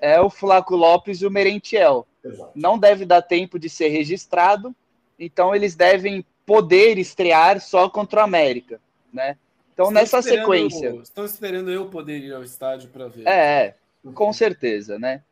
é 0.00 0.20
o 0.20 0.28
Flaco 0.28 0.74
Lopes 0.74 1.22
e 1.22 1.26
o 1.26 1.30
Merentiel. 1.30 2.04
Exato. 2.24 2.50
Não 2.56 2.76
deve 2.76 3.06
dar 3.06 3.22
tempo 3.22 3.56
de 3.56 3.68
ser 3.68 3.88
registrado, 3.88 4.74
então 5.16 5.54
eles 5.54 5.76
devem 5.76 6.26
poder 6.44 6.98
estrear 6.98 7.60
só 7.60 7.88
contra 7.88 8.20
o 8.20 8.24
América, 8.24 8.80
né? 9.12 9.38
Então, 9.74 9.86
estão 9.86 9.90
nessa 9.90 10.22
sequência. 10.22 10.94
Estão 11.02 11.24
esperando 11.24 11.70
eu 11.70 11.86
poder 11.86 12.20
ir 12.20 12.32
ao 12.32 12.44
estádio 12.44 12.88
para 12.90 13.08
ver. 13.08 13.26
É, 13.26 13.74
com 14.14 14.32
certeza, 14.32 14.98
né? 14.98 15.22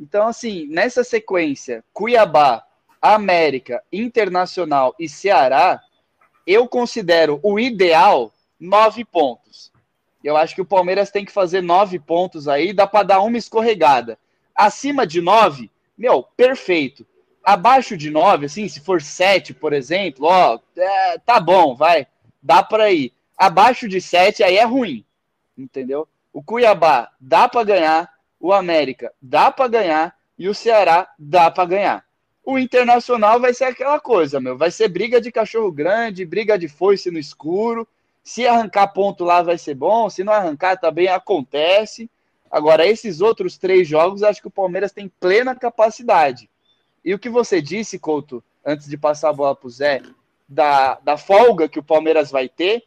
Então, 0.00 0.26
assim, 0.26 0.66
nessa 0.66 1.04
sequência, 1.04 1.84
Cuiabá, 1.92 2.66
América, 3.00 3.82
Internacional 3.92 4.94
e 4.98 5.08
Ceará, 5.08 5.80
eu 6.46 6.66
considero 6.66 7.38
o 7.42 7.60
ideal 7.60 8.32
nove 8.58 9.04
pontos. 9.04 9.70
Eu 10.24 10.36
acho 10.36 10.54
que 10.54 10.62
o 10.62 10.66
Palmeiras 10.66 11.10
tem 11.10 11.24
que 11.24 11.32
fazer 11.32 11.60
nove 11.60 11.98
pontos 11.98 12.48
aí, 12.48 12.72
dá 12.72 12.86
para 12.86 13.04
dar 13.04 13.20
uma 13.20 13.36
escorregada. 13.36 14.18
Acima 14.54 15.06
de 15.06 15.20
nove, 15.20 15.70
meu, 15.98 16.22
perfeito. 16.22 17.06
Abaixo 17.44 17.96
de 17.96 18.08
nove, 18.08 18.46
assim, 18.46 18.68
se 18.68 18.80
for 18.80 19.02
sete, 19.02 19.52
por 19.52 19.72
exemplo, 19.72 20.26
ó, 20.26 20.58
é, 20.76 21.18
tá 21.18 21.40
bom, 21.40 21.74
vai, 21.74 22.06
dá 22.40 22.62
para 22.62 22.90
ir. 22.90 23.12
Abaixo 23.42 23.88
de 23.88 24.00
sete, 24.00 24.44
aí 24.44 24.56
é 24.56 24.62
ruim, 24.62 25.04
entendeu? 25.58 26.06
O 26.32 26.40
Cuiabá 26.40 27.10
dá 27.18 27.48
para 27.48 27.64
ganhar, 27.64 28.08
o 28.38 28.52
América 28.52 29.12
dá 29.20 29.50
para 29.50 29.66
ganhar 29.66 30.16
e 30.38 30.48
o 30.48 30.54
Ceará 30.54 31.12
dá 31.18 31.50
para 31.50 31.64
ganhar. 31.64 32.04
O 32.44 32.56
Internacional 32.56 33.40
vai 33.40 33.52
ser 33.52 33.64
aquela 33.64 33.98
coisa, 33.98 34.38
meu, 34.38 34.56
vai 34.56 34.70
ser 34.70 34.86
briga 34.86 35.20
de 35.20 35.32
cachorro 35.32 35.72
grande, 35.72 36.24
briga 36.24 36.56
de 36.56 36.68
foice 36.68 37.10
no 37.10 37.18
escuro. 37.18 37.88
Se 38.22 38.46
arrancar 38.46 38.86
ponto 38.92 39.24
lá 39.24 39.42
vai 39.42 39.58
ser 39.58 39.74
bom, 39.74 40.08
se 40.08 40.22
não 40.22 40.32
arrancar 40.32 40.76
também 40.76 41.08
acontece. 41.08 42.08
Agora, 42.48 42.86
esses 42.86 43.20
outros 43.20 43.58
três 43.58 43.88
jogos, 43.88 44.22
acho 44.22 44.40
que 44.40 44.46
o 44.46 44.52
Palmeiras 44.52 44.92
tem 44.92 45.08
plena 45.08 45.52
capacidade. 45.52 46.48
E 47.04 47.12
o 47.12 47.18
que 47.18 47.28
você 47.28 47.60
disse, 47.60 47.98
Couto, 47.98 48.40
antes 48.64 48.86
de 48.86 48.96
passar 48.96 49.30
a 49.30 49.32
bola 49.32 49.56
para 49.56 49.66
o 49.66 49.70
Zé, 49.70 50.00
da, 50.48 51.00
da 51.02 51.16
folga 51.16 51.68
que 51.68 51.80
o 51.80 51.82
Palmeiras 51.82 52.30
vai 52.30 52.48
ter, 52.48 52.84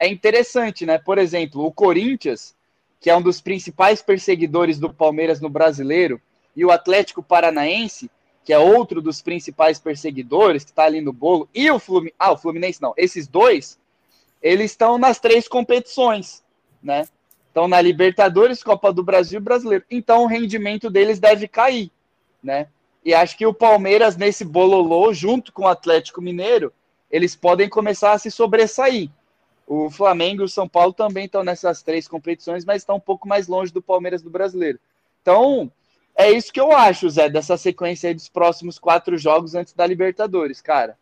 é 0.00 0.08
interessante, 0.08 0.84
né? 0.84 0.98
Por 0.98 1.18
exemplo, 1.18 1.64
o 1.64 1.70
Corinthians 1.70 2.56
que 3.00 3.08
é 3.08 3.16
um 3.16 3.22
dos 3.22 3.40
principais 3.40 4.02
perseguidores 4.02 4.78
do 4.78 4.92
Palmeiras 4.92 5.40
no 5.40 5.48
brasileiro, 5.48 6.20
e 6.54 6.64
o 6.64 6.70
Atlético 6.70 7.22
Paranaense, 7.22 8.10
que 8.44 8.52
é 8.52 8.58
outro 8.58 9.00
dos 9.00 9.22
principais 9.22 9.80
perseguidores, 9.80 10.64
que 10.64 10.70
está 10.70 10.84
ali 10.84 11.00
no 11.00 11.12
bolo, 11.12 11.48
e 11.54 11.70
o 11.70 11.78
Fluminense. 11.78 12.14
Ah, 12.18 12.32
o 12.32 12.36
Fluminense 12.36 12.82
não. 12.82 12.92
Esses 12.96 13.26
dois 13.26 13.78
eles 14.42 14.70
estão 14.70 14.98
nas 14.98 15.18
três 15.18 15.46
competições, 15.46 16.42
né? 16.82 17.06
Estão 17.46 17.68
na 17.68 17.80
Libertadores, 17.80 18.62
Copa 18.62 18.92
do 18.92 19.02
Brasil 19.02 19.38
e 19.38 19.42
Brasileiro. 19.42 19.84
Então 19.90 20.22
o 20.22 20.26
rendimento 20.26 20.90
deles 20.90 21.18
deve 21.18 21.46
cair, 21.46 21.90
né? 22.42 22.68
E 23.04 23.14
acho 23.14 23.36
que 23.36 23.46
o 23.46 23.54
Palmeiras, 23.54 24.16
nesse 24.16 24.44
bololô, 24.44 25.12
junto 25.12 25.52
com 25.52 25.62
o 25.62 25.68
Atlético 25.68 26.20
Mineiro, 26.20 26.72
eles 27.10 27.34
podem 27.36 27.68
começar 27.68 28.12
a 28.12 28.18
se 28.18 28.30
sobressair. 28.30 29.10
O 29.72 29.88
Flamengo 29.88 30.42
e 30.42 30.46
o 30.46 30.48
São 30.48 30.68
Paulo 30.68 30.92
também 30.92 31.26
estão 31.26 31.44
nessas 31.44 31.80
três 31.80 32.08
competições, 32.08 32.64
mas 32.64 32.82
estão 32.82 32.96
um 32.96 33.00
pouco 33.00 33.28
mais 33.28 33.46
longe 33.46 33.72
do 33.72 33.80
Palmeiras 33.80 34.20
do 34.20 34.28
Brasileiro. 34.28 34.80
Então, 35.22 35.70
é 36.16 36.28
isso 36.28 36.52
que 36.52 36.60
eu 36.60 36.72
acho, 36.72 37.08
Zé, 37.08 37.30
dessa 37.30 37.56
sequência 37.56 38.08
aí 38.08 38.14
dos 38.14 38.28
próximos 38.28 38.80
quatro 38.80 39.16
jogos 39.16 39.54
antes 39.54 39.72
da 39.72 39.86
Libertadores, 39.86 40.60
cara. 40.60 40.98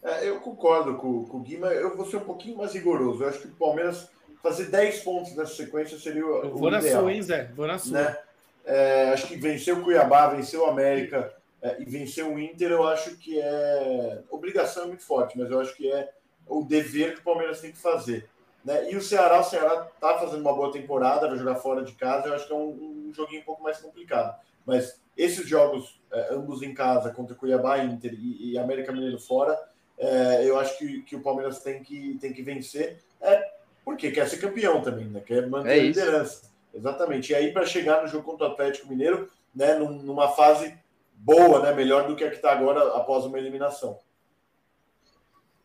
É, 0.00 0.28
eu 0.28 0.38
concordo 0.38 0.94
com, 0.94 1.24
com 1.24 1.38
o 1.38 1.40
Gui, 1.40 1.58
mas 1.58 1.72
eu 1.72 1.96
vou 1.96 2.06
ser 2.06 2.18
um 2.18 2.24
pouquinho 2.24 2.58
mais 2.58 2.72
rigoroso. 2.74 3.24
Eu 3.24 3.28
acho 3.28 3.40
que 3.40 3.48
o 3.48 3.56
Palmeiras 3.56 4.08
fazer 4.40 4.66
10 4.66 5.00
pontos 5.00 5.34
nessa 5.34 5.56
sequência 5.56 5.98
seria 5.98 6.24
o, 6.24 6.44
eu 6.44 6.56
vou 6.56 6.70
na 6.70 6.78
ideal, 6.78 7.02
sua, 7.02 7.12
hein, 7.12 7.22
Zé? 7.22 7.50
Vou 7.56 7.66
na 7.66 7.76
sua. 7.76 8.02
Né? 8.02 8.18
É, 8.64 9.10
acho 9.12 9.26
que 9.26 9.34
vencer 9.34 9.76
o 9.76 9.82
Cuiabá, 9.82 10.28
vencer 10.28 10.60
o 10.60 10.66
América 10.66 11.34
é, 11.60 11.82
e 11.82 11.84
vencer 11.84 12.24
o 12.24 12.38
Inter, 12.38 12.70
eu 12.70 12.86
acho 12.86 13.16
que 13.16 13.40
é. 13.40 14.20
Obrigação 14.30 14.84
é 14.84 14.86
muito 14.86 15.02
forte, 15.02 15.36
mas 15.36 15.50
eu 15.50 15.60
acho 15.60 15.74
que 15.74 15.90
é 15.90 16.08
o 16.46 16.64
dever 16.64 17.14
que 17.14 17.20
o 17.20 17.24
Palmeiras 17.24 17.60
tem 17.60 17.72
que 17.72 17.78
fazer. 17.78 18.28
Né? 18.64 18.92
E 18.92 18.96
o 18.96 19.02
Ceará, 19.02 19.40
o 19.40 19.44
Ceará 19.44 19.88
tá 20.00 20.18
fazendo 20.18 20.40
uma 20.40 20.52
boa 20.52 20.72
temporada, 20.72 21.28
vai 21.28 21.38
jogar 21.38 21.56
fora 21.56 21.82
de 21.82 21.92
casa, 21.92 22.28
eu 22.28 22.34
acho 22.34 22.46
que 22.46 22.52
é 22.52 22.56
um, 22.56 23.08
um 23.08 23.12
joguinho 23.14 23.40
um 23.40 23.44
pouco 23.44 23.62
mais 23.62 23.78
complicado. 23.78 24.38
Mas 24.64 25.00
esses 25.16 25.46
jogos, 25.46 26.00
é, 26.12 26.34
ambos 26.34 26.62
em 26.62 26.72
casa, 26.72 27.10
contra 27.10 27.34
Cuiabá, 27.34 27.78
Inter 27.78 28.14
e, 28.14 28.52
e 28.52 28.58
América 28.58 28.92
Mineiro 28.92 29.18
fora, 29.18 29.58
é, 29.98 30.48
eu 30.48 30.58
acho 30.58 30.78
que, 30.78 31.02
que 31.02 31.16
o 31.16 31.20
Palmeiras 31.20 31.60
tem 31.60 31.82
que, 31.82 32.18
tem 32.20 32.32
que 32.32 32.42
vencer. 32.42 32.98
É, 33.20 33.50
porque 33.84 34.10
quer 34.10 34.28
ser 34.28 34.38
campeão 34.38 34.80
também, 34.80 35.06
né? 35.06 35.20
Quer 35.24 35.48
manter 35.48 35.76
é 35.76 35.80
a 35.80 35.82
liderança. 35.82 36.50
Exatamente. 36.72 37.32
E 37.32 37.34
aí, 37.34 37.52
para 37.52 37.66
chegar 37.66 38.02
no 38.02 38.08
jogo 38.08 38.24
contra 38.24 38.48
o 38.48 38.50
Atlético 38.52 38.88
Mineiro, 38.88 39.28
né, 39.54 39.74
numa 39.74 40.28
fase 40.28 40.76
boa, 41.14 41.60
né? 41.60 41.72
Melhor 41.72 42.06
do 42.06 42.16
que 42.16 42.24
a 42.24 42.30
que 42.30 42.36
está 42.36 42.52
agora 42.52 42.96
após 42.96 43.24
uma 43.24 43.38
eliminação. 43.38 43.98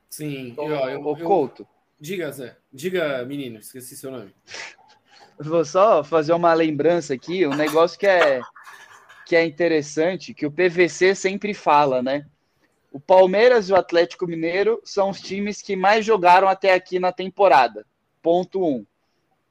Sim, 0.10 0.54
eu, 0.58 0.68
eu, 0.68 0.90
eu, 0.90 1.16
Couto. 1.26 1.68
Diga, 2.00 2.32
Zé. 2.32 2.56
Diga, 2.72 3.24
menino, 3.26 3.60
esqueci 3.60 3.96
seu 3.96 4.12
nome. 4.12 4.34
Vou 5.40 5.64
só 5.64 6.04
fazer 6.04 6.34
uma 6.34 6.54
lembrança 6.54 7.14
aqui, 7.14 7.46
um 7.46 7.56
negócio 7.56 8.00
que 8.00 8.08
é, 8.08 8.42
que 9.26 9.36
é 9.36 9.46
interessante, 9.46 10.34
que 10.34 10.46
o 10.46 10.52
PVC 10.52 11.14
sempre 11.14 11.54
fala, 11.54 12.02
né? 12.02 12.26
O 12.92 13.00
Palmeiras 13.00 13.70
e 13.70 13.74
o 13.74 13.76
Atlético 13.76 14.26
Mineiro 14.26 14.82
são 14.84 15.12
os 15.12 15.22
times 15.22 15.62
que 15.62 15.76
mais 15.76 16.04
jogaram 16.04 16.48
até 16.48 16.74
aqui 16.74 16.98
na 16.98 17.12
temporada. 17.12 17.86
Ponto 18.24 18.64
1. 18.64 18.66
Um. 18.66 18.86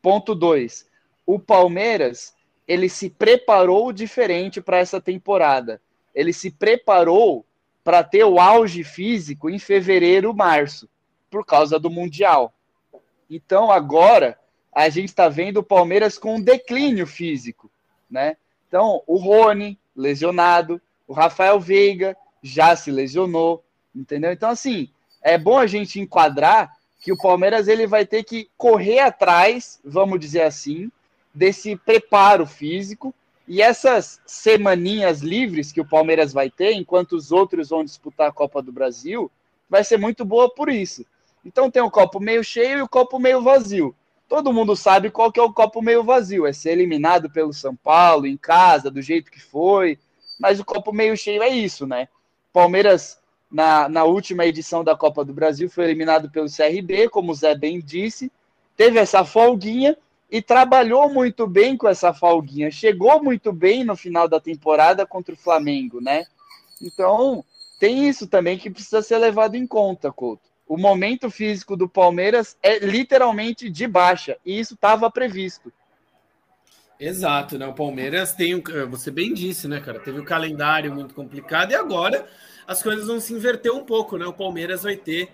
Ponto 0.02 0.34
2. 0.34 0.88
O 1.24 1.38
Palmeiras, 1.38 2.34
ele 2.66 2.88
se 2.88 3.08
preparou 3.08 3.92
diferente 3.92 4.60
para 4.60 4.78
essa 4.78 5.00
temporada. 5.00 5.80
Ele 6.12 6.32
se 6.32 6.50
preparou 6.50 7.45
para 7.86 8.02
ter 8.02 8.24
o 8.24 8.40
auge 8.40 8.82
físico 8.82 9.48
em 9.48 9.60
fevereiro, 9.60 10.34
março, 10.34 10.88
por 11.30 11.46
causa 11.46 11.78
do 11.78 11.88
Mundial. 11.88 12.52
Então, 13.30 13.70
agora, 13.70 14.36
a 14.74 14.88
gente 14.88 15.10
está 15.10 15.28
vendo 15.28 15.58
o 15.58 15.62
Palmeiras 15.62 16.18
com 16.18 16.34
um 16.34 16.40
declínio 16.40 17.06
físico, 17.06 17.70
né? 18.10 18.36
Então, 18.66 19.04
o 19.06 19.16
Rony, 19.16 19.78
lesionado, 19.94 20.82
o 21.06 21.12
Rafael 21.12 21.60
Veiga 21.60 22.16
já 22.42 22.74
se 22.74 22.90
lesionou, 22.90 23.62
entendeu? 23.94 24.32
Então, 24.32 24.50
assim, 24.50 24.90
é 25.22 25.38
bom 25.38 25.56
a 25.56 25.68
gente 25.68 26.00
enquadrar 26.00 26.76
que 27.00 27.12
o 27.12 27.16
Palmeiras 27.16 27.68
ele 27.68 27.86
vai 27.86 28.04
ter 28.04 28.24
que 28.24 28.50
correr 28.58 28.98
atrás, 28.98 29.78
vamos 29.84 30.18
dizer 30.18 30.42
assim, 30.42 30.90
desse 31.32 31.76
preparo 31.76 32.46
físico 32.46 33.14
e 33.48 33.62
essas 33.62 34.20
semaninhas 34.26 35.20
livres 35.20 35.70
que 35.70 35.80
o 35.80 35.88
Palmeiras 35.88 36.32
vai 36.32 36.50
ter, 36.50 36.72
enquanto 36.72 37.12
os 37.12 37.30
outros 37.30 37.68
vão 37.68 37.84
disputar 37.84 38.28
a 38.28 38.32
Copa 38.32 38.60
do 38.60 38.72
Brasil, 38.72 39.30
vai 39.68 39.84
ser 39.84 39.98
muito 39.98 40.24
boa 40.24 40.52
por 40.52 40.68
isso. 40.68 41.04
Então 41.44 41.70
tem 41.70 41.82
o 41.82 41.90
copo 41.90 42.18
meio 42.18 42.42
cheio 42.42 42.78
e 42.78 42.82
o 42.82 42.88
copo 42.88 43.18
meio 43.18 43.40
vazio. 43.40 43.94
Todo 44.28 44.52
mundo 44.52 44.74
sabe 44.74 45.10
qual 45.10 45.30
que 45.30 45.38
é 45.38 45.42
o 45.42 45.52
copo 45.52 45.80
meio 45.80 46.02
vazio, 46.02 46.46
é 46.46 46.52
ser 46.52 46.70
eliminado 46.70 47.30
pelo 47.30 47.52
São 47.52 47.76
Paulo 47.76 48.26
em 48.26 48.36
casa, 48.36 48.90
do 48.90 49.00
jeito 49.00 49.30
que 49.30 49.40
foi, 49.40 49.96
mas 50.40 50.58
o 50.58 50.64
copo 50.64 50.92
meio 50.92 51.16
cheio 51.16 51.42
é 51.42 51.48
isso, 51.48 51.86
né? 51.86 52.08
Palmeiras 52.52 53.20
na, 53.50 53.88
na 53.88 54.02
última 54.02 54.44
edição 54.44 54.82
da 54.82 54.96
Copa 54.96 55.24
do 55.24 55.32
Brasil, 55.32 55.70
foi 55.70 55.84
eliminado 55.84 56.28
pelo 56.30 56.48
CRB, 56.50 57.08
como 57.08 57.30
o 57.30 57.34
Zé 57.34 57.54
bem 57.54 57.80
disse, 57.80 58.30
teve 58.76 58.98
essa 58.98 59.24
folguinha 59.24 59.96
e 60.30 60.42
trabalhou 60.42 61.08
muito 61.08 61.46
bem 61.46 61.76
com 61.76 61.88
essa 61.88 62.12
folguinha, 62.12 62.70
chegou 62.70 63.22
muito 63.22 63.52
bem 63.52 63.84
no 63.84 63.96
final 63.96 64.28
da 64.28 64.40
temporada 64.40 65.06
contra 65.06 65.34
o 65.34 65.38
Flamengo, 65.38 66.00
né? 66.00 66.24
Então, 66.82 67.44
tem 67.78 68.08
isso 68.08 68.26
também 68.26 68.58
que 68.58 68.70
precisa 68.70 69.02
ser 69.02 69.18
levado 69.18 69.54
em 69.54 69.66
conta, 69.66 70.12
Couto. 70.12 70.42
O 70.66 70.76
momento 70.76 71.30
físico 71.30 71.76
do 71.76 71.88
Palmeiras 71.88 72.56
é 72.60 72.80
literalmente 72.80 73.70
de 73.70 73.86
baixa, 73.86 74.36
e 74.44 74.58
isso 74.58 74.74
estava 74.74 75.10
previsto. 75.10 75.72
Exato, 76.98 77.58
né? 77.58 77.66
O 77.66 77.74
Palmeiras 77.74 78.32
tem, 78.32 78.60
você 78.90 79.10
bem 79.10 79.32
disse, 79.32 79.68
né, 79.68 79.80
cara? 79.80 80.00
Teve 80.00 80.18
o 80.18 80.22
um 80.22 80.24
calendário 80.24 80.92
muito 80.92 81.14
complicado 81.14 81.70
e 81.70 81.74
agora 81.74 82.26
as 82.66 82.82
coisas 82.82 83.06
vão 83.06 83.20
se 83.20 83.32
inverter 83.32 83.72
um 83.72 83.84
pouco, 83.84 84.16
né? 84.16 84.26
O 84.26 84.32
Palmeiras 84.32 84.82
vai 84.82 84.96
ter 84.96 85.28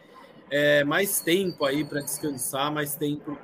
é, 0.52 0.84
mais 0.84 1.18
tempo 1.18 1.64
aí 1.64 1.82
para 1.82 2.02
descansar, 2.02 2.70
mais 2.70 2.94
tempo 2.94 3.38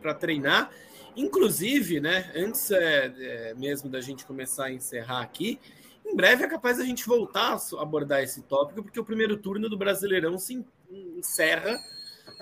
para 0.00 0.12
treinar. 0.12 0.70
Inclusive, 1.16 2.00
né? 2.00 2.30
Antes 2.36 2.70
é, 2.70 3.14
é, 3.18 3.54
mesmo 3.54 3.88
da 3.88 4.02
gente 4.02 4.26
começar 4.26 4.66
a 4.66 4.72
encerrar 4.72 5.22
aqui, 5.22 5.58
em 6.04 6.14
breve 6.14 6.44
é 6.44 6.48
capaz 6.48 6.76
da 6.76 6.84
gente 6.84 7.06
voltar 7.06 7.56
a 7.56 7.82
abordar 7.82 8.22
esse 8.22 8.42
tópico, 8.42 8.82
porque 8.82 9.00
o 9.00 9.04
primeiro 9.04 9.38
turno 9.38 9.70
do 9.70 9.78
Brasileirão 9.78 10.36
se 10.36 10.62
encerra 10.90 11.78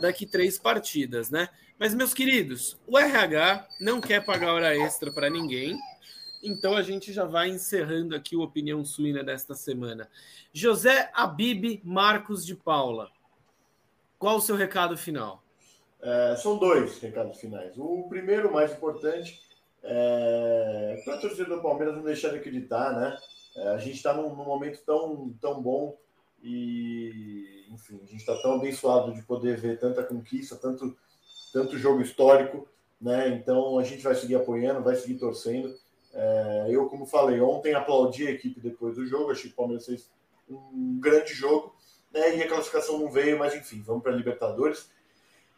daqui 0.01 0.27
três 0.27 0.59
partidas, 0.59 1.31
né? 1.31 1.49
Mas, 1.79 1.95
meus 1.95 2.13
queridos, 2.13 2.77
o 2.89 2.99
RH 2.99 3.69
não 3.81 4.01
quer 4.01 4.25
pagar 4.25 4.53
hora 4.53 4.77
extra 4.77 5.13
para 5.13 5.31
ninguém. 5.31 5.79
Então 6.43 6.75
a 6.77 6.83
gente 6.83 7.13
já 7.13 7.25
vai 7.25 7.51
encerrando 7.51 8.17
aqui 8.17 8.35
o 8.35 8.43
Opinião 8.43 8.85
Suína 8.85 9.23
desta 9.23 9.55
semana. 9.55 10.09
José 10.53 11.09
Abib 11.15 11.81
Marcos 11.85 12.45
de 12.45 12.57
Paula, 12.57 13.09
qual 14.23 14.37
o 14.37 14.41
seu 14.41 14.55
recado 14.55 14.97
final? 14.97 15.43
É, 16.01 16.37
são 16.37 16.57
dois 16.57 16.97
recados 17.01 17.41
finais. 17.41 17.77
O 17.77 18.07
primeiro, 18.09 18.53
mais 18.53 18.71
importante, 18.71 19.43
é 19.83 21.03
para 21.05 21.17
a 21.17 21.19
torcida 21.19 21.57
do 21.57 21.61
Palmeiras 21.61 21.97
não 21.97 22.05
deixar 22.05 22.29
de 22.29 22.37
acreditar, 22.37 22.93
né? 22.93 23.19
É, 23.57 23.69
a 23.71 23.79
gente 23.79 23.97
está 23.97 24.15
num, 24.15 24.33
num, 24.33 24.45
momento 24.45 24.81
tão, 24.87 25.35
tão 25.41 25.61
bom 25.61 25.99
e, 26.41 27.67
enfim, 27.69 27.97
a 28.01 28.07
gente 28.07 28.21
está 28.21 28.41
tão 28.41 28.53
abençoado 28.53 29.13
de 29.13 29.23
poder 29.23 29.59
ver 29.59 29.81
tanta 29.81 30.05
conquista, 30.05 30.55
tanto, 30.55 30.97
tanto 31.53 31.77
jogo 31.77 32.01
histórico, 32.01 32.69
né? 33.01 33.29
Então 33.31 33.77
a 33.77 33.83
gente 33.83 34.05
vai 34.05 34.15
seguir 34.15 34.37
apoiando, 34.37 34.85
vai 34.85 34.95
seguir 34.95 35.19
torcendo. 35.19 35.75
É, 36.15 36.67
eu, 36.71 36.89
como 36.89 37.07
falei, 37.07 37.41
ontem 37.41 37.75
aplaudi 37.75 38.29
a 38.29 38.31
equipe 38.31 38.61
depois 38.61 38.95
do 38.95 39.05
jogo, 39.05 39.33
achei 39.33 39.49
que 39.49 39.55
o 39.55 39.57
Palmeiras 39.57 39.85
fez 39.85 40.09
um 40.49 41.01
grande 41.01 41.35
jogo, 41.35 41.75
né? 42.13 42.37
E 42.37 42.43
a 42.43 42.49
classificação 42.49 42.99
não 42.99 43.11
veio, 43.11 43.39
mas 43.39 43.55
enfim, 43.55 43.83
vamos 43.85 44.03
para 44.03 44.13
a 44.13 44.17
Libertadores. 44.17 44.91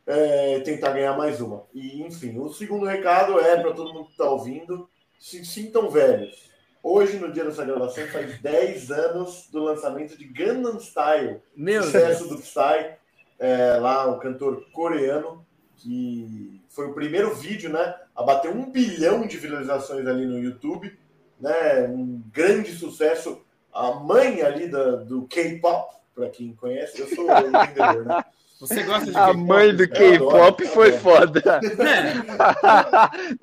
É, 0.07 0.61
tentar 0.61 0.93
ganhar 0.93 1.17
mais 1.17 1.41
uma. 1.41 1.65
E 1.73 2.03
enfim, 2.03 2.39
o 2.39 2.53
segundo 2.53 2.85
recado 2.85 3.41
é 3.41 3.61
para 3.61 3.73
todo 3.73 3.93
mundo 3.93 4.07
que 4.07 4.13
está 4.13 4.29
ouvindo: 4.29 4.89
se 5.19 5.45
sintam 5.45 5.89
velhos. 5.89 6.53
Hoje, 6.83 7.19
no 7.19 7.33
dia 7.33 7.45
dessa 7.45 7.65
gravação, 7.65 8.07
faz 8.09 8.39
10 8.43 8.91
anos 8.91 9.49
do 9.51 9.63
lançamento 9.63 10.19
de 10.19 10.27
Gangnam 10.27 10.79
Style, 10.79 11.41
Meu 11.57 11.83
sucesso 11.83 12.29
Deus. 12.29 12.37
do 12.37 12.43
Psy, 12.43 12.95
é, 13.39 13.79
lá 13.79 14.07
o 14.11 14.19
cantor 14.19 14.67
coreano, 14.71 15.47
que 15.79 16.61
foi 16.69 16.87
o 16.89 16.93
primeiro 16.93 17.35
vídeo, 17.35 17.71
né, 17.71 17.95
a 18.15 18.23
bater 18.23 18.51
um 18.51 18.71
bilhão 18.71 19.27
de 19.27 19.39
visualizações 19.39 20.07
ali 20.07 20.27
no 20.27 20.39
YouTube, 20.39 20.95
né, 21.41 21.89
um 21.89 22.23
grande 22.31 22.73
sucesso. 22.73 23.43
A 23.73 23.93
mãe 23.93 24.43
ali 24.43 24.69
da, 24.69 24.97
do 24.97 25.27
K-pop, 25.27 25.97
para 26.15 26.29
quem 26.31 26.55
conhece, 26.55 27.01
eu 27.01 27.09
sou 27.09 27.25
entendedor, 27.25 28.05
né? 28.05 28.25
Você 28.61 28.83
gosta 28.85 29.11
de 29.11 29.17
A 29.17 29.33
mãe 29.35 29.75
do 29.75 29.87
K-pop 29.87 30.65
foi 30.69 30.93
foda. 30.93 31.43
É. 31.45 32.15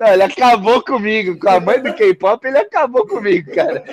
Não, 0.00 0.12
ele 0.14 0.22
acabou 0.22 0.82
comigo. 0.82 1.38
Com 1.38 1.48
a 1.48 1.60
mãe 1.60 1.80
do 1.80 1.94
K-pop, 1.94 2.44
ele 2.44 2.58
acabou 2.58 3.06
comigo, 3.06 3.54
cara. 3.54 3.84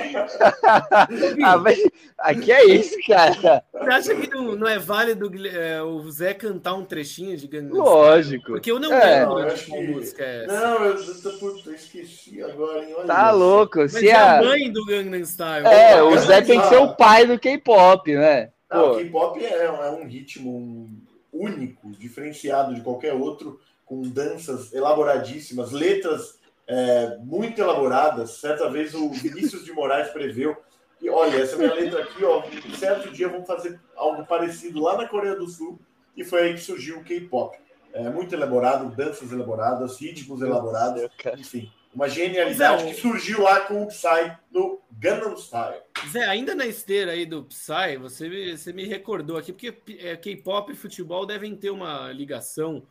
Mãe... 1.62 1.76
Aqui 2.18 2.52
é 2.52 2.66
isso, 2.66 2.96
cara. 3.06 3.64
Você 3.72 3.90
acha 3.90 4.16
que 4.16 4.30
não, 4.30 4.56
não 4.56 4.68
é 4.68 4.80
válido 4.80 5.32
é, 5.48 5.82
o 5.82 6.10
Zé 6.10 6.34
cantar 6.34 6.74
um 6.74 6.84
trechinho 6.84 7.38
de 7.38 7.48
Gangnam 7.48 7.84
Lógico. 7.84 8.48
Porque 8.48 8.72
eu 8.72 8.80
não 8.80 8.92
é. 8.92 9.20
lembro 9.20 9.56
de 9.56 9.66
qual 9.66 9.82
que... 9.82 9.88
música 9.88 10.24
é 10.24 10.46
essa. 10.46 10.60
Não, 10.60 10.84
eu, 10.86 10.96
eu, 10.96 11.76
esqueci 11.76 12.42
agora. 12.42 12.84
Hein? 12.84 12.96
Olha 12.98 13.08
tá 13.08 13.30
isso. 13.30 13.38
louco. 13.38 13.80
Mas 13.80 13.92
Se 13.92 14.10
é 14.10 14.16
a 14.16 14.42
mãe 14.42 14.72
do 14.72 14.86
Gangnam 14.86 15.22
Style. 15.26 15.68
É, 15.68 16.02
o 16.02 16.18
Zé 16.18 16.42
tem 16.42 16.60
que 16.60 16.68
ser 16.68 16.78
o 16.78 16.96
pai 16.96 17.26
do 17.26 17.38
K-pop, 17.38 18.14
né? 18.16 18.50
Não, 18.70 18.92
o 18.92 18.96
K-pop 18.98 19.44
é, 19.44 19.66
é 19.66 19.92
um 19.92 20.06
ritmo, 20.06 20.56
um 20.56 21.02
único, 21.32 21.92
diferenciado 21.92 22.74
de 22.76 22.82
qualquer 22.82 23.14
outro, 23.14 23.60
com 23.86 24.02
danças 24.02 24.72
elaboradíssimas, 24.74 25.72
letras 25.72 26.40
é, 26.68 27.18
muito 27.18 27.60
elaboradas. 27.60 28.32
Certa 28.32 28.70
vez 28.70 28.94
o 28.94 29.10
Vinícius 29.10 29.66
de 29.66 29.72
Moraes 29.72 30.10
preveu 30.10 30.56
e 31.02 31.10
olha, 31.10 31.38
essa 31.38 31.56
minha 31.56 31.74
letra 31.74 32.04
aqui, 32.04 32.24
ó, 32.26 32.44
certo 32.78 33.12
dia 33.12 33.30
vamos 33.30 33.48
fazer 33.48 33.80
algo 33.96 34.26
parecido 34.26 34.82
lá 34.82 34.98
na 34.98 35.08
Coreia 35.08 35.36
do 35.36 35.48
Sul, 35.48 35.80
e 36.16 36.26
foi 36.26 36.42
aí 36.42 36.54
que 36.54 36.60
surgiu 36.60 37.00
o 37.00 37.04
K-pop. 37.04 37.58
É 37.94 38.10
muito 38.10 38.36
elaborado, 38.36 38.94
danças 38.96 39.32
elaboradas, 39.32 39.98
ritmos 40.00 40.42
elaborados, 40.42 41.08
enfim. 41.38 41.72
Uma 42.00 42.08
genialidade 42.08 42.84
Zé, 42.84 42.90
que 42.94 43.02
surgiu 43.02 43.42
lá 43.42 43.60
com 43.60 43.84
o 43.84 43.88
Psy 43.88 44.32
no 44.50 44.80
Gangnam 44.90 45.36
Style. 45.36 45.82
Zé, 46.10 46.24
ainda 46.24 46.56
na 46.56 46.66
esteira 46.66 47.12
aí 47.12 47.26
do 47.26 47.44
Psy, 47.44 47.98
você, 48.00 48.56
você 48.56 48.72
me 48.72 48.86
recordou 48.86 49.36
aqui, 49.36 49.52
porque 49.52 49.76
é, 50.00 50.16
K-pop 50.16 50.72
e 50.72 50.78
futebol 50.78 51.26
devem 51.26 51.58
ter 51.58 51.72
uma 51.72 52.10
ligação. 52.14 52.84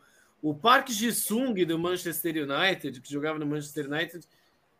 O 0.43 0.53
Park 0.53 0.89
Ji-sung 0.89 1.65
do 1.65 1.79
Manchester 1.79 2.35
United, 2.47 3.01
que 3.01 3.11
jogava 3.11 3.39
no 3.39 3.47
Manchester 3.47 3.91
United, 3.91 4.27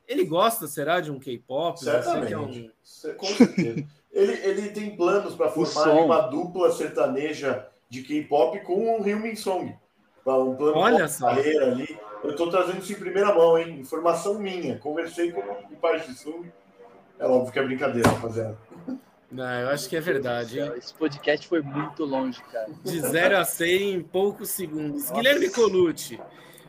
ele 0.08 0.24
gosta, 0.26 0.68
será, 0.68 1.00
de 1.00 1.10
um 1.10 1.18
K-pop? 1.18 1.80
Certamente. 1.80 2.34
É 2.34 2.38
um... 2.38 2.70
Com 3.18 3.26
certeza. 3.26 3.84
ele, 4.14 4.34
ele 4.44 4.70
tem 4.70 4.96
planos 4.96 5.34
para 5.34 5.50
formar 5.50 5.92
uma 5.94 6.22
dupla 6.22 6.72
sertaneja 6.72 7.68
de 7.90 8.04
K-pop 8.04 8.60
com 8.60 8.96
um 8.96 9.02
Hyun 9.02 9.36
Song. 9.36 9.76
Um 10.38 10.56
plano 10.56 10.78
Olha 10.78 11.06
de 11.06 11.18
carreira 11.18 11.72
ali. 11.72 12.00
Eu 12.24 12.32
estou 12.32 12.50
trazendo 12.50 12.80
isso 12.80 12.92
em 12.92 12.96
primeira 12.96 13.34
mão, 13.34 13.58
hein? 13.58 13.80
Informação 13.80 14.38
minha. 14.40 14.78
Conversei 14.78 15.32
com 15.32 15.40
o 15.40 15.78
pai 15.78 16.00
de 16.02 16.14
Sung. 16.14 16.52
É 17.18 17.26
óbvio 17.26 17.52
que 17.52 17.60
é 17.60 17.64
brincadeira, 17.64 18.10
rapaziada. 18.10 18.58
Não, 19.32 19.60
eu 19.62 19.70
acho 19.70 19.88
que 19.88 19.96
é 19.96 20.02
verdade. 20.02 20.60
Hein? 20.60 20.74
Esse 20.76 20.94
podcast 20.94 21.48
foi 21.48 21.62
muito 21.62 22.04
longe, 22.04 22.42
cara. 22.52 22.70
De 22.84 23.00
0 23.00 23.38
a 23.38 23.46
100 23.46 23.94
em 23.94 24.02
poucos 24.02 24.50
segundos. 24.50 25.04
Nossa. 25.04 25.14
Guilherme 25.14 25.50
Colucci, 25.50 26.20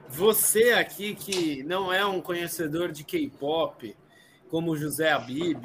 você 0.08 0.72
aqui 0.72 1.14
que 1.14 1.62
não 1.62 1.92
é 1.92 2.04
um 2.04 2.20
conhecedor 2.20 2.92
de 2.92 3.02
K-pop, 3.02 3.96
como 4.50 4.76
José 4.76 5.10
Abib, 5.10 5.64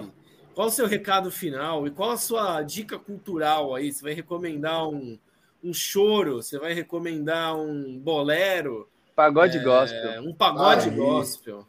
qual 0.54 0.68
o 0.68 0.72
seu 0.72 0.88
recado 0.88 1.30
final 1.30 1.86
e 1.86 1.92
qual 1.92 2.12
a 2.12 2.18
sua 2.18 2.62
dica 2.62 2.98
cultural 2.98 3.76
aí? 3.76 3.92
Você 3.92 4.02
vai 4.02 4.14
recomendar 4.14 4.88
um, 4.88 5.20
um 5.66 5.74
choro? 5.74 6.38
Você 6.42 6.60
vai 6.60 6.74
recomendar 6.74 7.58
um 7.58 7.98
bolero? 7.98 8.88
Pagode 9.16 9.58
é, 9.58 9.64
gospel. 9.64 10.22
Um 10.22 10.34
pagode 10.34 10.90
Aí. 10.90 10.96
gospel. 10.96 11.66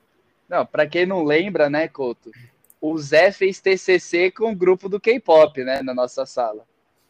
Não, 0.49 0.67
para 0.67 0.87
quem 0.87 1.07
não 1.07 1.25
lembra, 1.25 1.71
né, 1.71 1.89
Couto? 1.89 2.31
O 2.81 2.97
Zé 2.99 3.33
fez 3.33 3.61
TCC 3.61 4.31
com 4.31 4.53
o 4.53 4.57
grupo 4.57 4.89
do 4.89 5.01
K-pop, 5.01 5.65
né, 5.65 5.83
na 5.83 5.95
nossa 5.95 6.27
sala. 6.27 6.67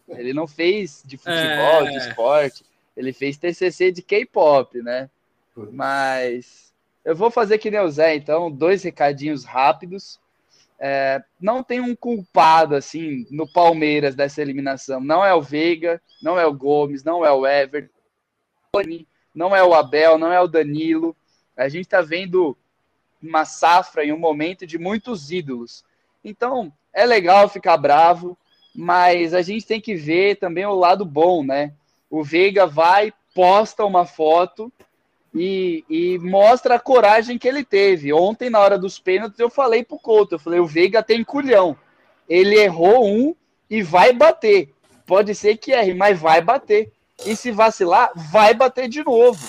Ele 0.08 0.32
não 0.32 0.46
fez 0.46 1.02
de 1.04 1.16
futebol, 1.16 1.86
é... 1.86 1.90
de 1.90 1.96
esporte. 1.96 2.64
Ele 2.96 3.12
fez 3.12 3.36
TCC 3.36 3.90
de 3.90 4.00
K-pop, 4.00 4.80
né? 4.80 5.10
Mas 5.72 6.72
eu 7.04 7.16
vou 7.16 7.30
fazer 7.30 7.58
que 7.58 7.70
nem 7.70 7.80
o 7.80 7.90
Zé, 7.90 8.14
então, 8.14 8.50
dois 8.50 8.82
recadinhos 8.82 9.44
rápidos. 9.44 10.20
É, 10.78 11.22
não 11.40 11.62
tem 11.62 11.80
um 11.80 11.96
culpado 11.96 12.74
assim 12.74 13.26
no 13.30 13.50
Palmeiras 13.50 14.14
dessa 14.14 14.42
eliminação. 14.42 15.00
Não 15.00 15.24
é 15.24 15.34
o 15.34 15.40
Veiga, 15.40 16.00
não 16.22 16.38
é 16.38 16.46
o 16.46 16.52
Gomes, 16.52 17.02
não 17.02 17.24
é 17.24 17.32
o 17.32 17.46
Everton, 17.46 17.90
não 19.34 19.56
é 19.56 19.64
o 19.64 19.74
Abel, 19.74 20.18
não 20.18 20.32
é 20.32 20.40
o 20.40 20.48
Danilo. 20.48 21.16
A 21.56 21.68
gente 21.68 21.86
está 21.86 22.02
vendo 22.02 22.56
uma 23.22 23.44
safra 23.44 24.04
em 24.04 24.12
um 24.12 24.18
momento 24.18 24.66
de 24.66 24.78
muitos 24.78 25.30
ídolos. 25.30 25.84
Então 26.22 26.72
é 26.92 27.06
legal 27.06 27.48
ficar 27.48 27.76
bravo, 27.76 28.36
mas 28.74 29.32
a 29.32 29.42
gente 29.42 29.66
tem 29.66 29.80
que 29.80 29.94
ver 29.94 30.36
também 30.36 30.66
o 30.66 30.74
lado 30.74 31.04
bom, 31.04 31.42
né? 31.42 31.72
O 32.10 32.22
Veiga 32.22 32.66
vai, 32.66 33.12
posta 33.34 33.84
uma 33.84 34.04
foto 34.04 34.72
e, 35.38 35.84
e, 35.88 36.18
mostra 36.18 36.76
a 36.76 36.80
coragem 36.80 37.38
que 37.38 37.46
ele 37.46 37.62
teve. 37.62 38.12
Ontem, 38.12 38.48
na 38.48 38.58
hora 38.58 38.78
dos 38.78 38.98
pênaltis, 38.98 39.38
eu 39.38 39.50
falei 39.50 39.84
pro 39.84 39.98
Couto, 39.98 40.36
eu 40.36 40.38
falei, 40.38 40.58
o 40.58 40.66
Veiga 40.66 41.02
tem 41.02 41.22
culhão. 41.22 41.76
Ele 42.26 42.56
errou 42.56 43.06
um 43.06 43.36
e 43.68 43.82
vai 43.82 44.14
bater. 44.14 44.72
Pode 45.06 45.34
ser 45.34 45.58
que 45.58 45.72
erre, 45.72 45.92
mas 45.92 46.18
vai 46.18 46.40
bater. 46.40 46.90
E 47.24 47.36
se 47.36 47.50
vacilar, 47.50 48.10
vai 48.14 48.54
bater 48.54 48.88
de 48.88 49.04
novo. 49.04 49.46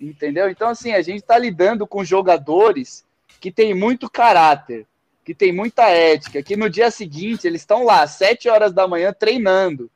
Entendeu? 0.00 0.48
Então, 0.48 0.68
assim, 0.68 0.92
a 0.92 1.02
gente 1.02 1.20
está 1.20 1.36
lidando 1.36 1.86
com 1.86 2.04
jogadores 2.04 3.04
que 3.40 3.50
têm 3.50 3.74
muito 3.74 4.08
caráter, 4.08 4.86
que 5.24 5.34
têm 5.34 5.52
muita 5.52 5.88
ética, 5.88 6.42
que 6.42 6.56
no 6.56 6.70
dia 6.70 6.90
seguinte 6.90 7.46
eles 7.46 7.62
estão 7.62 7.84
lá, 7.84 8.06
sete 8.06 8.48
horas 8.48 8.72
da 8.72 8.86
manhã, 8.86 9.12
treinando, 9.12 9.90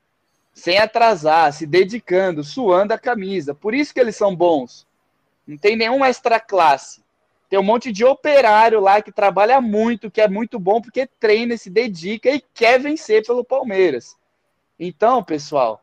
sem 0.53 0.79
atrasar, 0.79 1.53
se 1.53 1.65
dedicando, 1.65 2.43
suando 2.43 2.93
a 2.93 2.99
camisa. 2.99 3.55
Por 3.55 3.73
isso 3.73 3.95
que 3.95 4.01
eles 4.01 4.17
são 4.17 4.35
bons 4.35 4.88
não 5.49 5.57
tem 5.57 5.75
nenhum 5.75 6.05
extra 6.05 6.39
classe. 6.39 7.03
Tem 7.49 7.59
um 7.59 7.63
monte 7.63 7.91
de 7.91 8.05
operário 8.05 8.79
lá 8.79 9.01
que 9.01 9.11
trabalha 9.11 9.59
muito, 9.63 10.11
que 10.11 10.21
é 10.21 10.29
muito 10.29 10.59
bom, 10.59 10.83
porque 10.83 11.09
treina, 11.19 11.57
se 11.57 11.71
dedica 11.71 12.29
e 12.29 12.45
quer 12.53 12.79
vencer 12.79 13.27
pelo 13.27 13.43
Palmeiras. 13.43 14.15
Então, 14.79 15.25
pessoal, 15.25 15.83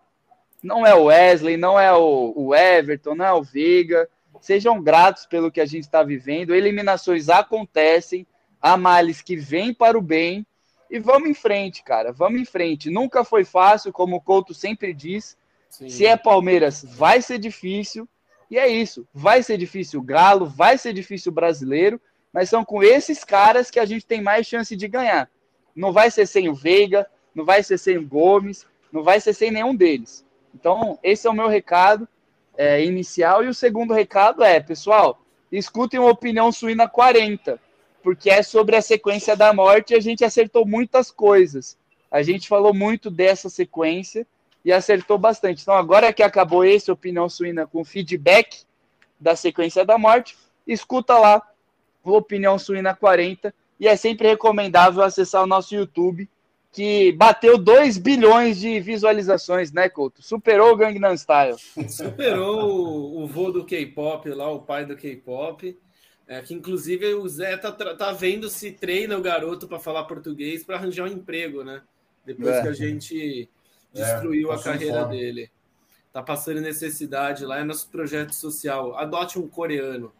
não 0.61 0.85
é 0.85 0.93
o 0.93 1.05
Wesley, 1.05 1.57
não 1.57 1.79
é 1.79 1.91
o, 1.91 2.53
Everton, 2.53 3.15
não 3.15 3.25
é 3.25 3.33
o 3.33 3.41
Veiga. 3.41 4.07
Sejam 4.39 4.79
gratos 4.79 5.25
pelo 5.25 5.51
que 5.51 5.59
a 5.59 5.65
gente 5.65 5.85
está 5.85 6.03
vivendo. 6.03 6.53
Eliminações 6.53 7.27
acontecem, 7.27 8.27
há 8.61 8.77
males 8.77 9.23
que 9.23 9.35
vêm 9.35 9.73
para 9.73 9.97
o 9.97 10.01
bem. 10.01 10.45
E 10.91 10.99
vamos 10.99 11.27
em 11.27 11.33
frente, 11.33 11.81
cara. 11.81 12.11
Vamos 12.11 12.39
em 12.39 12.45
frente. 12.45 12.91
Nunca 12.91 13.23
foi 13.23 13.43
fácil, 13.43 13.91
como 13.91 14.17
o 14.17 14.21
Couto 14.21 14.53
sempre 14.53 14.93
diz. 14.93 15.35
Sim. 15.67 15.89
Se 15.89 16.05
é 16.05 16.15
Palmeiras, 16.15 16.85
vai 16.87 17.23
ser 17.23 17.39
difícil. 17.39 18.07
E 18.49 18.57
é 18.57 18.67
isso. 18.67 19.07
Vai 19.13 19.43
ser 19.43 19.57
difícil 19.57 19.99
o 19.99 20.03
Galo, 20.03 20.45
vai 20.45 20.77
ser 20.77 20.93
difícil 20.93 21.31
o 21.31 21.35
brasileiro, 21.35 21.99
mas 22.31 22.49
são 22.49 22.63
com 22.63 22.83
esses 22.83 23.23
caras 23.23 23.71
que 23.71 23.79
a 23.79 23.85
gente 23.85 24.05
tem 24.05 24.21
mais 24.21 24.45
chance 24.45 24.75
de 24.75 24.87
ganhar. 24.87 25.29
Não 25.75 25.91
vai 25.91 26.11
ser 26.11 26.25
sem 26.25 26.49
o 26.49 26.53
Veiga, 26.53 27.07
não 27.33 27.43
vai 27.43 27.63
ser 27.63 27.77
sem 27.77 27.97
o 27.97 28.07
Gomes, 28.07 28.65
não 28.91 29.03
vai 29.03 29.19
ser 29.19 29.33
sem 29.33 29.51
nenhum 29.51 29.75
deles. 29.75 30.25
Então, 30.53 30.97
esse 31.03 31.27
é 31.27 31.29
o 31.29 31.33
meu 31.33 31.47
recado 31.47 32.07
é, 32.57 32.83
inicial. 32.83 33.43
E 33.43 33.47
o 33.47 33.53
segundo 33.53 33.93
recado 33.93 34.43
é, 34.43 34.59
pessoal, 34.59 35.21
escutem 35.51 35.99
uma 35.99 36.11
opinião 36.11 36.51
suína 36.51 36.87
40, 36.87 37.59
porque 38.01 38.29
é 38.29 38.41
sobre 38.41 38.75
a 38.75 38.81
sequência 38.81 39.35
da 39.35 39.53
morte 39.53 39.93
e 39.93 39.97
a 39.97 39.99
gente 39.99 40.23
acertou 40.23 40.65
muitas 40.65 41.11
coisas. 41.11 41.77
A 42.09 42.21
gente 42.21 42.47
falou 42.47 42.73
muito 42.73 43.09
dessa 43.09 43.49
sequência 43.49 44.25
e 44.65 44.73
acertou 44.73 45.19
bastante. 45.19 45.61
Então, 45.61 45.75
agora 45.75 46.11
que 46.11 46.23
acabou 46.23 46.65
esse 46.65 46.91
Opinião 46.91 47.29
Suína 47.29 47.67
com 47.67 47.85
feedback 47.85 48.63
da 49.19 49.35
sequência 49.35 49.85
da 49.85 49.95
morte, 49.95 50.35
escuta 50.65 51.17
lá 51.19 51.39
o 52.03 52.13
Opinião 52.13 52.57
Suína 52.57 52.95
40 52.95 53.53
e 53.79 53.87
é 53.87 53.95
sempre 53.95 54.27
recomendável 54.27 55.03
acessar 55.03 55.43
o 55.43 55.47
nosso 55.47 55.75
YouTube, 55.75 56.27
que 56.71 57.11
bateu 57.13 57.57
2 57.59 57.99
bilhões 57.99 58.59
de 58.59 58.79
visualizações, 58.79 59.71
né, 59.71 59.87
Couto? 59.87 60.23
Superou 60.23 60.73
o 60.73 60.75
Gangnam 60.75 61.15
Style. 61.15 61.57
Superou 61.87 63.21
o 63.21 63.27
voo 63.27 63.51
do 63.51 63.65
K-pop 63.65 64.27
lá, 64.29 64.49
o 64.49 64.61
pai 64.61 64.85
do 64.85 64.95
K-pop. 64.95 65.77
É, 66.27 66.41
que 66.41 66.55
inclusive 66.55 67.13
o 67.13 67.27
Zé 67.27 67.55
tá, 67.55 67.71
tá 67.71 68.11
vendo 68.11 68.49
se 68.49 68.71
treina 68.71 69.15
o 69.15 69.21
garoto 69.21 69.67
para 69.67 69.77
falar 69.77 70.05
português 70.05 70.63
para 70.63 70.75
arranjar 70.75 71.03
um 71.03 71.13
emprego, 71.13 71.63
né? 71.63 71.83
Depois 72.25 72.55
é. 72.55 72.61
que 72.63 72.67
a 72.67 72.73
gente 72.73 73.47
destruiu 73.95 74.51
é, 74.51 74.55
a 74.55 74.59
carreira 74.59 75.03
fome. 75.03 75.17
dele. 75.17 75.51
Tá 76.11 76.21
passando 76.21 76.61
necessidade 76.61 77.45
lá, 77.45 77.59
é 77.59 77.63
nosso 77.63 77.89
projeto 77.89 78.33
social. 78.33 78.95
Adote 78.97 79.39
um 79.39 79.47
coreano. 79.47 80.13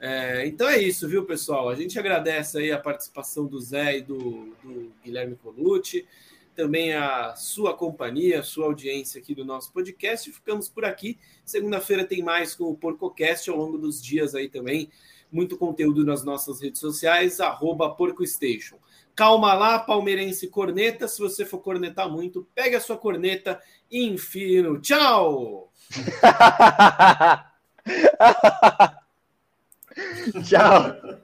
É, 0.00 0.46
então 0.46 0.68
é 0.68 0.78
isso, 0.78 1.08
viu, 1.08 1.24
pessoal? 1.24 1.68
A 1.68 1.74
gente 1.74 1.98
agradece 1.98 2.58
aí 2.58 2.70
a 2.70 2.78
participação 2.78 3.46
do 3.46 3.58
Zé 3.60 3.98
e 3.98 4.02
do, 4.02 4.54
do 4.62 4.92
Guilherme 5.02 5.36
Colucci, 5.36 6.06
também 6.54 6.94
a 6.94 7.34
sua 7.34 7.74
companhia, 7.74 8.40
a 8.40 8.42
sua 8.42 8.66
audiência 8.66 9.20
aqui 9.20 9.34
do 9.34 9.44
nosso 9.44 9.72
podcast. 9.72 10.30
Ficamos 10.30 10.68
por 10.68 10.84
aqui. 10.84 11.18
Segunda-feira 11.44 12.04
tem 12.04 12.22
mais 12.22 12.54
com 12.54 12.64
o 12.64 12.76
PorcoCast 12.76 13.50
ao 13.50 13.56
longo 13.56 13.78
dos 13.78 14.00
dias 14.00 14.34
aí 14.34 14.48
também. 14.48 14.90
Muito 15.32 15.56
conteúdo 15.56 16.04
nas 16.04 16.22
nossas 16.22 16.60
redes 16.60 16.80
sociais, 16.80 17.40
arroba 17.40 17.90
PorcoStation. 17.90 18.76
Calma 19.14 19.54
lá, 19.54 19.78
palmeirense 19.78 20.48
corneta. 20.48 21.06
Se 21.06 21.20
você 21.20 21.44
for 21.44 21.58
cornetar 21.58 22.10
muito, 22.10 22.48
pegue 22.54 22.76
a 22.76 22.80
sua 22.80 22.96
corneta 22.96 23.60
e 23.90 24.06
enfie 24.06 24.62
tchau! 24.80 25.70
tchau! 30.44 31.23